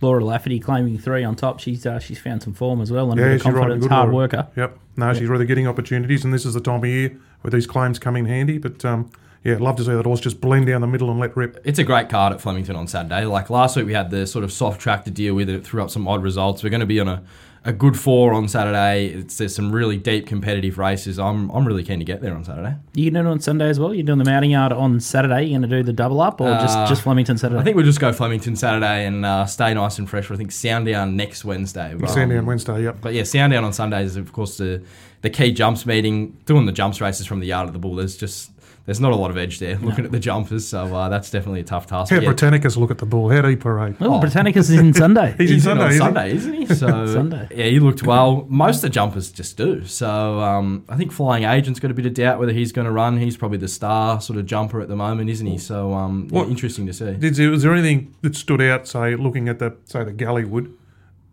Laura 0.00 0.24
Lafferty 0.24 0.60
claiming 0.60 0.96
three 0.98 1.24
on 1.24 1.34
top. 1.36 1.58
She's 1.60 1.84
uh, 1.86 1.98
she's 1.98 2.18
found 2.18 2.42
some 2.42 2.54
form 2.54 2.80
as 2.80 2.90
well 2.92 3.10
and 3.10 3.18
a 3.20 3.22
Yeah, 3.22 3.28
bit 3.30 3.34
of 3.36 3.42
she's 3.42 3.52
riding 3.52 3.60
confidence, 3.80 3.84
good. 3.84 3.92
hard 3.92 4.08
Laura. 4.10 4.16
worker. 4.16 4.48
Yep. 4.56 4.78
No, 4.96 5.14
she's 5.14 5.28
really 5.28 5.46
getting 5.46 5.66
opportunities, 5.68 6.24
and 6.24 6.32
this 6.34 6.44
is 6.46 6.54
the 6.54 6.60
time 6.60 6.80
of 6.80 6.86
year 6.86 7.16
where 7.42 7.50
these 7.50 7.66
claims 7.66 7.98
come 7.98 8.16
in 8.16 8.26
handy. 8.26 8.58
But 8.58 8.84
um, 8.84 9.10
yeah, 9.44 9.56
love 9.58 9.76
to 9.76 9.84
see 9.84 9.92
that 9.92 10.04
horse 10.04 10.20
just 10.20 10.40
blend 10.40 10.66
down 10.66 10.80
the 10.80 10.86
middle 10.86 11.10
and 11.10 11.20
let 11.20 11.36
rip. 11.36 11.60
It's 11.64 11.78
a 11.78 11.84
great 11.84 12.08
card 12.08 12.32
at 12.32 12.40
Flemington 12.40 12.76
on 12.76 12.86
Saturday. 12.86 13.24
Like 13.24 13.50
last 13.50 13.76
week, 13.76 13.86
we 13.86 13.94
had 13.94 14.10
the 14.10 14.26
sort 14.26 14.44
of 14.44 14.52
soft 14.52 14.80
track 14.80 15.04
to 15.04 15.10
deal 15.10 15.34
with. 15.34 15.48
It 15.48 15.64
threw 15.64 15.82
up 15.82 15.90
some 15.90 16.06
odd 16.08 16.22
results. 16.22 16.62
We're 16.62 16.70
going 16.70 16.80
to 16.80 16.86
be 16.86 16.98
on 17.00 17.08
a, 17.08 17.22
a 17.64 17.72
good 17.72 17.98
four 17.98 18.32
on 18.32 18.48
Saturday. 18.48 19.06
It's, 19.06 19.38
there's 19.38 19.54
some 19.54 19.70
really 19.70 19.96
deep 19.96 20.26
competitive 20.26 20.78
races. 20.78 21.18
I'm, 21.18 21.50
I'm 21.50 21.66
really 21.66 21.84
keen 21.84 21.98
to 21.98 22.04
get 22.04 22.20
there 22.20 22.34
on 22.34 22.44
Saturday. 22.44 22.76
You 22.94 23.10
doing 23.10 23.26
it 23.26 23.28
on 23.28 23.40
Sunday 23.40 23.68
as 23.68 23.78
well? 23.78 23.94
You're 23.94 24.06
doing 24.06 24.18
the 24.18 24.24
mounting 24.24 24.50
yard 24.50 24.72
on 24.72 25.00
Saturday. 25.00 25.42
You're 25.44 25.60
going 25.60 25.70
to 25.70 25.76
do 25.76 25.82
the 25.82 25.92
double 25.92 26.20
up 26.20 26.40
or 26.40 26.50
just 26.50 26.76
Uh, 26.76 26.86
just 26.88 27.02
Flemington 27.02 27.38
Saturday? 27.38 27.60
I 27.60 27.64
think 27.64 27.76
we'll 27.76 27.84
just 27.84 28.00
go 28.00 28.12
Flemington 28.12 28.56
Saturday 28.56 29.06
and 29.06 29.24
uh, 29.24 29.46
stay 29.46 29.72
nice 29.74 29.98
and 29.98 30.08
fresh. 30.10 30.26
for, 30.26 30.34
I 30.34 30.36
think 30.36 30.52
Sandown 30.52 31.16
next 31.16 31.44
Wednesday. 31.44 31.94
But, 31.98 32.10
Sandy 32.10 32.34
um, 32.34 32.40
on 32.40 32.46
Wednesday. 32.46 32.82
Yep. 32.82 32.98
But 33.00 33.14
yeah, 33.14 33.22
Sandown 33.22 33.64
on 33.64 33.72
Sundays 33.72 34.10
is 34.10 34.16
of 34.16 34.32
course 34.32 34.58
the 34.58 34.82
the 35.22 35.30
key 35.30 35.52
jumps 35.52 35.86
meeting. 35.86 36.36
Doing 36.46 36.66
the 36.66 36.72
jumps 36.72 37.00
races 37.00 37.26
from 37.26 37.40
the 37.40 37.46
yard 37.46 37.66
of 37.68 37.72
the 37.72 37.78
bull. 37.78 37.94
There's 37.96 38.16
just 38.16 38.50
there's 38.86 39.00
not 39.00 39.12
a 39.12 39.16
lot 39.16 39.30
of 39.30 39.36
edge 39.36 39.58
there 39.58 39.76
looking 39.82 40.06
at 40.06 40.12
the 40.12 40.18
jumpers. 40.18 40.66
So 40.66 40.94
uh, 40.96 41.10
that's 41.10 41.30
definitely 41.30 41.60
a 41.60 41.64
tough 41.64 41.86
task. 41.88 42.10
How 42.10 42.20
Yeah. 42.20 42.30
Britannicus 42.32 42.78
look 42.78 42.90
at 42.90 42.96
the 42.96 43.04
bull? 43.04 43.28
How'd 43.28 43.44
he 43.44 43.54
parade? 43.56 43.96
Oh, 44.00 44.18
Britannicus 44.18 44.70
is 44.70 44.78
in 44.78 44.94
Sunday. 44.94 45.34
He's, 45.36 45.50
He's 45.50 45.66
in 45.66 45.78
in 45.78 45.92
Sunday, 45.98 46.32
is 46.32 46.44
he? 46.44 46.46
Sunday, 46.46 46.54
isn't 46.54 46.54
he? 46.54 46.66
So 46.74 47.06
Sunday. 47.06 47.48
yeah, 47.54 47.66
he 47.66 47.80
looked 47.80 48.02
well. 48.04 48.46
Most 48.48 48.76
of 48.76 48.82
the 48.82 48.88
jumpers 48.90 49.30
just 49.30 49.56
do. 49.58 49.84
So 49.84 50.40
um, 50.40 50.84
I 50.88 50.96
think 50.96 51.12
Flying 51.12 51.44
Agent's 51.44 51.80
got 51.80 51.90
a 51.90 51.94
bit 51.94 52.06
of 52.06 52.14
doubt 52.14 52.38
whether 52.38 52.52
he's 52.52 52.72
going 52.72 52.86
to 52.86 52.90
run. 52.92 53.18
He's 53.18 53.36
probably 53.36 53.58
the 53.58 53.68
star 53.68 54.20
sort 54.22 54.38
of 54.38 54.46
jumper 54.46 54.80
at 54.80 54.88
the 54.88 54.96
moment, 54.96 55.28
isn't 55.28 55.46
he? 55.46 55.58
So 55.58 55.92
um, 55.92 56.28
yeah, 56.32 56.44
interesting 56.44 56.86
to 56.86 56.92
see. 56.94 57.12
Did 57.14 57.34
there, 57.34 57.50
was 57.50 57.62
there 57.64 57.74
anything 57.74 58.14
that 58.22 58.36
stood 58.36 58.62
out, 58.62 58.88
say, 58.88 59.16
looking 59.16 59.48
at 59.50 59.58
the 59.58 59.76
say 59.84 60.02
the 60.04 60.12
Galleywood, 60.12 60.72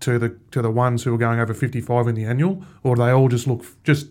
to 0.02 0.20
the 0.20 0.38
to 0.52 0.62
the 0.62 0.72
ones 0.72 1.04
who 1.04 1.14
are 1.14 1.18
going 1.18 1.40
over 1.40 1.54
fifty 1.54 1.82
five 1.82 2.08
in 2.08 2.16
the 2.16 2.26
annual, 2.26 2.64
or 2.84 2.96
do 2.96 3.04
they 3.04 3.12
all 3.12 3.30
just 3.30 3.48
look 3.48 3.66
just 3.84 4.08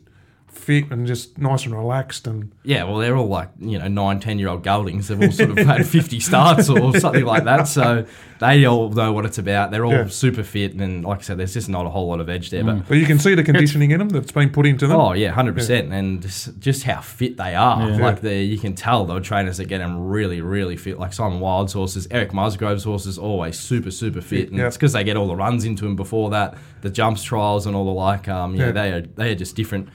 fit 0.55 0.91
and 0.91 1.07
just 1.07 1.37
nice 1.39 1.65
and 1.67 1.75
relaxed 1.75 2.27
and 2.27 2.51
Yeah, 2.63 2.85
well, 2.85 2.99
they're 2.99 3.17
all 3.17 3.27
like, 3.29 3.51
you 3.61 3.79
know, 3.79 3.89
nine, 3.89 4.21
10 4.21 4.39
year 4.39 4.49
old 4.49 4.63
geldings. 4.63 5.09
They've 5.09 5.21
all 5.21 5.31
sort 5.33 5.51
of 5.51 5.59
had 5.59 5.87
50 5.87 6.21
starts 6.21 6.69
or 6.71 6.97
something 6.99 7.25
like 7.25 7.45
that. 7.45 7.69
So 7.69 8.07
they 8.41 8.65
all 8.65 8.91
know 8.91 9.13
what 9.13 9.25
it's 9.27 9.39
about. 9.39 9.71
They're 9.71 9.85
all 9.85 9.93
Yeah. 9.93 10.07
super 10.09 10.43
fit. 10.43 10.75
And 10.75 11.05
like 11.05 11.19
I 11.19 11.23
said, 11.23 11.39
there's 11.39 11.55
just 11.55 11.69
not 11.69 11.87
a 11.87 11.89
whole 11.91 12.09
lot 12.09 12.21
of 12.21 12.29
edge 12.29 12.51
there. 12.51 12.65
But 12.65 12.89
but 12.89 12.99
you 12.99 13.07
can 13.07 13.19
see 13.19 13.35
the 13.35 13.43
conditioning 13.43 13.91
in 13.91 13.99
them 13.99 14.09
that's 14.09 14.33
been 14.33 14.51
put 14.51 14.67
into 14.67 14.87
them. 14.87 14.99
Oh 15.01 15.13
yeah, 15.13 15.31
hundred 15.31 15.55
percent, 15.55 15.93
and 15.93 16.23
just, 16.23 16.59
just 16.61 16.85
how 16.85 17.01
fit 17.01 17.37
they 17.37 17.55
are. 17.55 17.91
Like 17.99 18.21
they, 18.21 18.43
you 18.43 18.59
can 18.59 18.75
tell 18.75 19.05
the 19.05 19.21
trainers 19.21 19.57
that 19.59 19.67
get 19.67 19.79
them 19.79 20.07
really, 20.09 20.41
really 20.41 20.77
fit. 20.77 20.99
Like 20.99 21.13
Simon 21.13 21.41
Wild's 21.41 21.73
horses, 21.73 22.07
Eric 22.11 22.33
Musgrove's 22.33 22.85
horses, 22.85 23.19
always 23.19 23.59
super, 23.59 23.91
super 23.91 24.21
fit, 24.21 24.49
and 24.51 24.59
Yeah. 24.59 24.67
it's 24.67 24.77
because 24.77 24.93
they 24.93 25.05
get 25.05 25.17
all 25.17 25.27
the 25.29 25.37
runs 25.37 25.65
into 25.65 25.85
them 25.85 25.97
before 25.97 26.31
that, 26.31 26.57
the 26.83 26.91
jumps 26.91 27.23
trials 27.23 27.67
and 27.67 27.75
all 27.77 27.85
the 27.85 27.91
like. 27.93 28.29
Um, 28.29 28.55
yeah, 28.55 28.67
Yeah. 28.67 28.73
they 28.73 28.93
are 28.93 29.01
they 29.03 29.31
are 29.33 29.35
just 29.35 29.57
different. 29.57 29.89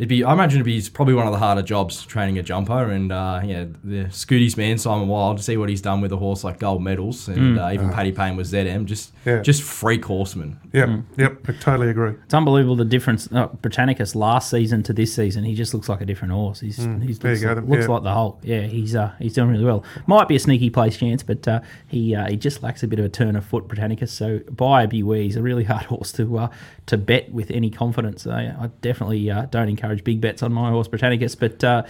It'd 0.00 0.08
be, 0.08 0.24
I 0.24 0.32
imagine, 0.32 0.60
it'd 0.62 0.64
be 0.64 0.80
probably 0.94 1.12
one 1.12 1.26
of 1.26 1.32
the 1.34 1.38
harder 1.38 1.60
jobs 1.60 2.06
training 2.06 2.38
a 2.38 2.42
jumper, 2.42 2.90
and 2.90 3.12
uh, 3.12 3.42
yeah, 3.44 3.66
the 3.84 4.04
Scooties 4.06 4.56
man 4.56 4.78
Simon 4.78 5.08
Wild 5.08 5.36
to 5.36 5.42
see 5.42 5.58
what 5.58 5.68
he's 5.68 5.82
done 5.82 6.00
with 6.00 6.10
a 6.10 6.16
horse 6.16 6.42
like 6.42 6.58
Gold 6.58 6.82
Medals, 6.82 7.28
and 7.28 7.58
uh, 7.58 7.68
even 7.70 7.90
Paddy 7.90 8.10
Payne 8.10 8.34
was 8.34 8.50
ZM, 8.50 8.86
just 8.86 9.12
Yeah. 9.26 9.42
just 9.42 9.62
freak 9.62 10.06
horseman. 10.06 10.58
Yep, 10.72 10.88
Mm. 10.88 11.04
yep, 11.18 11.38
I 11.48 11.52
totally 11.52 11.90
agree. 11.90 12.12
It's 12.24 12.32
unbelievable 12.32 12.76
the 12.76 12.84
difference. 12.86 13.28
Uh, 13.30 13.48
Britannicus 13.48 14.14
last 14.14 14.48
season 14.48 14.82
to 14.84 14.94
this 14.94 15.14
season, 15.14 15.44
he 15.44 15.54
just 15.54 15.74
looks 15.74 15.90
like 15.90 16.00
a 16.00 16.06
different 16.06 16.32
horse. 16.32 16.60
He's, 16.60 16.76
he's 16.78 16.86
Hmm. 16.86 16.98
There 17.00 17.08
looks, 17.32 17.42
you 17.42 17.46
go, 17.48 17.52
like, 17.52 17.68
looks 17.68 17.82
yeah. 17.86 17.92
like 17.92 18.02
the 18.02 18.12
Hulk. 18.14 18.38
Yeah, 18.42 18.60
he's 18.62 18.96
uh, 18.96 19.12
he's 19.18 19.34
doing 19.34 19.50
really 19.50 19.64
well. 19.66 19.84
Might 20.06 20.28
be 20.28 20.36
a 20.36 20.40
sneaky 20.40 20.70
place 20.70 20.96
chance, 20.96 21.22
but 21.22 21.46
uh, 21.46 21.60
he 21.88 22.14
uh, 22.14 22.26
he 22.30 22.36
just 22.38 22.62
lacks 22.62 22.82
a 22.82 22.86
bit 22.88 22.98
of 22.98 23.04
a 23.04 23.10
turn 23.10 23.36
of 23.36 23.44
foot. 23.44 23.68
Britannicus, 23.68 24.08
so 24.12 24.38
buyer 24.50 24.86
beware. 24.86 25.20
He's 25.20 25.36
a 25.36 25.42
really 25.42 25.64
hard 25.64 25.84
horse 25.92 26.10
to 26.12 26.38
uh, 26.38 26.48
to 26.86 26.96
bet 26.96 27.30
with 27.34 27.50
any 27.50 27.68
confidence. 27.68 28.26
Uh, 28.26 28.54
I 28.58 28.70
definitely 28.80 29.30
uh, 29.30 29.44
don't 29.50 29.68
encourage 29.68 29.89
big 29.96 30.20
bets 30.20 30.42
on 30.42 30.52
my 30.52 30.70
horse 30.70 30.88
Britannicus, 30.88 31.38
but. 31.38 31.62
Uh, 31.62 31.82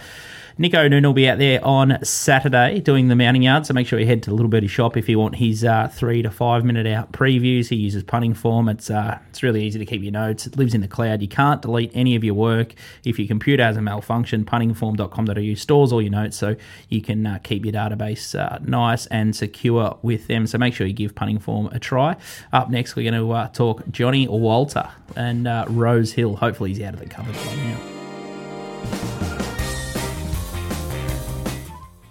Nico 0.57 0.87
Noon 0.87 1.03
will 1.03 1.13
be 1.13 1.29
out 1.29 1.37
there 1.37 1.63
on 1.65 1.97
Saturday 2.03 2.81
doing 2.81 3.07
the 3.07 3.15
mounting 3.15 3.43
yard, 3.43 3.65
so 3.65 3.73
make 3.73 3.87
sure 3.87 3.99
you 3.99 4.05
head 4.05 4.21
to 4.23 4.31
Little 4.31 4.49
Birdie 4.49 4.67
shop 4.67 4.97
if 4.97 5.07
you 5.07 5.17
want 5.17 5.35
his 5.35 5.63
uh, 5.63 5.87
three 5.87 6.21
to 6.21 6.29
five 6.29 6.65
minute 6.65 6.85
out 6.85 7.11
previews. 7.11 7.69
He 7.69 7.77
uses 7.77 8.03
punting 8.03 8.33
form. 8.33 8.67
It's 8.69 8.89
uh, 8.89 9.19
it's 9.29 9.41
really 9.43 9.63
easy 9.63 9.79
to 9.79 9.85
keep 9.85 10.03
your 10.03 10.11
notes. 10.11 10.45
It 10.45 10.57
lives 10.57 10.73
in 10.73 10.81
the 10.81 10.87
cloud. 10.87 11.21
You 11.21 11.27
can't 11.27 11.61
delete 11.61 11.91
any 11.93 12.15
of 12.15 12.23
your 12.23 12.33
work. 12.33 12.73
If 13.03 13.17
your 13.17 13.27
computer 13.27 13.63
has 13.63 13.77
a 13.77 13.81
malfunction, 13.81 14.45
puntingform.com.au 14.45 15.53
stores 15.55 15.91
all 15.91 16.01
your 16.01 16.11
notes, 16.11 16.37
so 16.37 16.55
you 16.89 17.01
can 17.01 17.25
uh, 17.25 17.39
keep 17.39 17.65
your 17.65 17.73
database 17.73 18.37
uh, 18.37 18.59
nice 18.61 19.07
and 19.07 19.35
secure 19.35 19.97
with 20.01 20.27
them. 20.27 20.47
So 20.47 20.57
make 20.57 20.73
sure 20.73 20.85
you 20.85 20.93
give 20.93 21.15
punting 21.15 21.39
form 21.39 21.67
a 21.67 21.79
try. 21.79 22.17
Up 22.51 22.69
next, 22.69 22.95
we're 22.95 23.09
going 23.09 23.21
to 23.21 23.31
uh, 23.31 23.47
talk 23.47 23.83
Johnny 23.89 24.27
Walter 24.27 24.89
and 25.15 25.47
uh, 25.47 25.65
Rose 25.69 26.13
Hill. 26.13 26.35
Hopefully, 26.35 26.69
he's 26.69 26.81
out 26.81 26.93
of 26.93 26.99
the 26.99 27.07
cupboard 27.07 27.35
by 27.35 27.55
now. 27.55 27.90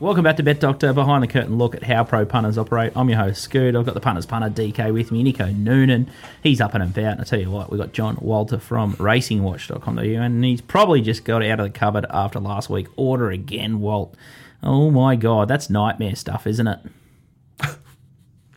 Welcome 0.00 0.24
back 0.24 0.38
to 0.38 0.42
Bet 0.42 0.60
Doctor, 0.60 0.94
behind 0.94 1.22
the 1.22 1.28
curtain 1.28 1.58
look 1.58 1.74
at 1.74 1.82
how 1.82 2.04
pro 2.04 2.24
punters 2.24 2.56
operate. 2.56 2.94
I'm 2.96 3.10
your 3.10 3.18
host, 3.18 3.42
Scoot. 3.42 3.76
I've 3.76 3.84
got 3.84 3.92
the 3.92 4.00
punters 4.00 4.24
punter 4.24 4.48
DK 4.48 4.94
with 4.94 5.12
me, 5.12 5.22
Nico 5.22 5.50
Noonan. 5.50 6.10
He's 6.42 6.58
up 6.58 6.72
and 6.72 6.82
about. 6.82 7.12
And 7.12 7.20
I 7.20 7.24
tell 7.24 7.38
you 7.38 7.50
what, 7.50 7.70
we've 7.70 7.78
got 7.78 7.92
John 7.92 8.16
Walter 8.18 8.58
from 8.58 8.94
racingwatch.com.au, 8.94 10.00
and 10.00 10.42
he's 10.42 10.62
probably 10.62 11.02
just 11.02 11.26
got 11.26 11.42
out 11.42 11.60
of 11.60 11.70
the 11.70 11.78
cupboard 11.78 12.06
after 12.08 12.40
last 12.40 12.70
week. 12.70 12.86
Order 12.96 13.30
again, 13.30 13.80
Walt. 13.80 14.14
Oh 14.62 14.90
my 14.90 15.16
God, 15.16 15.48
that's 15.48 15.68
nightmare 15.68 16.16
stuff, 16.16 16.46
isn't 16.46 16.66
it? 16.66 16.80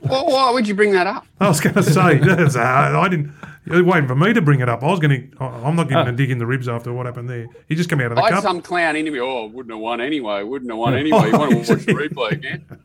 Well, 0.03 0.27
why 0.27 0.51
would 0.51 0.67
you 0.67 0.75
bring 0.75 0.91
that 0.91 1.07
up? 1.07 1.25
I 1.39 1.47
was 1.47 1.61
going 1.61 1.75
to 1.75 1.83
say, 1.83 2.17
that's, 2.23 2.55
uh, 2.55 2.61
I 2.61 3.07
didn't. 3.09 3.33
You're 3.65 3.83
waiting 3.83 4.07
for 4.07 4.15
me 4.15 4.33
to 4.33 4.41
bring 4.41 4.59
it 4.59 4.67
up. 4.67 4.83
I 4.83 4.87
was 4.87 4.99
going 4.99 5.31
to. 5.31 5.43
I'm 5.43 5.75
not 5.77 5.89
going 5.89 6.05
to 6.05 6.11
a 6.11 6.15
dig 6.15 6.29
in 6.31 6.37
the 6.37 6.45
ribs 6.45 6.67
after 6.67 6.91
what 6.91 7.05
happened 7.05 7.29
there. 7.29 7.47
He 7.69 7.75
just 7.75 7.89
came 7.89 8.01
out 8.01 8.11
of 8.11 8.17
the 8.17 8.21
I 8.21 8.25
had 8.25 8.33
cup. 8.35 8.43
some 8.43 8.61
clown 8.61 8.97
interview. 8.97 9.21
Oh, 9.21 9.45
wouldn't 9.45 9.71
have 9.73 9.79
won 9.79 10.01
anyway. 10.01 10.43
Wouldn't 10.43 10.69
have 10.69 10.77
won 10.77 10.95
anyway. 10.95 11.27
You 11.29 11.37
want 11.37 11.51
to 11.51 11.57
watch 11.57 11.67
the 11.67 11.93
replay 11.93 12.31
again? 12.31 12.65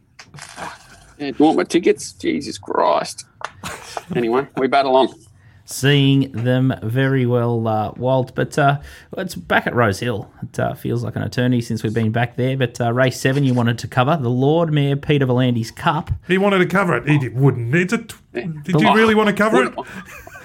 Yeah, 1.18 1.33
do 1.33 1.37
you 1.40 1.44
want 1.46 1.57
my 1.57 1.64
tickets? 1.64 2.12
Jesus 2.12 2.59
Christ. 2.59 3.26
Anyway, 4.14 4.46
we 4.57 4.68
battle 4.68 4.94
on. 4.94 5.09
Seeing 5.70 6.33
them 6.33 6.74
very 6.83 7.26
well, 7.26 7.68
uh, 7.68 7.92
Walt. 7.98 8.35
But 8.35 8.59
uh, 8.59 8.81
it's 9.18 9.35
back 9.35 9.66
at 9.66 9.74
Rose 9.74 10.00
Hill. 10.00 10.33
It 10.42 10.59
uh, 10.59 10.72
feels 10.72 11.04
like 11.04 11.14
an 11.14 11.22
eternity 11.22 11.61
since 11.61 11.83
we've 11.83 11.92
been 11.92 12.11
back 12.11 12.37
there. 12.37 12.57
But 12.57 12.81
uh, 12.81 12.90
race 12.90 13.20
seven, 13.20 13.44
you 13.44 13.52
wanted 13.52 13.78
to 13.81 13.87
cover 13.87 14.16
the 14.16 14.31
Lord 14.31 14.72
Mayor 14.72 14.96
Peter 14.96 15.26
Volandi's 15.26 15.70
Cup. 15.70 16.11
He 16.26 16.38
wanted 16.38 16.59
to 16.61 16.66
cover 16.66 16.96
it. 16.96 17.07
He 17.07 17.18
did, 17.18 17.35
wouldn't. 17.35 17.74
It's 17.74 17.92
a. 17.92 17.98
T- 17.98 18.16
did 18.33 18.81
you 18.81 18.94
really 18.94 19.14
want 19.14 19.28
to 19.28 19.35
cover 19.35 19.64
it? 19.64 19.74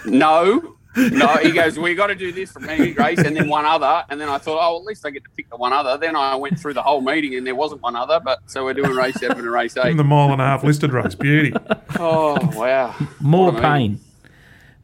No. 0.05 0.75
No, 0.95 1.37
he 1.37 1.51
goes, 1.51 1.79
we 1.79 1.95
got 1.95 2.07
to 2.07 2.15
do 2.15 2.31
this 2.31 2.51
from 2.51 2.67
any 2.69 2.91
race 2.91 3.17
and 3.17 3.35
then 3.35 3.47
one 3.47 3.65
other. 3.65 4.03
And 4.09 4.19
then 4.19 4.29
I 4.29 4.37
thought, 4.37 4.59
oh, 4.61 4.77
at 4.77 4.83
least 4.83 5.05
I 5.05 5.09
get 5.09 5.23
to 5.23 5.29
pick 5.31 5.49
the 5.49 5.55
one 5.55 5.73
other. 5.73 5.97
Then 5.97 6.15
I 6.15 6.35
went 6.35 6.59
through 6.59 6.73
the 6.73 6.83
whole 6.83 7.01
meeting 7.01 7.33
and 7.35 7.47
there 7.47 7.55
wasn't 7.55 7.81
one 7.81 7.95
other. 7.95 8.19
But 8.19 8.39
so 8.45 8.63
we're 8.65 8.73
doing 8.73 8.91
race 8.91 9.15
seven 9.15 9.39
and 9.39 9.49
race 9.49 9.75
eight. 9.77 9.91
In 9.91 9.97
the 9.97 10.03
mile 10.03 10.33
and 10.33 10.41
a 10.41 10.45
half 10.45 10.63
listed 10.63 10.91
race. 10.91 11.15
Beauty. 11.15 11.53
Oh, 11.97 12.37
wow. 12.55 12.93
More 13.21 13.51
What 13.51 13.59
a 13.59 13.61
pain. 13.61 13.99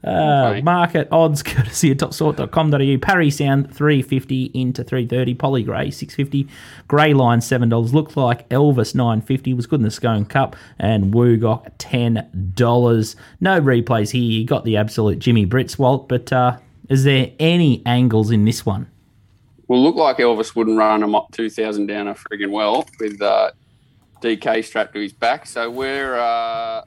Uh, 0.04 0.54
pain. 0.54 0.64
market 0.64 1.08
odds 1.12 1.44
courtesy 1.44 1.92
of 1.92 1.98
topsport.com.au. 1.98 2.98
Parry 3.00 3.30
Sound 3.30 3.74
350 3.74 4.46
into 4.54 4.84
330. 4.84 5.34
Polly 5.36 5.64
Grey 5.64 5.92
650. 5.92 6.48
Grey 6.88 7.14
Line 7.14 7.40
$7. 7.40 7.94
Looked 7.94 8.16
like 8.16 8.48
Elvis 8.50 8.96
950 8.96 9.54
was 9.54 9.68
good 9.68 9.82
in 9.82 9.84
the 9.84 9.92
Scone 9.92 10.26
Cup. 10.26 10.56
And 10.78 11.14
Woogok 11.14 11.78
$10. 11.78 13.16
No 13.42 13.62
replays 13.62 14.12
here. 14.12 14.22
You 14.22 14.46
got 14.46 14.64
the 14.64 14.78
absolute 14.78 15.20
Jimmy 15.20 15.46
Brits, 15.46 15.78
Walt. 15.78 16.08
But 16.08 16.32
uh, 16.32 16.58
is 16.88 17.04
there 17.04 17.32
any 17.40 17.84
angles 17.86 18.32
in 18.32 18.46
this 18.46 18.66
one? 18.66 18.90
Well, 19.68 19.84
look 19.84 19.96
like 19.96 20.18
Elvis 20.18 20.56
wouldn't 20.56 20.78
run 20.78 21.04
a 21.04 21.22
2000 21.32 21.86
down 21.86 22.08
a 22.08 22.16
friggin' 22.16 22.50
well 22.50 22.88
with 23.00 23.22
uh, 23.22 23.52
DK 24.22 24.64
strapped 24.64 24.94
to 24.94 25.02
his 25.02 25.14
back. 25.14 25.46
So 25.46 25.70
we're 25.70 26.18
uh, 26.18 26.84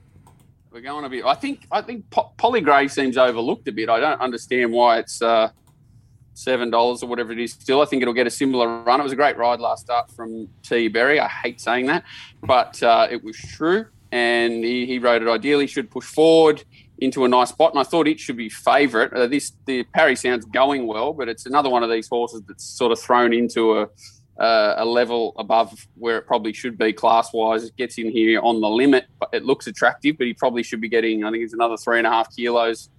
we're 0.73 0.81
going 0.81 1.03
to 1.03 1.09
be. 1.09 1.23
I 1.23 1.35
think 1.35 1.67
I 1.71 1.83
think 1.83 2.09
Po- 2.11 2.33
Polygray 2.39 2.91
seems 2.91 3.19
overlooked 3.19 3.69
a 3.69 3.73
bit. 3.73 3.89
I 3.89 4.01
don't 4.01 4.21
understand 4.21 4.73
why 4.73 4.99
it's 4.99 5.21
uh, 5.21 5.51
seven 6.35 6.71
dollars 6.71 7.03
or 7.03 7.09
whatever 7.09 7.33
it 7.33 7.39
is. 7.39 7.53
Still, 7.53 7.83
I 7.83 7.85
think 7.85 8.03
it'll 8.03 8.15
get 8.15 8.27
a 8.27 8.31
similar 8.31 8.83
run. 8.83 9.01
It 9.01 9.03
was 9.03 9.13
a 9.13 9.17
great 9.17 9.37
ride 9.37 9.61
last 9.61 9.85
start 9.85 10.11
from 10.11 10.49
T 10.63 10.89
Berry. 10.89 11.21
I 11.21 11.29
hate 11.29 11.61
saying 11.61 11.87
that, 11.87 12.05
but 12.43 12.83
uh, 12.83 13.09
it 13.11 13.23
was 13.23 13.37
true, 13.37 13.87
and 14.11 14.65
he, 14.65 14.87
he 14.87 14.99
rode 14.99 15.23
it 15.23 15.29
ideally. 15.29 15.67
Should 15.67 15.91
push 15.91 16.07
forward 16.07 16.65
into 16.99 17.25
a 17.25 17.29
nice 17.29 17.51
spot, 17.51 17.73
and 17.73 17.81
I 17.81 17.83
thought 17.83 18.09
it 18.09 18.21
should 18.21 18.37
be 18.37 18.49
favourite. 18.49 19.13
Uh, 19.13 19.27
this 19.27 19.53
the 19.67 19.85
Parry 19.85 20.17
sounds 20.17 20.45
going 20.47 20.87
well, 20.87 21.13
but 21.13 21.29
it's 21.29 21.47
another 21.47 21.69
one 21.69 21.83
of 21.83 21.91
these 21.91 22.09
horses 22.09 22.43
that's 22.47 22.65
sort 22.65 22.93
of 22.93 22.99
thrown 23.01 23.33
into 23.33 23.79
a 23.79 23.89
uh, 24.43 24.75
a 24.77 24.85
level 24.85 25.35
above 25.39 25.87
where 25.95 26.19
it 26.19 26.27
probably 26.27 26.53
should 26.53 26.77
be 26.77 26.93
class 26.93 27.33
wise. 27.33 27.63
It 27.63 27.77
gets 27.77 27.97
in 27.97 28.11
here 28.11 28.41
on 28.41 28.61
the 28.61 28.69
limit, 28.69 29.07
but 29.21 29.31
it 29.33 29.45
looks 29.45 29.69
attractive. 29.69 30.19
But 30.19 30.27
he 30.27 30.35
probably 30.35 30.65
should 30.65 30.81
be 30.81 30.89
getting, 30.89 31.25
I 31.25 31.31
think 31.31 31.45
it's 31.45 31.53
another 31.53 31.77
three 31.77 31.99
and 31.99 32.07
a 32.07 32.11
half 32.11 32.35
kilos 32.35 32.91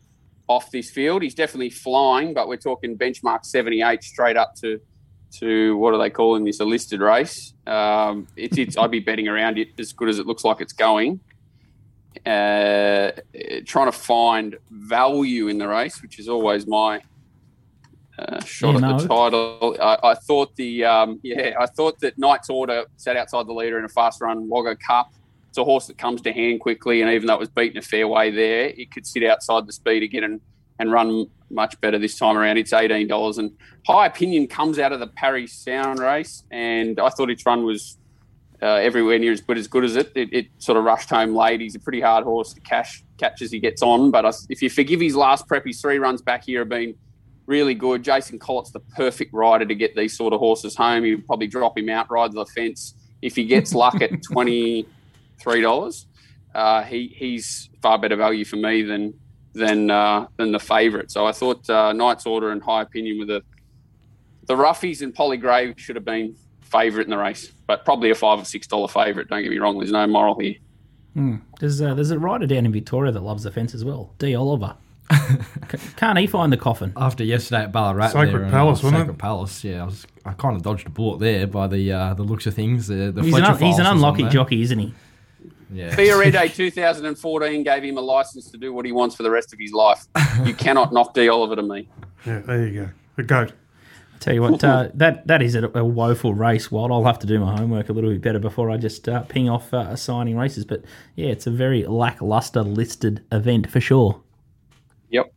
off 0.48 0.72
this 0.72 0.90
field. 0.90 1.22
He's 1.22 1.36
definitely 1.36 1.70
flying, 1.70 2.34
but 2.34 2.48
we're 2.48 2.56
talking 2.56 2.98
benchmark 2.98 3.46
78 3.46 4.04
straight 4.04 4.38
up 4.38 4.56
to 4.62 4.80
to 5.40 5.76
what 5.78 5.92
do 5.92 5.98
they 5.98 6.12
call 6.12 6.36
in 6.36 6.44
this 6.44 6.60
a 6.60 6.66
listed 6.66 7.02
race. 7.02 7.56
Um, 7.66 8.28
it's, 8.38 8.58
it's 8.58 8.78
I'd 8.78 8.92
be 8.92 9.00
betting 9.00 9.28
around 9.28 9.58
it 9.58 9.70
as 9.80 9.92
good 9.92 10.08
as 10.08 10.20
it 10.20 10.28
looks 10.28 10.46
like 10.46 10.62
it's 10.62 10.74
going. 10.74 11.20
Uh, 12.26 13.12
trying 13.66 13.88
to 13.88 13.92
find 13.92 14.56
value 14.70 15.48
in 15.48 15.58
the 15.58 15.68
race, 15.68 16.02
which 16.02 16.20
is 16.20 16.30
always 16.30 16.68
my 16.68 17.02
uh, 18.28 18.44
shot 18.44 18.80
Yeah, 18.80 18.92
at 18.92 19.00
the 19.00 19.08
title. 19.08 19.78
I, 19.82 19.98
I 20.04 20.14
thought 20.16 20.56
the 20.56 20.86
um, 20.86 21.20
yeah, 21.24 21.54
I 21.60 21.66
thought 21.66 22.00
that 22.00 22.18
Knight's 22.18 22.50
Order 22.50 22.86
sat 22.98 23.18
outside 23.18 23.48
the 23.48 23.54
leader 23.54 23.78
in 23.80 23.86
a 23.86 23.90
fast 23.90 24.22
run 24.22 24.48
Wagga 24.50 24.76
Cup. 24.76 25.14
It's 25.50 25.58
a 25.58 25.64
horse 25.64 25.88
that 25.88 25.98
comes 25.98 26.22
to 26.22 26.34
hand 26.34 26.62
quickly, 26.62 27.02
and 27.02 27.12
even 27.12 27.28
though 27.28 27.36
it 27.36 27.40
was 27.40 27.50
beaten 27.50 27.78
a 27.78 27.82
fair 27.82 28.08
way 28.08 28.32
there, 28.32 28.68
it 28.70 28.92
could 28.92 29.06
sit 29.06 29.24
outside 29.24 29.68
the 29.68 29.74
speed 29.74 30.02
again 30.02 30.24
and, 30.24 30.42
and 30.80 30.92
run 30.92 31.28
much 31.52 31.80
better 31.80 32.00
this 32.00 32.18
time 32.18 32.38
around. 32.38 32.58
It's 32.58 32.74
eighteen 32.74 33.08
dollars, 33.08 33.38
and 33.38 33.52
high 33.86 34.08
opinion 34.08 34.48
comes 34.48 34.80
out 34.80 34.92
of 34.92 35.00
the 35.00 35.08
Parry 35.08 35.46
Sound 35.46 36.00
race, 36.00 36.44
and 36.50 37.00
I 37.00 37.10
thought 37.10 37.30
its 37.30 37.46
run 37.46 37.66
was 37.66 37.98
uh, 38.62 38.66
everywhere 38.66 39.20
near 39.20 39.32
as 39.32 39.42
good 39.42 39.58
as 39.58 39.68
good 39.68 39.84
as 39.84 39.96
it. 39.96 40.12
it. 40.16 40.34
It 40.34 40.48
sort 40.58 40.78
of 40.78 40.86
rushed 40.86 41.10
home 41.10 41.36
late. 41.36 41.62
He's 41.62 41.76
a 41.76 41.80
pretty 41.80 42.02
hard 42.02 42.24
horse 42.24 42.54
to 42.54 42.62
cash 42.62 43.04
catch 43.20 43.42
as 43.42 43.52
he 43.52 43.60
gets 43.60 43.84
on, 43.84 44.10
but 44.10 44.26
I, 44.26 44.32
if 44.50 44.62
you 44.62 44.70
forgive 44.70 45.02
his 45.02 45.16
last 45.16 45.48
prep, 45.48 45.66
his 45.66 45.80
three 45.80 46.00
runs 46.00 46.22
back 46.22 46.46
here 46.46 46.62
have 46.62 46.70
been 46.70 46.96
really 47.46 47.74
good. 47.74 48.04
Jason 48.04 48.40
Collett's 48.40 48.72
the 48.72 48.80
perfect 48.80 49.34
rider 49.34 49.66
to 49.66 49.76
get 49.76 49.96
these 49.96 50.16
sort 50.16 50.34
of 50.34 50.40
horses 50.40 50.76
home. 50.76 51.06
You 51.06 51.20
probably 51.20 51.48
drop 51.48 51.78
him 51.78 51.90
out, 51.90 52.10
ride 52.10 52.32
the 52.32 52.46
fence. 52.46 52.96
If 53.22 53.36
he 53.36 53.46
gets 53.46 53.74
luck 53.74 54.02
at 54.02 54.12
twenty 54.32 54.88
three 55.40 55.62
dollars, 55.62 56.08
uh, 56.56 56.84
he 56.84 57.14
he's 57.16 57.70
far 57.82 57.98
better 57.98 58.16
value 58.16 58.46
for 58.46 58.58
me 58.58 58.82
than 58.84 59.14
than 59.54 59.92
uh, 59.92 60.28
than 60.38 60.52
the 60.52 60.60
favourite. 60.60 61.12
So 61.12 61.26
I 61.26 61.32
thought 61.32 61.70
uh, 61.70 61.94
Knight's 61.94 62.26
Order 62.26 62.52
and 62.52 62.62
High 62.62 62.82
Opinion 62.82 63.20
with 63.20 63.28
the 63.28 63.42
the 64.46 64.56
roughies 64.56 65.02
and 65.02 65.14
Polygray 65.16 65.78
should 65.78 65.96
have 65.96 66.06
been 66.06 66.36
favourite 66.62 67.06
in 67.06 67.12
the 67.12 67.18
race, 67.18 67.52
but 67.68 67.86
probably 67.86 68.10
a 68.10 68.16
five 68.16 68.40
or 68.40 68.46
six 68.46 68.68
dollar 68.68 68.88
favourite. 68.88 69.30
Don't 69.30 69.42
get 69.44 69.52
me 69.52 69.60
wrong. 69.60 69.78
There's 69.78 69.92
no 69.92 70.06
moral 70.08 70.40
here. 70.40 70.56
There's 71.60 71.82
uh, 71.82 71.94
there's 71.94 72.12
a 72.12 72.20
rider 72.20 72.48
down 72.48 72.66
in 72.66 72.72
Victoria 72.72 73.12
that 73.12 73.22
loves 73.22 73.44
the 73.44 73.52
fence 73.52 73.74
as 73.74 73.86
well. 73.86 74.14
D 74.18 74.36
Oliver. 74.36 74.76
C- 75.72 75.78
Can't 75.96 76.18
he 76.18 76.28
find 76.28 76.52
the 76.52 76.58
coffin? 76.58 76.94
After 76.96 77.24
yesterday 77.24 77.64
at 77.64 77.72
Ballarat, 77.72 78.10
Sacred 78.10 78.34
there, 78.34 78.42
and, 78.44 78.52
Palace, 78.52 78.84
uh, 78.84 78.88
wasn't 78.88 79.02
Sacred 79.02 79.14
it? 79.14 79.20
Palace. 79.20 79.64
Yeah, 79.64 79.82
I 79.82 79.86
was. 79.86 80.08
I 80.26 80.34
kind 80.34 80.56
of 80.56 80.62
dodged 80.62 80.88
a 80.88 80.90
bullet 80.90 81.20
there 81.20 81.48
by 81.48 81.68
the 81.68 81.92
uh, 81.92 82.14
the 82.14 82.24
looks 82.24 82.46
of 82.46 82.54
things. 82.54 82.88
The, 82.88 83.12
the 83.12 83.22
He's 83.24 83.34
an, 83.36 83.44
un- 83.44 83.58
he's 83.58 83.60
an 83.60 83.60
Files 83.60 83.78
was 83.80 83.88
on 83.88 83.96
unlucky 83.98 84.30
jockey, 84.30 84.62
isn't 84.62 84.80
he? 84.80 84.94
Yeah. 85.72 85.90
Fiorente 85.96 86.48
2014 86.56 87.64
gave 87.64 87.84
him 87.84 87.98
a 87.98 88.02
license 88.02 88.50
to 88.52 88.58
do 88.58 88.74
what 88.74 88.86
he 88.86 88.92
wants 88.92 89.16
for 89.16 89.24
the 89.24 89.32
rest 89.32 89.54
of 89.54 89.60
his 89.60 89.72
life. 89.74 90.06
You 90.46 90.54
cannot 90.54 90.94
knock 90.94 91.14
D 91.14 91.28
Oliver 91.30 91.56
to 91.56 91.64
me. 91.64 91.90
Yeah, 92.26 92.40
there 92.40 92.68
you 92.68 92.82
go. 92.84 92.90
The 93.16 93.24
goat. 93.24 93.54
Tell 94.20 94.34
you 94.34 94.42
what, 94.42 94.64
uh, 94.64 94.88
that 94.94 95.28
that 95.28 95.42
is 95.42 95.54
a, 95.56 95.70
a 95.78 95.84
woeful 95.84 96.34
race. 96.34 96.72
Wild, 96.72 96.94
I'll 96.94 97.04
have 97.04 97.20
to 97.20 97.28
do 97.28 97.40
my 97.40 97.58
homework 97.58 97.90
a 97.90 97.92
little 97.92 98.10
bit 98.10 98.22
better 98.22 98.40
before 98.40 98.72
I 98.72 98.78
just 98.78 99.10
uh, 99.10 99.24
ping 99.24 99.50
off 99.50 99.74
uh, 99.74 99.88
assigning 99.90 100.38
races. 100.38 100.64
But 100.64 100.86
yeah, 101.18 101.28
it's 101.28 101.46
a 101.46 101.52
very 101.52 101.86
lackluster 101.86 102.62
listed 102.64 103.22
event 103.34 103.70
for 103.70 103.82
sure. 103.82 104.23
Yep. 105.14 105.32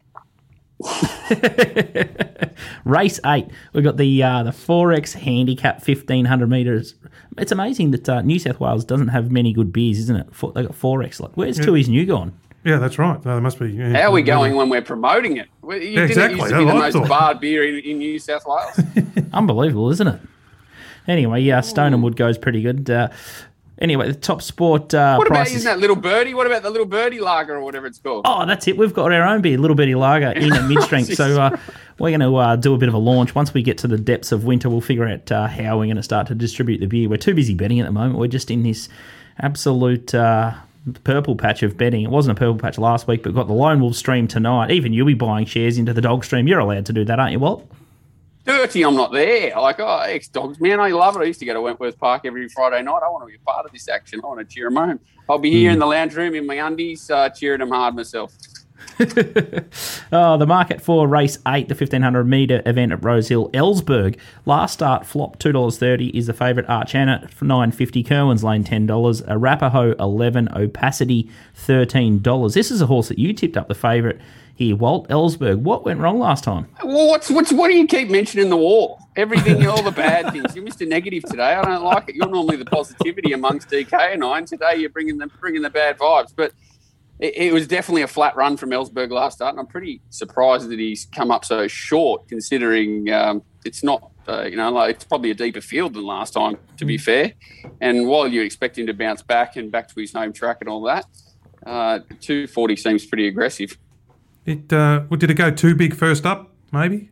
Race 2.85 3.19
eight, 3.27 3.47
we've 3.73 3.85
got 3.85 3.97
the 3.97 4.23
uh, 4.23 4.43
the 4.43 4.53
four 4.53 4.93
X 4.93 5.13
handicap 5.15 5.83
fifteen 5.83 6.25
hundred 6.25 6.51
meters. 6.51 6.95
It's 7.39 7.53
amazing 7.53 7.91
that 7.93 8.09
uh, 8.09 8.23
New 8.23 8.39
South 8.39 8.61
Wales 8.61 8.85
doesn't 8.85 9.09
have 9.09 9.31
many 9.31 9.53
good 9.53 9.73
beers, 9.73 9.99
isn't 10.01 10.17
it? 10.17 10.35
Four, 10.35 10.53
they 10.53 10.63
got 10.63 10.75
four 10.75 11.03
X. 11.03 11.21
Like, 11.21 11.33
where's 11.37 11.59
Tooheys 11.59 11.89
New 11.89 12.05
gone? 12.07 12.39
Yeah, 12.65 12.79
that's 12.79 12.99
right. 12.99 13.23
No, 13.25 13.33
there 13.33 13.41
must 13.41 13.59
be. 13.61 13.71
Yeah, 13.71 13.93
How 13.93 14.09
are 14.09 14.13
we 14.13 14.21
yeah. 14.23 14.27
going 14.27 14.57
when 14.57 14.69
we're 14.69 14.83
promoting 14.83 15.37
it? 15.37 15.49
Well, 15.63 15.79
You 15.79 15.91
Yeah, 15.91 16.07
didn't 16.07 16.11
exactly. 16.33 16.39
used 16.41 16.51
to 16.53 16.59
be 16.59 16.65
the 16.65 16.73
That's 16.73 16.75
what 16.75 16.83
I 16.83 16.87
most 16.87 16.93
thought. 16.95 17.09
barred 17.09 17.41
beer 17.41 17.63
in, 17.69 17.85
in 17.85 17.99
New 17.99 18.19
South 18.19 18.43
Wales. 18.47 18.81
Unbelievable, 19.33 19.91
isn't 19.93 20.09
it? 20.09 20.21
Anyway, 21.07 21.43
yeah, 21.43 21.61
Stone 21.61 21.95
and 21.95 22.03
Wood 22.03 22.17
goes 22.17 22.37
pretty 22.39 22.63
good. 22.63 22.91
Uh, 22.91 23.09
anyway, 23.79 24.09
the 24.09 24.15
top 24.15 24.43
sport 24.43 24.93
uh, 24.95 25.17
What 25.17 25.27
about 25.27 25.37
prices. 25.37 25.57
isn't 25.57 25.71
that 25.71 25.79
little 25.81 25.97
birdie? 25.97 26.35
What 26.35 26.47
about 26.47 26.63
the 26.63 26.71
little 26.71 26.87
birdie 26.87 27.21
lager 27.21 27.55
or 27.57 27.61
whatever 27.63 27.87
it's 27.87 27.99
called? 27.99 28.25
Oh, 28.29 28.47
that's 28.47 28.67
it. 28.69 28.77
We've 28.77 28.95
got 28.95 29.13
our 29.13 29.23
own 29.23 29.43
beer, 29.43 29.59
Little 29.59 29.77
birdie 29.77 29.95
Lager, 29.95 30.31
in 30.33 30.53
at 30.53 30.67
mid 30.69 30.83
strength. 30.83 31.15
so 31.15 31.41
uh, 31.43 31.57
we're 31.99 32.11
going 32.11 32.21
to 32.21 32.37
uh, 32.37 32.57
do 32.57 32.75
a 32.75 32.79
bit 32.79 32.89
of 32.89 32.95
a 32.95 32.99
launch. 32.99 33.35
Once 33.35 33.53
we 33.55 33.63
get 33.63 33.79
to 33.79 33.89
the 33.89 33.99
depths 33.99 34.33
of 34.33 34.45
winter, 34.45 34.69
we'll 34.69 34.81
figure 34.81 35.07
out 35.07 35.31
uh, 35.33 35.47
how 35.47 35.79
we're 35.79 35.87
going 35.87 35.97
to 35.97 36.03
start 36.03 36.27
to 36.29 36.35
distribute 36.35 36.79
the 36.79 36.87
beer. 36.87 37.09
We're 37.09 37.17
too 37.17 37.35
busy 37.35 37.55
betting 37.55 37.81
at 37.81 37.87
the 37.87 37.93
moment. 37.93 38.19
We're 38.19 38.27
just 38.29 38.51
in 38.51 38.63
this 38.63 38.89
absolute 39.39 40.15
uh, 40.15 40.55
purple 41.05 41.37
patch 41.37 41.63
of 41.63 41.77
betting. 41.77 42.03
It 42.03 42.11
wasn't 42.11 42.39
a 42.39 42.39
purple 42.39 42.59
patch 42.59 42.79
last 42.79 43.07
week, 43.09 43.23
but 43.23 43.35
got 43.35 43.47
the 43.47 43.53
Lone 43.55 43.81
Wolf 43.81 43.97
stream 43.97 44.29
tonight. 44.29 44.71
Even 44.71 44.93
you'll 44.93 45.07
be 45.07 45.15
buying 45.15 45.47
shares 45.47 45.79
into 45.79 45.93
the 45.93 46.01
dog 46.01 46.25
stream. 46.25 46.47
You're 46.49 46.61
allowed 46.61 46.87
to 46.87 46.93
do 46.93 47.05
that, 47.05 47.19
aren't 47.19 47.33
you, 47.33 47.39
Walt? 47.41 47.69
Dirty, 48.47 48.85
I'm 48.85 48.95
not 48.95 49.13
there. 49.13 49.59
Like, 49.59 49.81
oh, 49.81 49.99
ex 49.99 50.29
dogs, 50.29 50.61
man, 50.61 50.79
I 50.79 50.91
love 50.91 51.17
it. 51.17 51.21
I 51.21 51.25
used 51.25 51.41
to 51.41 51.47
go 51.47 51.55
to 51.55 51.61
Wentworth 51.61 51.99
Park 51.99 52.23
every 52.25 52.49
Friday 52.49 52.81
night. 52.83 53.01
I 53.05 53.09
want 53.09 53.25
to 53.25 53.27
be 53.27 53.35
a 53.35 53.39
part 53.41 53.67
of 53.67 53.73
this 53.73 53.89
action. 53.89 54.21
I 54.23 54.27
want 54.29 54.39
to 54.39 54.45
cheer 54.47 54.69
them 54.69 54.77
home. 54.77 55.01
I'll 55.29 55.39
be 55.39 55.51
here 55.51 55.73
in 55.73 55.81
the 55.81 55.87
lounge 55.87 56.15
room 56.15 56.35
in 56.37 56.47
my 56.47 56.55
undies, 56.55 57.11
uh, 57.11 57.29
cheering 57.31 57.59
them 57.59 57.71
hard 57.71 57.97
myself. 57.97 58.33
Oh, 60.13 60.39
the 60.39 60.47
market 60.47 60.81
for 60.81 61.09
race 61.09 61.39
eight, 61.49 61.69
the 61.69 61.75
1500 61.75 62.25
metre 62.25 62.63
event 62.65 62.93
at 62.93 63.05
Rosehill, 63.05 63.51
Ellsberg. 63.51 64.17
Last 64.45 64.75
start 64.75 65.05
flop 65.05 65.39
$2.30 65.39 66.15
is 66.15 66.29
the 66.29 66.33
favourite 66.33 66.69
Arch 66.71 66.95
Anna 66.95 67.27
for 67.29 67.45
$9.50. 67.45 68.07
Kerwin's 68.07 68.45
Lane 68.45 68.63
$10. 68.63 69.29
Arapaho 69.29 69.93
11 69.99 70.49
Opacity 70.55 71.29
$13. 71.57 72.55
This 72.55 72.71
is 72.71 72.81
a 72.81 72.87
horse 72.87 73.09
that 73.09 73.19
you 73.19 73.33
tipped 73.33 73.57
up 73.57 73.67
the 73.67 73.75
favourite 73.75 74.19
here, 74.57 74.75
Walt 74.75 75.09
Ellsberg. 75.09 75.59
What 75.59 75.85
went 75.85 76.01
wrong 76.01 76.19
last 76.19 76.43
time? 76.43 76.67
Well, 76.83 77.09
what's 77.09 77.31
what's 77.31 77.53
what 77.53 77.69
do 77.69 77.77
you 77.77 77.87
keep 77.87 78.09
mentioning 78.09 78.49
the 78.49 78.57
war? 78.57 78.99
Everything, 79.15 79.67
all 79.67 79.83
the 79.83 79.91
bad 79.91 80.33
things. 80.33 80.57
You're 80.57 80.65
Mr. 80.65 80.89
Negative 80.89 81.23
today. 81.25 81.55
I 81.55 81.63
don't 81.63 81.85
like 81.85 82.09
it. 82.09 82.17
You're 82.17 82.29
normally 82.29 82.57
the 82.57 82.65
positivity 82.65 83.33
amongst 83.33 83.69
DK 83.69 84.15
and 84.15 84.25
I, 84.25 84.39
and 84.39 84.47
today 84.47 84.77
you're 84.77 84.91
bringing 84.91 85.19
the 85.19 85.27
bringing 85.27 85.63
the 85.63 85.71
bad 85.71 85.99
vibes. 85.99 86.33
But 86.35 86.53
it, 87.19 87.37
it 87.37 87.53
was 87.53 87.67
definitely 87.67 88.03
a 88.03 88.09
flat 88.09 88.35
run 88.35 88.57
from 88.57 88.71
Ellsberg 88.71 89.11
last 89.11 89.37
start, 89.37 89.53
and 89.53 89.61
I'm 89.61 89.67
pretty 89.67 90.01
surprised 90.09 90.71
that 90.71 90.79
he's 90.79 91.07
come 91.15 91.31
up 91.31 91.45
so 91.45 91.69
short, 91.69 92.27
considering 92.29 93.11
um, 93.13 93.43
it's 93.65 93.85
not. 93.85 94.11
Uh, 94.29 94.43
you 94.43 94.57
know, 94.57 94.69
like 94.73 94.97
it's 94.97 95.05
probably 95.05 95.31
a 95.31 95.35
deeper 95.35 95.61
field 95.61 95.95
than 95.95 96.05
last 96.05 96.33
time, 96.33 96.59
to 96.79 96.85
be 96.85 96.99
fair. 96.99 97.33
And 97.81 98.09
while 98.09 98.27
you 98.27 98.43
expect 98.43 98.77
him 98.77 98.89
to 98.89 98.93
bounce 98.93 99.23
back 99.23 99.55
and 99.55 99.71
back 99.71 99.87
to 99.87 100.01
his 100.01 100.13
home 100.13 100.33
track 100.33 100.57
and 100.63 100.69
all 100.69 100.83
that, 100.83 101.07
uh, 101.65 102.01
240 102.21 102.75
seems 102.75 103.07
pretty 103.07 103.29
aggressive. 103.29 103.79
It 104.47 104.73
uh, 104.73 105.01
did 105.01 105.31
it 105.31 105.35
go 105.35 105.51
too 105.51 105.75
big 105.75 105.95
first 105.95 106.25
up? 106.25 106.55
Maybe. 106.73 107.11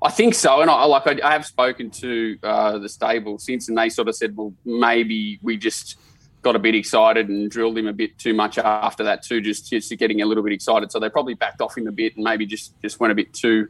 I 0.00 0.10
think 0.10 0.34
so, 0.34 0.60
and 0.60 0.70
I 0.70 0.84
like 0.84 1.06
I, 1.06 1.18
I 1.28 1.32
have 1.32 1.44
spoken 1.44 1.90
to 1.90 2.38
uh, 2.44 2.78
the 2.78 2.88
stable 2.88 3.38
since, 3.38 3.68
and 3.68 3.76
they 3.76 3.88
sort 3.88 4.08
of 4.08 4.14
said, 4.14 4.36
well, 4.36 4.54
maybe 4.64 5.40
we 5.42 5.56
just 5.56 5.98
got 6.42 6.54
a 6.54 6.58
bit 6.58 6.74
excited 6.74 7.28
and 7.28 7.50
drilled 7.50 7.76
him 7.76 7.88
a 7.88 7.92
bit 7.92 8.16
too 8.16 8.32
much 8.32 8.58
after 8.58 9.02
that 9.04 9.22
too, 9.22 9.40
just 9.40 9.68
just 9.68 9.90
getting 9.98 10.22
a 10.22 10.26
little 10.26 10.44
bit 10.44 10.52
excited. 10.52 10.92
So 10.92 11.00
they 11.00 11.08
probably 11.08 11.34
backed 11.34 11.60
off 11.60 11.76
him 11.76 11.88
a 11.88 11.92
bit 11.92 12.14
and 12.16 12.24
maybe 12.24 12.46
just 12.46 12.80
just 12.80 13.00
went 13.00 13.10
a 13.10 13.14
bit 13.14 13.32
too, 13.32 13.68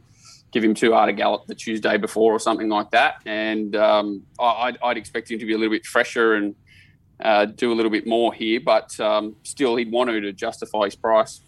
give 0.51 0.63
him 0.63 0.75
too 0.75 0.93
hard 0.93 1.09
a 1.09 1.13
gallop 1.13 1.47
the 1.47 1.55
Tuesday 1.55 1.97
before 1.97 2.31
or 2.31 2.39
something 2.39 2.69
like 2.69 2.91
that. 2.91 3.15
And 3.25 3.75
um, 3.75 4.23
I, 4.39 4.45
I'd, 4.45 4.77
I'd 4.83 4.97
expect 4.97 5.31
him 5.31 5.39
to 5.39 5.45
be 5.45 5.53
a 5.53 5.57
little 5.57 5.73
bit 5.73 5.85
fresher 5.85 6.35
and 6.35 6.55
uh, 7.19 7.45
do 7.45 7.71
a 7.71 7.75
little 7.75 7.91
bit 7.91 8.05
more 8.05 8.33
here, 8.33 8.59
but 8.63 8.97
um, 8.99 9.35
still 9.43 9.75
he'd 9.75 9.91
want 9.91 10.09
to 10.11 10.21
to 10.21 10.31
justify 10.31 10.85
his 10.85 10.95
price. 10.95 11.41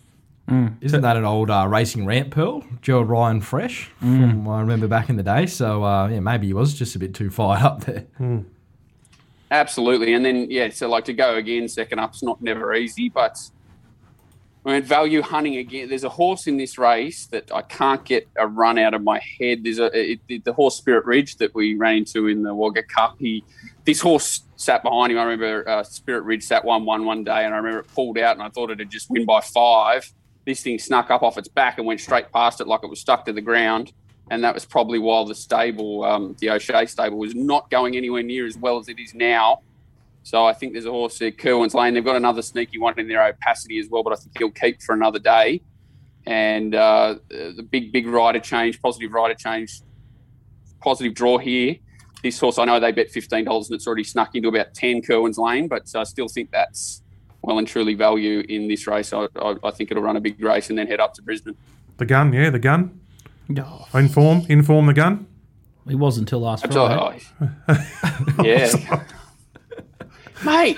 Isn't 0.81 1.01
that 1.01 1.15
an 1.15 1.23
old 1.23 1.49
uh, 1.49 1.65
racing 1.67 2.05
rant 2.05 2.29
pearl, 2.31 2.63
Gerald 2.81 3.07
Ryan 3.09 3.39
Fresh 3.39 3.89
from 3.99 4.47
I 4.49 4.59
remember 4.59 4.87
back 4.87 5.09
in 5.09 5.15
the 5.15 5.23
day? 5.23 5.45
So 5.45 5.83
uh, 5.83 6.07
yeah, 6.09 6.19
maybe 6.19 6.47
he 6.47 6.53
was 6.53 6.73
just 6.73 6.95
a 6.95 6.99
bit 6.99 7.13
too 7.13 7.29
fired 7.29 7.63
up 7.63 7.81
there. 7.85 8.05
Absolutely, 9.49 10.13
and 10.13 10.25
then 10.25 10.49
yeah, 10.49 10.69
so 10.69 10.89
like 10.89 11.05
to 11.05 11.13
go 11.13 11.35
again, 11.35 11.67
second 11.69 11.99
up's 11.99 12.23
not 12.23 12.41
never 12.41 12.73
easy, 12.73 13.09
but 13.09 13.37
I 14.65 14.73
mean 14.73 14.83
value 14.83 15.21
hunting 15.21 15.57
again. 15.57 15.87
There's 15.89 16.03
a 16.03 16.09
horse 16.09 16.47
in 16.47 16.57
this 16.57 16.77
race 16.77 17.25
that 17.27 17.49
I 17.53 17.61
can't 17.61 18.03
get 18.03 18.27
a 18.37 18.47
run 18.47 18.77
out 18.77 18.93
of 18.93 19.01
my 19.03 19.21
head. 19.39 19.63
There's 19.63 19.79
a 19.79 19.85
it, 19.97 20.19
it- 20.27 20.43
the 20.45 20.53
horse 20.53 20.75
Spirit 20.75 21.05
Ridge 21.05 21.37
that 21.37 21.53
we 21.55 21.75
ran 21.75 21.97
into 21.97 22.27
in 22.27 22.43
the 22.43 22.53
Wagga 22.53 22.83
Cup. 22.83 23.15
He 23.19 23.43
this 23.85 24.01
horse 24.01 24.43
sat 24.57 24.83
behind 24.83 25.11
him. 25.11 25.17
I 25.17 25.23
remember 25.23 25.67
uh, 25.69 25.83
Spirit 25.83 26.23
Ridge 26.23 26.43
sat 26.43 26.63
one 26.65 26.85
one 26.85 27.05
one 27.05 27.23
day, 27.23 27.45
and 27.45 27.53
I 27.53 27.57
remember 27.57 27.79
it 27.79 27.87
pulled 27.93 28.17
out, 28.17 28.35
and 28.35 28.43
I 28.43 28.49
thought 28.49 28.69
it'd 28.71 28.89
just 28.89 29.09
win 29.09 29.25
by 29.25 29.41
five. 29.41 30.11
This 30.45 30.63
thing 30.63 30.79
snuck 30.79 31.11
up 31.11 31.23
off 31.23 31.37
its 31.37 31.47
back 31.47 31.77
and 31.77 31.85
went 31.85 31.99
straight 31.99 32.31
past 32.31 32.61
it 32.61 32.67
like 32.67 32.81
it 32.83 32.89
was 32.89 32.99
stuck 32.99 33.25
to 33.25 33.33
the 33.33 33.41
ground 33.41 33.93
and 34.31 34.45
that 34.45 34.53
was 34.53 34.63
probably 34.63 34.97
while 34.97 35.25
the 35.25 35.35
stable, 35.35 36.05
um, 36.05 36.37
the 36.39 36.49
O'Shea 36.49 36.85
stable, 36.85 37.17
was 37.17 37.35
not 37.35 37.69
going 37.69 37.97
anywhere 37.97 38.23
near 38.23 38.47
as 38.47 38.57
well 38.57 38.79
as 38.79 38.87
it 38.87 38.97
is 38.97 39.13
now. 39.13 39.61
So 40.23 40.45
I 40.45 40.53
think 40.53 40.71
there's 40.71 40.85
a 40.85 40.91
horse 40.91 41.19
there, 41.19 41.31
Kerwin's 41.31 41.73
Lane. 41.73 41.93
They've 41.93 42.05
got 42.05 42.15
another 42.15 42.41
sneaky 42.41 42.79
one 42.79 42.97
in 42.97 43.09
their 43.09 43.21
opacity 43.27 43.77
as 43.77 43.89
well, 43.89 44.03
but 44.03 44.13
I 44.13 44.15
think 44.15 44.37
he'll 44.37 44.49
keep 44.49 44.81
for 44.81 44.95
another 44.95 45.19
day. 45.19 45.61
And 46.25 46.73
uh, 46.73 47.15
the 47.29 47.67
big, 47.69 47.91
big 47.91 48.07
rider 48.07 48.39
change, 48.39 48.81
positive 48.81 49.11
rider 49.11 49.33
change, 49.33 49.81
positive 50.79 51.13
draw 51.13 51.37
here. 51.37 51.75
This 52.23 52.39
horse, 52.39 52.57
I 52.57 52.63
know 52.63 52.79
they 52.79 52.93
bet 52.93 53.09
fifteen 53.09 53.43
dollars 53.43 53.69
and 53.69 53.75
it's 53.75 53.87
already 53.87 54.05
snuck 54.05 54.33
into 54.33 54.47
about 54.47 54.73
ten 54.73 55.01
Kerwin's 55.01 55.39
Lane, 55.39 55.67
but 55.67 55.89
I 55.93 56.03
still 56.03 56.29
think 56.29 56.51
that's 56.51 57.01
well 57.41 57.57
and 57.57 57.67
truly 57.67 57.93
value 57.93 58.43
in 58.47 58.67
this 58.67 58.87
race. 58.87 59.13
I, 59.13 59.27
I, 59.35 59.55
I 59.63 59.71
think 59.71 59.91
it'll 59.91 60.03
run 60.03 60.17
a 60.17 60.21
big 60.21 60.41
race 60.43 60.69
and 60.69 60.77
then 60.77 60.87
head 60.87 60.99
up 60.99 61.13
to 61.15 61.21
Brisbane. 61.21 61.55
The 61.97 62.05
gun, 62.05 62.33
yeah, 62.33 62.49
the 62.49 62.59
gun. 62.59 62.99
Oh, 63.57 63.87
Inform, 63.93 64.45
inform 64.49 64.85
the 64.85 64.93
gun. 64.93 65.27
he 65.87 65.95
was 65.95 66.17
until 66.17 66.39
last 66.39 66.63
That's 66.63 66.75
Friday. 66.75 67.21
right. 67.67 68.43
yeah. 68.43 69.03
Mate, 70.45 70.77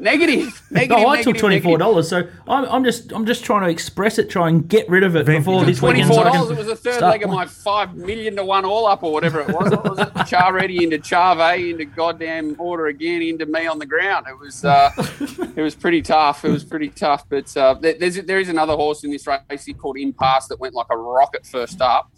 negative. 0.10 0.62
Negative. 0.70 0.98
No, 0.98 1.08
I 1.08 1.22
took 1.22 1.36
twenty 1.36 1.60
four 1.60 1.78
dollars. 1.78 2.08
so 2.08 2.28
I'm, 2.48 2.64
I'm 2.64 2.84
just 2.84 3.12
I'm 3.12 3.26
just 3.26 3.44
trying 3.44 3.62
to 3.62 3.68
express 3.68 4.18
it, 4.18 4.30
try 4.30 4.48
and 4.48 4.68
get 4.68 4.88
rid 4.88 5.02
of 5.02 5.16
it 5.16 5.26
before 5.26 5.64
this 5.64 5.82
weekend. 5.82 6.06
Twenty 6.08 6.14
four 6.14 6.24
dollars. 6.24 6.50
It 6.50 6.58
was 6.58 6.68
a 6.68 6.76
third 6.76 7.00
leg 7.02 7.22
of 7.22 7.30
my 7.30 7.46
five 7.46 7.94
million 7.94 8.36
to 8.36 8.44
one 8.44 8.64
all 8.64 8.86
up 8.86 9.02
or 9.02 9.12
whatever 9.12 9.40
it 9.40 9.48
was. 9.48 9.70
What 9.70 9.84
was 9.84 9.98
it? 9.98 10.08
Charretti 10.30 10.82
into 10.82 10.98
Charve 10.98 11.70
into 11.70 11.84
goddamn 11.84 12.56
order 12.58 12.86
again 12.86 13.22
into 13.22 13.46
me 13.46 13.66
on 13.66 13.78
the 13.78 13.86
ground. 13.86 14.26
It 14.28 14.38
was 14.38 14.64
uh, 14.64 14.90
it 15.56 15.62
was 15.62 15.74
pretty 15.74 16.02
tough. 16.02 16.44
It 16.44 16.50
was 16.50 16.64
pretty 16.64 16.88
tough. 16.88 17.28
But 17.28 17.54
uh, 17.56 17.74
there's 17.74 18.16
there 18.16 18.40
is 18.40 18.48
another 18.48 18.74
horse 18.74 19.04
in 19.04 19.10
this 19.10 19.26
race 19.26 19.64
here 19.64 19.74
called 19.74 19.98
Impasse 19.98 20.48
that 20.48 20.60
went 20.60 20.74
like 20.74 20.86
a 20.90 20.96
rocket 20.96 21.46
first 21.46 21.80
up. 21.80 22.10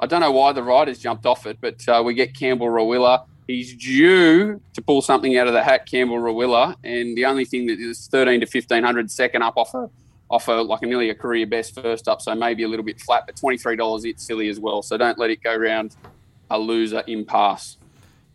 I 0.00 0.06
don't 0.06 0.20
know 0.20 0.32
why 0.32 0.52
the 0.52 0.64
riders 0.64 0.98
jumped 0.98 1.26
off 1.26 1.46
it, 1.46 1.58
but 1.60 1.88
uh, 1.88 2.02
we 2.04 2.14
get 2.14 2.34
Campbell 2.36 2.66
Rawiller. 2.66 3.24
He's 3.46 3.74
due 3.74 4.60
to 4.74 4.82
pull 4.82 5.02
something 5.02 5.36
out 5.36 5.48
of 5.48 5.52
the 5.52 5.62
hat, 5.62 5.86
Campbell 5.86 6.18
Rawiller, 6.18 6.76
and 6.84 7.16
the 7.16 7.24
only 7.24 7.44
thing 7.44 7.66
that 7.66 7.80
is 7.80 8.06
thirteen 8.06 8.40
to 8.40 8.46
fifteen 8.46 8.84
hundred 8.84 9.10
second 9.10 9.42
up 9.42 9.56
off 9.56 9.74
a 9.74 9.90
offer 10.30 10.62
like 10.62 10.82
a 10.82 10.86
nearly 10.86 11.10
a 11.10 11.14
career 11.14 11.46
best 11.46 11.74
first 11.74 12.08
up, 12.08 12.22
so 12.22 12.34
maybe 12.34 12.62
a 12.62 12.68
little 12.68 12.84
bit 12.84 13.00
flat, 13.00 13.24
but 13.26 13.36
twenty 13.36 13.58
three 13.58 13.76
dollars 13.76 14.04
it's 14.04 14.24
silly 14.24 14.48
as 14.48 14.58
well. 14.58 14.80
So 14.80 14.96
don't 14.96 15.18
let 15.18 15.30
it 15.30 15.42
go 15.42 15.54
round 15.54 15.96
a 16.50 16.58
loser 16.58 17.02
impasse. 17.06 17.76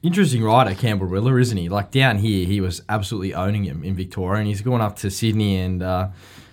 Interesting 0.04 0.44
rider, 0.44 0.76
Campbell 0.76 1.08
Riller, 1.08 1.40
isn't 1.40 1.58
he? 1.58 1.70
Like 1.70 1.90
down 1.90 2.20
here, 2.20 2.46
he 2.46 2.62
was 2.62 2.84
absolutely 2.88 3.34
owning 3.34 3.64
him 3.64 3.84
in 3.84 3.96
Victoria, 3.96 4.40
and 4.40 4.48
he's 4.48 4.62
going 4.62 4.82
up 4.82 4.98
to 4.98 5.10
Sydney, 5.10 5.58
and 5.58 5.82
uh, 5.82 6.10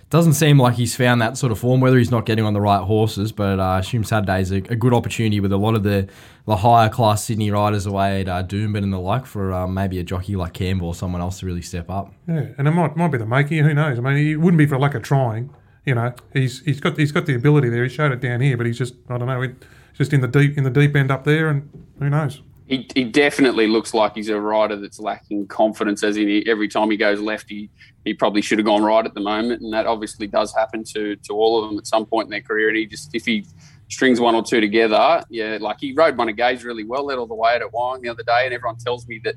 doesn't 0.09 0.33
seem 0.33 0.59
like 0.59 0.75
he's 0.75 0.95
found 0.95 1.21
that 1.21 1.37
sort 1.37 1.51
of 1.51 1.59
form. 1.59 1.81
Whether 1.81 1.97
he's 1.97 2.11
not 2.11 2.25
getting 2.25 2.45
on 2.45 2.53
the 2.53 2.61
right 2.61 2.83
horses, 2.83 3.31
but 3.31 3.59
uh, 3.59 3.63
I 3.63 3.79
assume 3.79 4.03
Saturday's 4.03 4.51
a, 4.51 4.57
a 4.57 4.75
good 4.75 4.93
opportunity 4.93 5.39
with 5.39 5.51
a 5.51 5.57
lot 5.57 5.75
of 5.75 5.83
the, 5.83 6.07
the 6.45 6.57
higher 6.57 6.89
class 6.89 7.23
Sydney 7.25 7.49
riders 7.51 7.85
away 7.85 8.21
at 8.21 8.29
uh, 8.29 8.43
Doomben 8.43 8.83
and 8.83 8.93
the 8.93 8.99
like 8.99 9.25
for 9.25 9.51
um, 9.51 9.73
maybe 9.73 9.99
a 9.99 10.03
jockey 10.03 10.35
like 10.35 10.53
Campbell 10.53 10.89
or 10.89 10.95
someone 10.95 11.21
else 11.21 11.39
to 11.39 11.45
really 11.45 11.61
step 11.61 11.89
up. 11.89 12.13
Yeah, 12.27 12.47
and 12.57 12.67
it 12.67 12.71
might 12.71 12.95
might 12.95 13.09
be 13.09 13.17
the 13.17 13.25
making. 13.25 13.63
Who 13.63 13.73
knows? 13.73 13.97
I 13.97 14.01
mean, 14.01 14.17
it 14.17 14.35
wouldn't 14.35 14.59
be 14.59 14.67
for 14.67 14.77
lack 14.77 14.93
of 14.95 15.03
trying. 15.03 15.53
You 15.85 15.95
know, 15.95 16.13
he's 16.33 16.61
he's 16.61 16.79
got 16.79 16.97
he's 16.97 17.11
got 17.11 17.25
the 17.25 17.35
ability 17.35 17.69
there. 17.69 17.83
He 17.83 17.89
showed 17.89 18.11
it 18.11 18.21
down 18.21 18.41
here, 18.41 18.57
but 18.57 18.65
he's 18.65 18.77
just 18.77 18.95
I 19.09 19.17
don't 19.17 19.27
know. 19.27 19.41
It, 19.41 19.65
just 19.93 20.13
in 20.13 20.21
the 20.21 20.27
deep 20.27 20.57
in 20.57 20.63
the 20.63 20.69
deep 20.69 20.95
end 20.95 21.09
up 21.09 21.23
there, 21.23 21.49
and 21.49 21.69
who 21.99 22.09
knows? 22.09 22.41
He, 22.67 22.87
he 22.95 23.03
definitely 23.03 23.67
looks 23.67 23.93
like 23.93 24.15
he's 24.15 24.29
a 24.29 24.39
rider 24.39 24.75
that's 24.75 24.99
lacking 24.99 25.47
confidence. 25.47 26.03
As 26.03 26.17
in, 26.17 26.43
every 26.47 26.67
time 26.67 26.89
he 26.89 26.97
goes 26.97 27.19
left, 27.21 27.47
he, 27.47 27.69
he 28.05 28.13
probably 28.13 28.41
should 28.41 28.57
have 28.57 28.65
gone 28.65 28.83
right 28.83 29.05
at 29.05 29.13
the 29.13 29.19
moment, 29.19 29.61
and 29.61 29.71
that 29.71 29.85
obviously 29.85 30.25
does 30.25 30.53
happen 30.55 30.83
to 30.85 31.15
to 31.15 31.33
all 31.33 31.63
of 31.63 31.69
them 31.69 31.77
at 31.77 31.85
some 31.85 32.05
point 32.05 32.25
in 32.25 32.31
their 32.31 32.41
career. 32.41 32.69
And 32.69 32.77
he 32.77 32.87
just 32.87 33.13
if 33.13 33.25
he 33.25 33.45
strings 33.89 34.19
one 34.19 34.33
or 34.33 34.41
two 34.41 34.61
together, 34.61 35.23
yeah, 35.29 35.59
like 35.61 35.77
he 35.79 35.93
rode 35.93 36.17
one 36.17 36.27
of 36.27 36.35
Gaze 36.35 36.63
really 36.63 36.83
well, 36.83 37.05
led 37.05 37.19
all 37.19 37.27
the 37.27 37.35
way 37.35 37.53
at 37.53 37.61
Wyong 37.61 38.01
the 38.01 38.09
other 38.09 38.23
day, 38.23 38.45
and 38.45 38.53
everyone 38.53 38.77
tells 38.77 39.07
me 39.07 39.21
that 39.23 39.35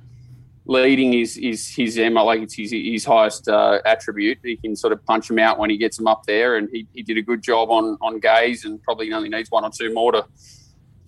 leading 0.65 1.15
is 1.15 1.37
is 1.37 1.69
his 1.69 1.99
MO, 1.99 2.25
like 2.25 2.41
it's 2.41 2.55
his, 2.55 2.71
his 2.71 3.05
highest 3.05 3.49
uh, 3.49 3.81
attribute. 3.85 4.39
He 4.43 4.57
can 4.57 4.75
sort 4.75 4.93
of 4.93 5.05
punch 5.05 5.31
him 5.31 5.39
out 5.39 5.59
when 5.59 5.69
he 5.69 5.77
gets 5.77 5.99
him 5.99 6.07
up 6.07 6.25
there, 6.25 6.57
and 6.57 6.69
he, 6.73 6.87
he 6.95 7.03
did 7.03 7.19
a 7.19 7.23
good 7.23 7.43
job 7.43 7.71
on 7.71 7.99
on 8.01 8.21
Gaze, 8.21 8.65
and 8.65 8.83
probably 8.83 9.13
only 9.13 9.29
needs 9.29 9.51
one 9.51 9.65
or 9.65 9.71
two 9.71 9.93
more 9.93 10.13
to 10.13 10.25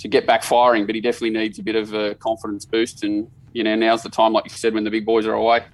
to 0.01 0.09
get 0.09 0.27
back 0.27 0.43
firing. 0.43 0.87
But 0.87 0.95
he 0.95 1.01
definitely 1.01 1.31
needs 1.31 1.59
a 1.59 1.63
bit 1.63 1.77
of 1.77 1.95
a 1.95 2.15
confidence 2.17 2.65
boost, 2.65 3.05
and 3.05 3.31
you 3.53 3.65
know 3.65 3.75
now's 3.75 4.03
the 4.03 4.11
time, 4.11 4.33
like 4.33 4.45
you 4.45 4.51
said, 4.51 4.75
when 4.75 4.85
the 4.85 4.91
big 4.91 5.07
boys 5.07 5.27
are 5.27 5.35
away. 5.35 5.65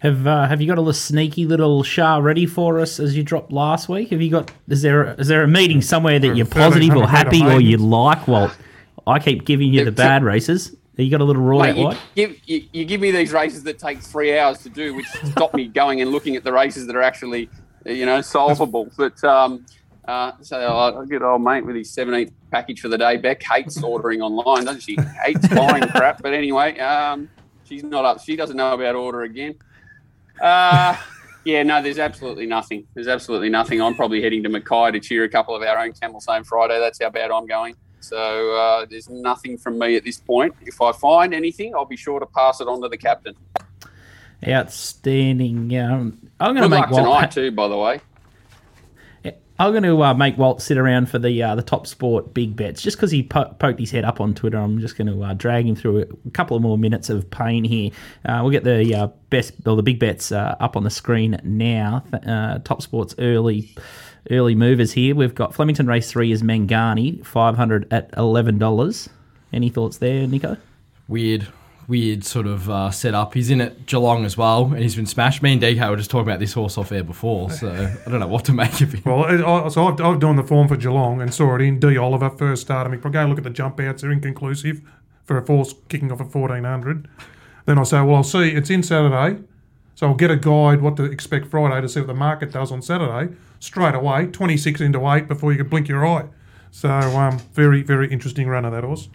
Have 0.00 0.26
uh, 0.26 0.48
Have 0.48 0.60
you 0.60 0.66
got 0.66 0.78
a 0.78 0.80
little 0.80 0.92
sneaky 0.92 1.46
little 1.46 1.84
Shah 1.84 2.18
ready 2.18 2.44
for 2.44 2.80
us 2.80 2.98
as 2.98 3.16
you 3.16 3.22
dropped 3.22 3.52
last 3.52 3.88
week? 3.88 4.10
Have 4.10 4.20
you 4.20 4.30
got? 4.30 4.50
Is 4.68 4.82
there 4.82 5.14
is 5.14 5.28
there 5.28 5.44
a 5.44 5.48
meeting 5.48 5.80
somewhere 5.80 6.18
that 6.18 6.36
you're 6.36 6.44
positive 6.44 6.96
or 6.96 7.06
happy 7.06 7.44
or 7.44 7.60
you 7.60 7.76
like? 7.76 8.26
Well, 8.26 8.52
I 9.06 9.20
keep 9.20 9.44
giving 9.44 9.72
you 9.72 9.84
the 9.84 9.92
bad 9.92 10.24
races. 10.24 10.70
Have 10.96 11.06
you 11.06 11.10
got 11.10 11.20
a 11.20 11.24
little 11.24 11.42
rule 11.42 11.60
Mate, 11.60 11.86
out 11.86 11.94
you, 11.94 12.26
give, 12.26 12.40
you, 12.44 12.68
you 12.72 12.84
give 12.84 13.00
me 13.00 13.10
these 13.10 13.32
races 13.32 13.62
that 13.62 13.78
take 13.78 14.00
three 14.00 14.36
hours 14.36 14.58
to 14.58 14.68
do, 14.68 14.92
which 14.94 15.06
stop 15.24 15.54
me 15.54 15.66
going 15.74 16.02
and 16.02 16.10
looking 16.10 16.36
at 16.36 16.44
the 16.44 16.52
races 16.52 16.86
that 16.86 16.94
are 16.94 17.02
actually, 17.02 17.48
you 17.86 18.04
know, 18.04 18.20
solvable. 18.20 18.90
But 18.98 19.22
um, 19.24 19.64
uh, 20.06 20.32
so 20.40 20.58
I 20.58 21.04
get 21.06 21.22
old 21.22 21.42
mate 21.42 21.64
with 21.64 21.76
his 21.76 21.94
17th 21.94 22.32
package 22.50 22.80
for 22.80 22.88
the 22.88 22.98
day. 22.98 23.16
Beck 23.16 23.42
hates 23.42 23.82
ordering 23.82 24.20
online, 24.20 24.64
doesn't 24.64 24.80
she? 24.80 24.96
Hates 25.24 25.46
buying 25.48 25.86
crap. 25.88 26.22
But 26.22 26.34
anyway, 26.34 26.78
um, 26.78 27.28
she's 27.64 27.84
not 27.84 28.04
up. 28.04 28.20
She 28.20 28.34
doesn't 28.36 28.56
know 28.56 28.74
about 28.74 28.94
order 28.96 29.22
again. 29.22 29.54
Uh, 30.40 30.96
yeah, 31.44 31.62
no, 31.62 31.80
there's 31.82 31.98
absolutely 31.98 32.46
nothing. 32.46 32.86
There's 32.94 33.08
absolutely 33.08 33.48
nothing. 33.48 33.80
I'm 33.80 33.94
probably 33.94 34.22
heading 34.22 34.42
to 34.42 34.48
Mackay 34.48 34.92
to 34.92 35.00
cheer 35.00 35.24
a 35.24 35.28
couple 35.28 35.54
of 35.54 35.62
our 35.62 35.78
own 35.78 35.92
camels 35.92 36.26
home 36.26 36.44
Friday. 36.44 36.78
That's 36.80 37.00
how 37.00 37.10
bad 37.10 37.30
I'm 37.30 37.46
going. 37.46 37.76
So 38.00 38.56
uh, 38.56 38.86
there's 38.90 39.08
nothing 39.08 39.56
from 39.56 39.78
me 39.78 39.94
at 39.96 40.02
this 40.02 40.18
point. 40.18 40.54
If 40.62 40.80
I 40.82 40.90
find 40.90 41.32
anything, 41.32 41.74
I'll 41.76 41.84
be 41.84 41.96
sure 41.96 42.18
to 42.18 42.26
pass 42.26 42.60
it 42.60 42.66
on 42.66 42.82
to 42.82 42.88
the 42.88 42.96
captain. 42.96 43.36
Outstanding. 44.46 45.76
Um, 45.78 46.30
I'm 46.40 46.54
going 46.56 46.62
to 46.62 46.62
Good 46.62 46.70
make 46.70 46.80
luck 46.80 46.90
Walt. 46.90 47.04
tonight 47.06 47.30
too, 47.30 47.52
by 47.52 47.68
the 47.68 47.76
way. 47.76 48.00
I'm 49.58 49.72
going 49.72 49.82
to 49.84 50.02
uh, 50.02 50.14
make 50.14 50.38
Walt 50.38 50.60
sit 50.60 50.78
around 50.78 51.08
for 51.08 51.18
the 51.18 51.42
uh, 51.42 51.54
the 51.54 51.62
top 51.62 51.86
sport 51.86 52.34
big 52.34 52.56
bets 52.56 52.82
just 52.82 52.96
because 52.96 53.10
he 53.10 53.22
po- 53.22 53.54
poked 53.58 53.78
his 53.78 53.90
head 53.90 54.04
up 54.04 54.20
on 54.20 54.34
Twitter. 54.34 54.58
I'm 54.58 54.80
just 54.80 54.96
going 54.96 55.06
to 55.06 55.22
uh, 55.22 55.34
drag 55.34 55.66
him 55.66 55.76
through 55.76 56.02
a 56.26 56.30
couple 56.30 56.56
of 56.56 56.62
more 56.62 56.78
minutes 56.78 57.10
of 57.10 57.30
pain 57.30 57.62
here. 57.62 57.90
Uh, 58.24 58.40
we'll 58.42 58.50
get 58.50 58.64
the 58.64 58.94
uh, 58.94 59.06
best 59.30 59.52
or 59.66 59.76
the 59.76 59.82
big 59.82 59.98
bets 59.98 60.32
uh, 60.32 60.56
up 60.58 60.76
on 60.76 60.84
the 60.84 60.90
screen 60.90 61.38
now. 61.44 62.02
Top 62.64 62.82
sports 62.82 63.14
early 63.18 63.74
early 64.30 64.54
movers 64.54 64.92
here. 64.92 65.14
We've 65.14 65.34
got 65.34 65.54
Flemington 65.54 65.86
Race 65.86 66.10
Three 66.10 66.32
is 66.32 66.42
Mangani, 66.42 67.24
five 67.24 67.56
hundred 67.56 67.92
at 67.92 68.10
eleven 68.16 68.58
dollars. 68.58 69.08
Any 69.52 69.68
thoughts 69.68 69.98
there, 69.98 70.26
Nico? 70.26 70.56
Weird, 71.08 71.46
weird 71.88 72.24
sort 72.24 72.46
of 72.46 72.70
uh, 72.70 72.90
setup. 72.90 73.34
He's 73.34 73.50
in 73.50 73.60
at 73.60 73.86
Geelong 73.86 74.24
as 74.24 74.36
well, 74.36 74.66
and 74.66 74.78
he's 74.78 74.96
been 74.96 75.06
smashed. 75.06 75.42
Me 75.42 75.52
and 75.52 75.62
DK 75.62 75.88
were 75.90 75.96
just 75.96 76.10
talking 76.10 76.28
about 76.28 76.40
this 76.40 76.52
horse 76.52 76.78
off 76.78 76.92
air 76.92 77.04
before, 77.04 77.50
so 77.50 77.70
I 77.70 78.10
don't 78.10 78.20
know 78.20 78.26
what 78.26 78.44
to 78.46 78.52
make 78.52 78.80
of 78.80 78.92
him. 78.92 79.02
Well, 79.04 79.24
I, 79.24 79.68
so 79.68 79.86
I've, 79.86 80.00
I've 80.00 80.20
done 80.20 80.36
the 80.36 80.42
form 80.42 80.68
for 80.68 80.76
Geelong 80.76 81.20
and 81.20 81.32
saw 81.32 81.54
it 81.56 81.62
in 81.62 81.78
D. 81.78 81.96
Oliver 81.96 82.30
first 82.30 82.62
start. 82.62 82.86
I 82.86 82.90
mean, 82.90 83.00
go 83.00 83.26
look 83.26 83.38
at 83.38 83.44
the 83.44 83.50
jump 83.50 83.80
outs; 83.80 84.02
they're 84.02 84.12
inconclusive 84.12 84.80
for 85.24 85.36
a 85.36 85.44
force 85.44 85.74
kicking 85.88 86.10
off 86.12 86.20
at 86.20 86.30
fourteen 86.30 86.64
hundred. 86.64 87.08
Then 87.64 87.78
I 87.78 87.84
say, 87.84 88.00
well, 88.00 88.16
I'll 88.16 88.24
see. 88.24 88.50
It's 88.50 88.70
in 88.70 88.82
Saturday, 88.82 89.42
so 89.94 90.08
I'll 90.08 90.14
get 90.14 90.30
a 90.30 90.36
guide 90.36 90.82
what 90.82 90.96
to 90.96 91.04
expect 91.04 91.46
Friday 91.46 91.80
to 91.80 91.88
see 91.88 92.00
what 92.00 92.08
the 92.08 92.14
market 92.14 92.52
does 92.52 92.72
on 92.72 92.82
Saturday. 92.82 93.34
Straight 93.60 93.94
away, 93.94 94.26
twenty 94.26 94.56
six 94.56 94.80
into 94.80 95.08
eight 95.10 95.28
before 95.28 95.52
you 95.52 95.58
can 95.58 95.68
blink 95.68 95.88
your 95.88 96.06
eye. 96.06 96.26
So, 96.70 96.88
um, 96.88 97.38
very 97.52 97.82
very 97.82 98.10
interesting 98.10 98.48
run 98.48 98.64
of 98.64 98.72
that 98.72 98.84
horse. 98.84 99.08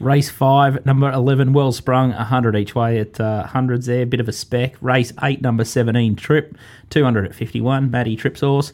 Race 0.00 0.30
five, 0.30 0.86
number 0.86 1.10
eleven, 1.10 1.52
well 1.52 1.72
sprung, 1.72 2.12
hundred 2.12 2.56
each 2.56 2.74
way 2.74 2.98
at 2.98 3.20
uh, 3.20 3.46
hundreds 3.46 3.84
there, 3.84 4.06
bit 4.06 4.18
of 4.18 4.28
a 4.28 4.32
spec. 4.32 4.74
Race 4.80 5.12
eight, 5.22 5.42
number 5.42 5.62
seventeen, 5.62 6.16
Trip, 6.16 6.56
two 6.88 7.04
hundred 7.04 7.26
at 7.26 7.34
fifty-one, 7.34 7.90
Matty 7.90 8.16
Trips 8.16 8.40
horse. 8.40 8.72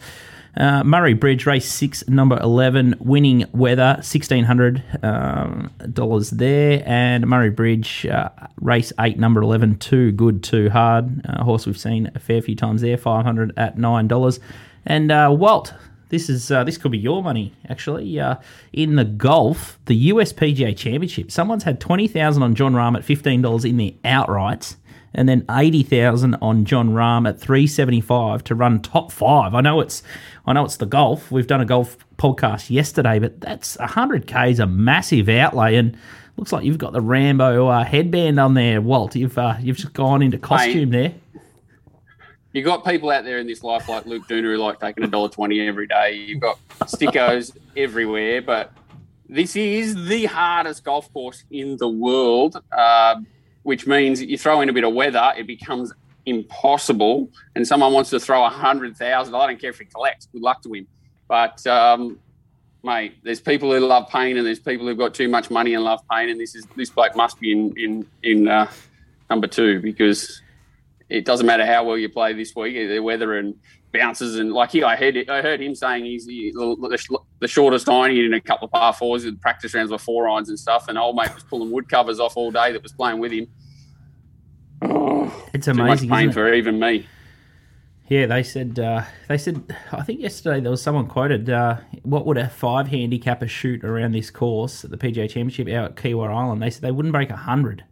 Uh, 0.57 0.83
Murray 0.85 1.13
Bridge, 1.15 1.45
race 1.45 1.71
six, 1.71 2.09
number 2.09 2.39
eleven, 2.39 2.95
winning 3.01 3.45
weather, 3.53 3.99
sixteen 4.03 4.45
hundred 4.45 4.85
um, 5.03 5.71
dollars 5.93 6.31
there, 6.31 6.83
and 6.87 7.27
Murray 7.27 7.51
Bridge, 7.51 8.07
uh, 8.07 8.31
race 8.61 8.93
eight, 9.01 9.19
number 9.19 9.43
eleven, 9.43 9.77
too 9.79 10.13
good, 10.13 10.45
too 10.45 10.71
hard. 10.71 11.27
Uh, 11.27 11.43
horse 11.43 11.67
we've 11.67 11.77
seen 11.77 12.09
a 12.15 12.21
fair 12.21 12.41
few 12.41 12.55
times 12.55 12.83
there, 12.83 12.97
five 12.97 13.25
hundred 13.25 13.53
at 13.59 13.77
nine 13.77 14.07
dollars, 14.07 14.39
and 14.87 15.11
uh, 15.11 15.29
Walt. 15.37 15.75
This 16.09 16.29
is 16.29 16.51
uh, 16.51 16.63
this 16.65 16.79
could 16.79 16.93
be 16.93 16.99
your 16.99 17.23
money 17.23 17.53
actually. 17.69 18.19
Uh, 18.19 18.37
in 18.73 18.97
the 18.97 19.05
golf, 19.05 19.79
the 19.87 19.97
US 19.97 20.33
PGA 20.33 20.77
Championship, 20.77 21.31
someone's 21.31 21.65
had 21.65 21.81
twenty 21.81 22.07
thousand 22.07 22.43
on 22.43 22.55
Jon 22.55 22.75
Rahm 22.75 22.97
at 22.97 23.05
fifteen 23.05 23.43
dollars 23.43 23.65
in 23.65 23.77
the 23.77 23.97
outright, 24.05 24.77
and 25.13 25.29
then 25.29 25.45
eighty 25.51 25.83
thousand 25.83 26.37
on 26.37 26.65
Jon 26.65 26.91
Rahm 26.91 27.29
at 27.29 27.41
three 27.41 27.67
seventy 27.67 28.01
five 28.01 28.45
to 28.45 28.55
run 28.55 28.81
top 28.81 29.11
five. 29.11 29.55
I 29.55 29.61
know 29.61 29.81
it's 29.81 30.03
I 30.47 30.53
know 30.53 30.65
it's 30.65 30.77
the 30.77 30.87
golf. 30.87 31.33
We've 31.33 31.47
done 31.47 31.61
a 31.61 31.67
golf 31.67 31.97
podcast 32.19 32.71
yesterday, 32.71 33.19
but 33.19 33.41
that's 33.41 33.77
hundred 33.81 34.29
k 34.29 34.53
is 34.53 34.61
a 34.61 34.67
massive 34.67 35.29
outlay, 35.29 35.75
and 35.75 35.97
looks 36.37 36.53
like 36.53 36.65
you've 36.65 36.79
got 36.79 36.93
the 36.93 37.01
Rambo 37.01 37.67
uh, 37.67 37.85
headband 37.85 38.39
on 38.39 38.55
there, 38.55 38.81
Walt. 38.81 39.17
You've 39.17 39.37
uh, 39.39 39.57
you've 39.61 39.77
just 39.77 39.93
gone 39.93 40.23
into 40.23 40.39
costume 40.39 40.91
there. 40.91 41.15
You 42.57 42.63
got 42.63 42.87
people 42.87 43.11
out 43.11 43.25
there 43.25 43.37
in 43.37 43.47
this 43.47 43.63
life 43.63 43.87
like 43.87 44.07
Luke 44.07 44.27
Dooner 44.29 44.45
who 44.45 44.57
like 44.57 44.81
taking 44.81 45.05
a 45.05 45.09
dollar 45.09 45.29
twenty 45.29 45.61
every 45.69 45.87
day. 45.87 46.15
You've 46.15 46.41
got 46.41 46.59
stickos 46.85 47.55
everywhere, 47.77 48.41
but 48.41 48.73
this 49.29 49.57
is 49.57 50.07
the 50.07 50.25
hardest 50.25 50.83
golf 50.83 51.13
course 51.13 51.45
in 51.51 51.77
the 51.77 51.87
world, 51.87 52.57
uh, 52.73 53.17
which 53.65 53.87
means 53.87 54.23
you 54.23 54.39
throw 54.39 54.63
in 54.63 54.71
a 54.71 54.73
bit 54.73 54.85
of 54.85 54.95
weather, 54.95 55.35
it 55.37 55.47
becomes 55.47 55.93
impossible. 56.25 57.29
And 57.55 57.69
someone 57.69 57.93
wants 57.93 58.09
to 58.09 58.19
throw 58.19 58.43
a 58.43 58.49
hundred 58.49 58.97
thousand. 58.97 59.35
I 59.35 59.49
don't 59.49 59.61
care 59.61 59.69
if 59.69 59.79
he 59.79 59.85
collects. 59.85 60.25
Good 60.33 60.41
luck 60.41 60.63
to 60.63 60.73
him. 60.73 60.87
But 61.29 61.67
um, 61.67 62.19
mate, 62.83 63.17
there's 63.23 63.39
people 63.39 63.71
who 63.71 63.81
love 63.81 64.09
pain, 64.09 64.39
and 64.39 64.47
there's 64.47 64.61
people 64.61 64.87
who've 64.87 64.97
got 64.97 65.13
too 65.13 65.29
much 65.29 65.51
money 65.51 65.75
and 65.75 65.85
love 65.85 66.01
pain. 66.11 66.31
And 66.31 66.41
this 66.41 66.55
is 66.55 66.67
this 66.75 66.89
bloke 66.89 67.15
must 67.17 67.39
be 67.39 67.53
in 67.53 67.77
in 67.77 68.07
in 68.23 68.49
uh, 68.49 68.71
number 69.29 69.47
two 69.47 69.83
because 69.83 70.41
it 71.09 71.25
doesn't 71.25 71.47
matter 71.47 71.65
how 71.65 71.85
well 71.85 71.97
you 71.97 72.09
play 72.09 72.33
this 72.33 72.55
week. 72.57 72.75
The 72.75 72.99
weather 73.01 73.35
and 73.39 73.55
bounces 73.93 74.37
and 74.37 74.53
like 74.53 74.73
he, 74.73 74.83
I 74.83 74.97
heard 74.97 75.17
I 75.29 75.41
heard 75.41 75.61
him 75.61 75.75
saying 75.75 76.05
he's 76.05 76.27
the, 76.27 76.53
the, 76.55 77.19
the 77.41 77.49
shortest 77.49 77.89
iron 77.89 78.11
he 78.11 78.17
did 78.19 78.27
in 78.27 78.35
a 78.35 78.41
couple 78.41 78.67
of 78.67 78.73
par 78.73 78.93
fours 78.93 79.25
with 79.25 79.41
practice 79.41 79.75
rounds 79.75 79.91
with 79.91 80.01
four 80.01 80.29
irons 80.29 80.49
and 80.49 80.59
stuff. 80.59 80.89
And 80.89 80.99
old 80.99 81.17
mate 81.17 81.33
was 81.35 81.45
pulling 81.45 81.71
wood 81.71 81.89
covers 81.89 82.19
off 82.21 82.37
all 82.37 82.51
day 82.51 82.73
that 82.73 82.83
was 82.83 82.93
playing 82.93 83.19
with 83.21 83.33
him. 83.33 83.47
It's 85.53 85.67
Too 85.67 85.75
much 85.75 86.01
amazing. 86.03 86.11
pain 86.11 86.29
it? 86.31 86.33
for 86.33 86.53
even 86.53 86.79
me. 86.79 87.07
Yeah, 88.09 88.27
they 88.27 88.43
said. 88.43 88.79
Uh, 88.79 89.03
they 89.29 89.39
said. 89.39 89.75
I 89.93 90.03
think 90.03 90.21
yesterday 90.21 90.61
there 90.61 90.71
was 90.71 90.83
someone 90.83 91.09
quoted. 91.09 91.51
Uh, 91.51 91.79
what 92.03 92.25
would 92.27 92.39
a 92.39 92.49
five 92.49 92.89
handicapper 92.89 93.49
shoot 93.49 93.83
around 93.85 94.13
this 94.13 94.31
course 94.31 94.85
at 94.85 94.91
the 94.91 94.97
PGA 94.97 95.29
Championship 95.29 95.69
out 95.69 95.91
at 95.91 95.97
Kiawah 95.97 96.33
Island? 96.33 96.63
They 96.63 96.71
said 96.71 96.83
they 96.83 96.93
wouldn't 96.93 97.13
break 97.13 97.31
hundred 97.31 97.85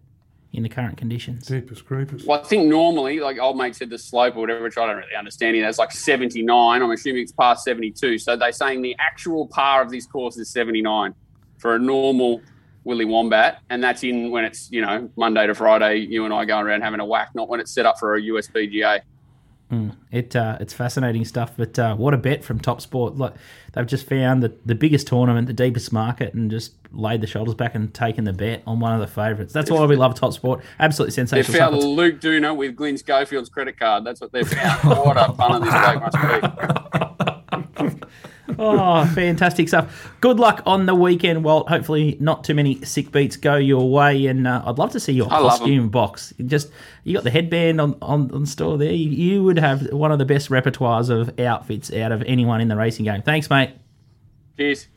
in 0.54 0.62
the 0.62 0.68
current 0.68 0.96
conditions. 0.96 1.48
Jeepers 1.48 1.82
creepers. 1.82 2.24
Well, 2.24 2.40
I 2.40 2.44
think 2.44 2.66
normally, 2.66 3.18
like 3.20 3.38
old 3.38 3.56
mate 3.56 3.74
said, 3.74 3.90
the 3.90 3.98
slope 3.98 4.36
or 4.36 4.40
whatever, 4.40 4.62
which 4.62 4.78
I 4.78 4.86
don't 4.86 4.96
really 4.96 5.16
understand. 5.16 5.62
That's 5.62 5.78
like 5.78 5.92
79. 5.92 6.82
I'm 6.82 6.90
assuming 6.90 7.22
it's 7.22 7.32
past 7.32 7.64
72. 7.64 8.18
So 8.18 8.36
they're 8.36 8.52
saying 8.52 8.82
the 8.82 8.96
actual 8.98 9.48
par 9.48 9.82
of 9.82 9.90
this 9.90 10.06
course 10.06 10.36
is 10.36 10.48
79 10.50 11.14
for 11.58 11.74
a 11.74 11.78
normal 11.78 12.40
Willy 12.84 13.04
Wombat. 13.04 13.62
And 13.68 13.82
that's 13.82 14.04
in 14.04 14.30
when 14.30 14.44
it's, 14.44 14.70
you 14.70 14.80
know, 14.80 15.10
Monday 15.16 15.46
to 15.46 15.54
Friday, 15.54 15.98
you 15.98 16.24
and 16.24 16.32
I 16.32 16.44
going 16.44 16.66
around 16.66 16.82
having 16.82 17.00
a 17.00 17.04
whack, 17.04 17.30
not 17.34 17.48
when 17.48 17.58
it's 17.58 17.72
set 17.72 17.84
up 17.84 17.98
for 17.98 18.14
a 18.14 18.22
USPGA. 18.22 19.00
It 20.10 20.36
uh, 20.36 20.58
it's 20.60 20.72
fascinating 20.72 21.24
stuff. 21.24 21.52
But 21.56 21.78
uh, 21.78 21.96
what 21.96 22.14
a 22.14 22.16
bet 22.16 22.44
from 22.44 22.60
Top 22.60 22.80
Sport! 22.80 23.16
Like 23.16 23.34
they've 23.72 23.86
just 23.86 24.08
found 24.08 24.42
the, 24.42 24.52
the 24.64 24.74
biggest 24.74 25.06
tournament, 25.06 25.46
the 25.46 25.52
deepest 25.52 25.92
market, 25.92 26.34
and 26.34 26.50
just 26.50 26.72
laid 26.92 27.20
the 27.20 27.26
shoulders 27.26 27.54
back 27.54 27.74
and 27.74 27.92
taken 27.92 28.24
the 28.24 28.32
bet 28.32 28.62
on 28.66 28.80
one 28.80 28.92
of 28.92 29.00
the 29.00 29.06
favourites. 29.06 29.52
That's 29.52 29.70
why 29.70 29.84
we 29.86 29.96
love 29.96 30.14
Top 30.14 30.32
Sport. 30.32 30.62
Absolutely 30.78 31.12
sensational. 31.12 31.52
They 31.52 31.58
found 31.58 31.80
stuff. 31.80 31.96
Luke 31.96 32.20
Duna 32.20 32.56
with 32.56 32.76
Glenn 32.76 32.96
Schofield's 32.96 33.48
credit 33.48 33.78
card. 33.78 34.04
That's 34.04 34.20
what 34.20 34.32
they 34.32 34.44
found. 34.44 34.88
what 34.98 35.16
a 35.16 35.32
punter 35.32 35.64
this 35.64 35.74
bloke 35.82 36.82
must 37.78 38.00
be. 38.00 38.06
Oh, 38.58 39.06
fantastic 39.14 39.68
stuff. 39.68 40.12
Good 40.20 40.38
luck 40.38 40.62
on 40.66 40.86
the 40.86 40.94
weekend. 40.94 41.44
Well, 41.44 41.64
hopefully 41.66 42.16
not 42.20 42.44
too 42.44 42.54
many 42.54 42.84
sick 42.84 43.10
beats 43.10 43.36
go 43.36 43.56
your 43.56 43.90
way. 43.90 44.26
And 44.26 44.46
uh, 44.46 44.62
I'd 44.66 44.78
love 44.78 44.92
to 44.92 45.00
see 45.00 45.12
your 45.12 45.26
I 45.32 45.38
costume 45.38 45.88
box. 45.88 46.34
Just 46.44 46.70
You 47.04 47.14
got 47.14 47.24
the 47.24 47.30
headband 47.30 47.80
on, 47.80 47.96
on, 48.02 48.30
on 48.32 48.46
store 48.46 48.76
there. 48.76 48.92
You, 48.92 49.10
you 49.10 49.42
would 49.42 49.58
have 49.58 49.92
one 49.92 50.12
of 50.12 50.18
the 50.18 50.24
best 50.24 50.50
repertoires 50.50 51.08
of 51.08 51.38
outfits 51.40 51.92
out 51.92 52.12
of 52.12 52.22
anyone 52.24 52.60
in 52.60 52.68
the 52.68 52.76
racing 52.76 53.06
game. 53.06 53.22
Thanks, 53.22 53.48
mate. 53.48 53.70
Cheers. 54.56 54.88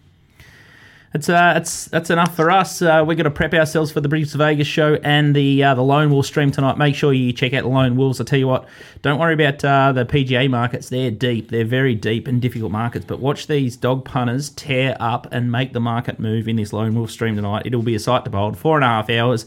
That's 1.14 1.30
uh, 1.30 1.54
that's 1.54 1.86
that's 1.86 2.10
enough 2.10 2.36
for 2.36 2.52
us. 2.52 2.82
Uh, 2.82 3.04
we're 3.08 3.16
going 3.16 3.24
to 3.24 3.32
prep 3.32 3.54
ourselves 3.54 3.92
for 3.92 4.02
the 4.02 4.10
British 4.10 4.34
Vegas 4.34 4.68
show 4.68 4.96
and 5.04 5.34
the 5.34 5.64
uh, 5.64 5.74
the 5.74 5.82
Lone 5.82 6.12
Wolf 6.12 6.26
stream 6.26 6.52
tonight. 6.52 6.78
Make 6.78 6.96
sure 6.96 7.14
you 7.14 7.32
check 7.32 7.54
out 7.54 7.64
the 7.64 7.70
Lone 7.70 7.96
Wolves. 7.96 8.20
I 8.20 8.26
tell 8.26 8.38
you 8.38 8.48
what, 8.48 8.68
don't 9.04 9.18
worry 9.18 9.34
about 9.34 9.64
uh, 9.64 9.94
the 9.94 10.06
PGA 10.06 10.50
markets. 10.50 10.90
They're 10.90 11.10
deep. 11.10 11.50
They're 11.50 11.64
very 11.64 11.96
deep 11.96 12.28
and 12.28 12.42
difficult 12.42 12.74
markets. 12.74 13.06
But 13.06 13.20
watch 13.20 13.48
these 13.48 13.78
dog 13.78 14.04
punters 14.04 14.50
tear 14.50 14.98
up 15.00 15.28
and 15.32 15.50
make 15.50 15.72
the 15.72 15.80
market 15.80 16.20
move 16.20 16.48
in 16.48 16.58
this 16.58 16.74
Lone 16.74 16.94
Wolf 16.94 17.10
stream 17.10 17.38
tonight. 17.38 17.64
It'll 17.66 17.84
be 17.84 17.96
a 17.96 18.00
sight 18.00 18.26
to 18.26 18.30
behold. 18.30 18.58
Four 18.58 18.76
and 18.76 18.84
a 18.84 18.88
half 18.88 19.10
hours. 19.10 19.46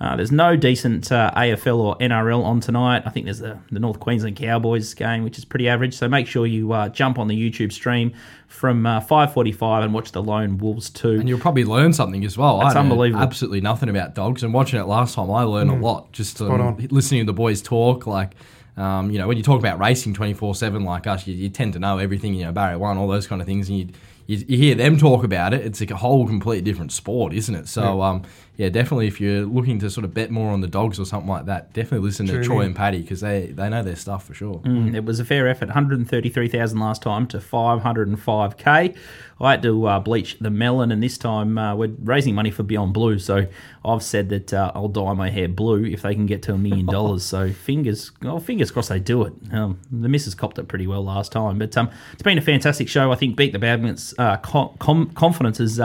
Uh, 0.00 0.16
there's 0.16 0.32
no 0.32 0.56
decent 0.56 1.12
uh, 1.12 1.30
AFL 1.36 1.76
or 1.76 1.98
NRL 1.98 2.42
on 2.42 2.60
tonight. 2.60 3.02
I 3.04 3.10
think 3.10 3.26
there's 3.26 3.40
the, 3.40 3.58
the 3.70 3.78
North 3.78 4.00
Queensland 4.00 4.36
Cowboys 4.36 4.94
game, 4.94 5.24
which 5.24 5.36
is 5.36 5.44
pretty 5.44 5.68
average. 5.68 5.94
So 5.94 6.08
make 6.08 6.26
sure 6.26 6.46
you 6.46 6.72
uh, 6.72 6.88
jump 6.88 7.18
on 7.18 7.28
the 7.28 7.36
YouTube 7.36 7.70
stream 7.70 8.14
from 8.46 8.86
uh, 8.86 9.00
5:45 9.00 9.84
and 9.84 9.92
watch 9.92 10.12
the 10.12 10.22
Lone 10.22 10.56
Wolves 10.56 10.88
too. 10.88 11.20
And 11.20 11.28
you'll 11.28 11.38
probably 11.38 11.64
learn 11.64 11.92
something 11.92 12.24
as 12.24 12.38
well. 12.38 12.60
That's 12.60 12.74
I 12.74 12.74
know 12.74 12.90
unbelievable. 12.90 13.22
Absolutely 13.22 13.60
nothing 13.60 13.90
about 13.90 14.14
dogs. 14.14 14.42
And 14.42 14.54
watching 14.54 14.80
it 14.80 14.84
last 14.84 15.16
time, 15.16 15.30
I 15.30 15.42
learned 15.42 15.70
a 15.70 15.74
lot 15.74 16.12
just 16.12 16.40
um, 16.40 16.60
on. 16.60 16.88
listening 16.90 17.20
to 17.22 17.26
the 17.26 17.34
boys 17.34 17.60
talk. 17.60 18.06
Like, 18.06 18.36
um, 18.78 19.10
you 19.10 19.18
know, 19.18 19.28
when 19.28 19.36
you 19.36 19.42
talk 19.42 19.58
about 19.58 19.78
racing 19.78 20.14
24 20.14 20.54
7 20.54 20.82
like 20.82 21.06
us, 21.06 21.26
you, 21.26 21.34
you 21.34 21.50
tend 21.50 21.74
to 21.74 21.78
know 21.78 21.98
everything, 21.98 22.32
you 22.32 22.44
know, 22.44 22.52
Barrier 22.52 22.78
1, 22.78 22.96
all 22.96 23.06
those 23.06 23.26
kind 23.26 23.42
of 23.42 23.46
things. 23.46 23.68
And 23.68 23.78
you, 23.78 23.88
you, 24.26 24.44
you 24.48 24.56
hear 24.56 24.74
them 24.74 24.96
talk 24.96 25.24
about 25.24 25.52
it. 25.52 25.66
It's 25.66 25.80
like 25.80 25.90
a 25.90 25.96
whole 25.96 26.26
completely 26.26 26.62
different 26.62 26.92
sport, 26.92 27.34
isn't 27.34 27.54
it? 27.54 27.68
So, 27.68 27.98
yeah. 27.98 28.08
Um, 28.08 28.22
yeah, 28.60 28.68
definitely 28.68 29.06
if 29.06 29.22
you're 29.22 29.46
looking 29.46 29.78
to 29.78 29.88
sort 29.88 30.04
of 30.04 30.12
bet 30.12 30.30
more 30.30 30.50
on 30.50 30.60
the 30.60 30.66
dogs 30.68 31.00
or 31.00 31.06
something 31.06 31.30
like 31.30 31.46
that, 31.46 31.72
definitely 31.72 32.06
listen 32.06 32.26
to 32.26 32.32
Tune 32.32 32.42
Troy 32.42 32.60
and 32.66 32.76
Paddy 32.76 33.00
because 33.00 33.20
they, 33.22 33.46
they 33.46 33.70
know 33.70 33.82
their 33.82 33.96
stuff 33.96 34.26
for 34.26 34.34
sure. 34.34 34.56
Mm, 34.64 34.94
It 34.94 35.04
was 35.06 35.18
a 35.18 35.24
fair 35.24 35.48
effort. 35.48 35.68
133,000 35.68 36.78
last 36.78 37.00
time 37.00 37.26
to 37.28 37.38
505k. 37.38 38.96
I 39.42 39.50
had 39.52 39.62
to 39.62 39.86
uh, 39.86 40.00
bleach 40.00 40.38
the 40.38 40.50
melon, 40.50 40.92
and 40.92 41.02
this 41.02 41.16
time 41.16 41.56
uh, 41.56 41.74
we're 41.74 41.92
raising 42.04 42.34
money 42.34 42.50
for 42.50 42.62
Beyond 42.62 42.92
Blue. 42.92 43.18
So 43.18 43.46
I've 43.84 44.02
said 44.02 44.28
that 44.28 44.52
uh, 44.52 44.70
I'll 44.74 44.88
dye 44.88 45.14
my 45.14 45.30
hair 45.30 45.48
blue 45.48 45.84
if 45.86 46.02
they 46.02 46.14
can 46.14 46.26
get 46.26 46.42
to 46.42 46.52
a 46.52 46.58
million 46.58 46.84
dollars. 46.84 47.24
So 47.24 47.50
fingers, 47.50 48.12
well, 48.22 48.38
fingers 48.40 48.70
crossed 48.70 48.90
they 48.90 49.00
do 49.00 49.22
it. 49.24 49.32
Um, 49.52 49.80
the 49.90 50.08
missus 50.10 50.34
copped 50.34 50.58
it 50.58 50.68
pretty 50.68 50.86
well 50.86 51.02
last 51.02 51.32
time, 51.32 51.58
but 51.58 51.74
um, 51.78 51.90
it's 52.12 52.22
been 52.22 52.36
a 52.36 52.42
fantastic 52.42 52.88
show. 52.90 53.10
I 53.10 53.14
think 53.14 53.36
beat 53.36 53.52
the 53.52 53.58
Badminton's 53.58 54.12
uh, 54.18 54.36
com- 54.36 55.10
confidence 55.14 55.58
is. 55.60 55.80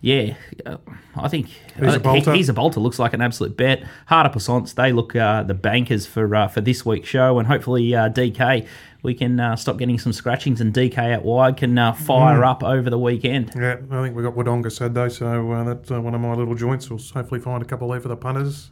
Yeah, 0.00 0.34
uh, 0.64 0.76
I 1.16 1.28
think 1.28 1.48
He's 1.76 1.94
a 1.94 1.96
uh, 1.96 1.98
bolter. 1.98 2.32
he's 2.32 2.48
a 2.48 2.52
bolter. 2.52 2.78
Looks 2.78 2.98
like 3.00 3.14
an 3.14 3.20
absolute 3.20 3.56
bet. 3.56 3.82
Harder 4.06 4.30
Puissance, 4.30 4.72
they 4.72 4.92
look 4.92 5.16
uh, 5.16 5.42
the 5.42 5.54
bankers 5.54 6.06
for 6.06 6.34
uh, 6.34 6.46
for 6.48 6.60
this 6.60 6.86
week's 6.86 7.08
show, 7.08 7.38
and 7.38 7.48
hopefully 7.48 7.94
uh, 7.94 8.08
DK 8.08 8.66
we 9.02 9.14
can 9.14 9.38
uh, 9.38 9.56
stop 9.56 9.78
getting 9.78 9.98
some 9.98 10.12
scratchings, 10.12 10.60
and 10.60 10.74
DK 10.74 11.14
out 11.14 11.24
wide 11.24 11.56
can 11.56 11.78
uh, 11.78 11.92
fire 11.92 12.44
up 12.44 12.62
over 12.62 12.90
the 12.90 12.98
weekend. 12.98 13.52
Yeah, 13.56 13.76
I 13.90 14.02
think 14.02 14.16
we 14.16 14.22
got 14.22 14.34
Wodonga 14.34 14.72
Saturday, 14.72 15.08
so 15.08 15.52
uh, 15.52 15.64
that's 15.64 15.90
uh, 15.90 16.00
one 16.00 16.14
of 16.14 16.20
my 16.20 16.34
little 16.34 16.54
joints. 16.54 16.90
We'll 16.90 16.98
hopefully 16.98 17.40
find 17.40 17.62
a 17.62 17.66
couple 17.66 17.88
there 17.88 18.00
for 18.00 18.08
the 18.08 18.16
punters. 18.16 18.70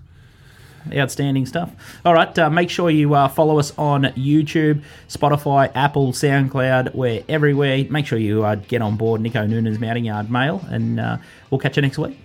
Outstanding 0.95 1.47
stuff. 1.47 1.73
All 2.05 2.15
right, 2.15 2.39
uh, 2.39 2.51
make 2.51 2.71
sure 2.71 2.91
you 2.91 3.15
uh, 3.15 3.29
follow 3.29 3.59
us 3.59 3.77
on 3.79 4.05
YouTube, 4.15 4.83
Spotify, 5.09 5.71
Apple, 5.75 6.13
SoundCloud. 6.13 6.95
We're 6.95 7.25
everywhere. 7.29 7.85
Make 7.89 8.07
sure 8.07 8.19
you 8.19 8.45
uh, 8.45 8.57
get 8.57 8.83
on 8.83 8.97
board 8.97 9.21
Nico 9.21 9.47
Noonan's 9.47 9.79
Mounting 9.79 10.05
Yard 10.05 10.31
Mail, 10.31 10.65
and 10.69 11.01
uh, 11.01 11.19
we'll 11.51 11.59
catch 11.59 11.77
you 11.77 11.83
next 11.83 11.99
week. 11.99 12.19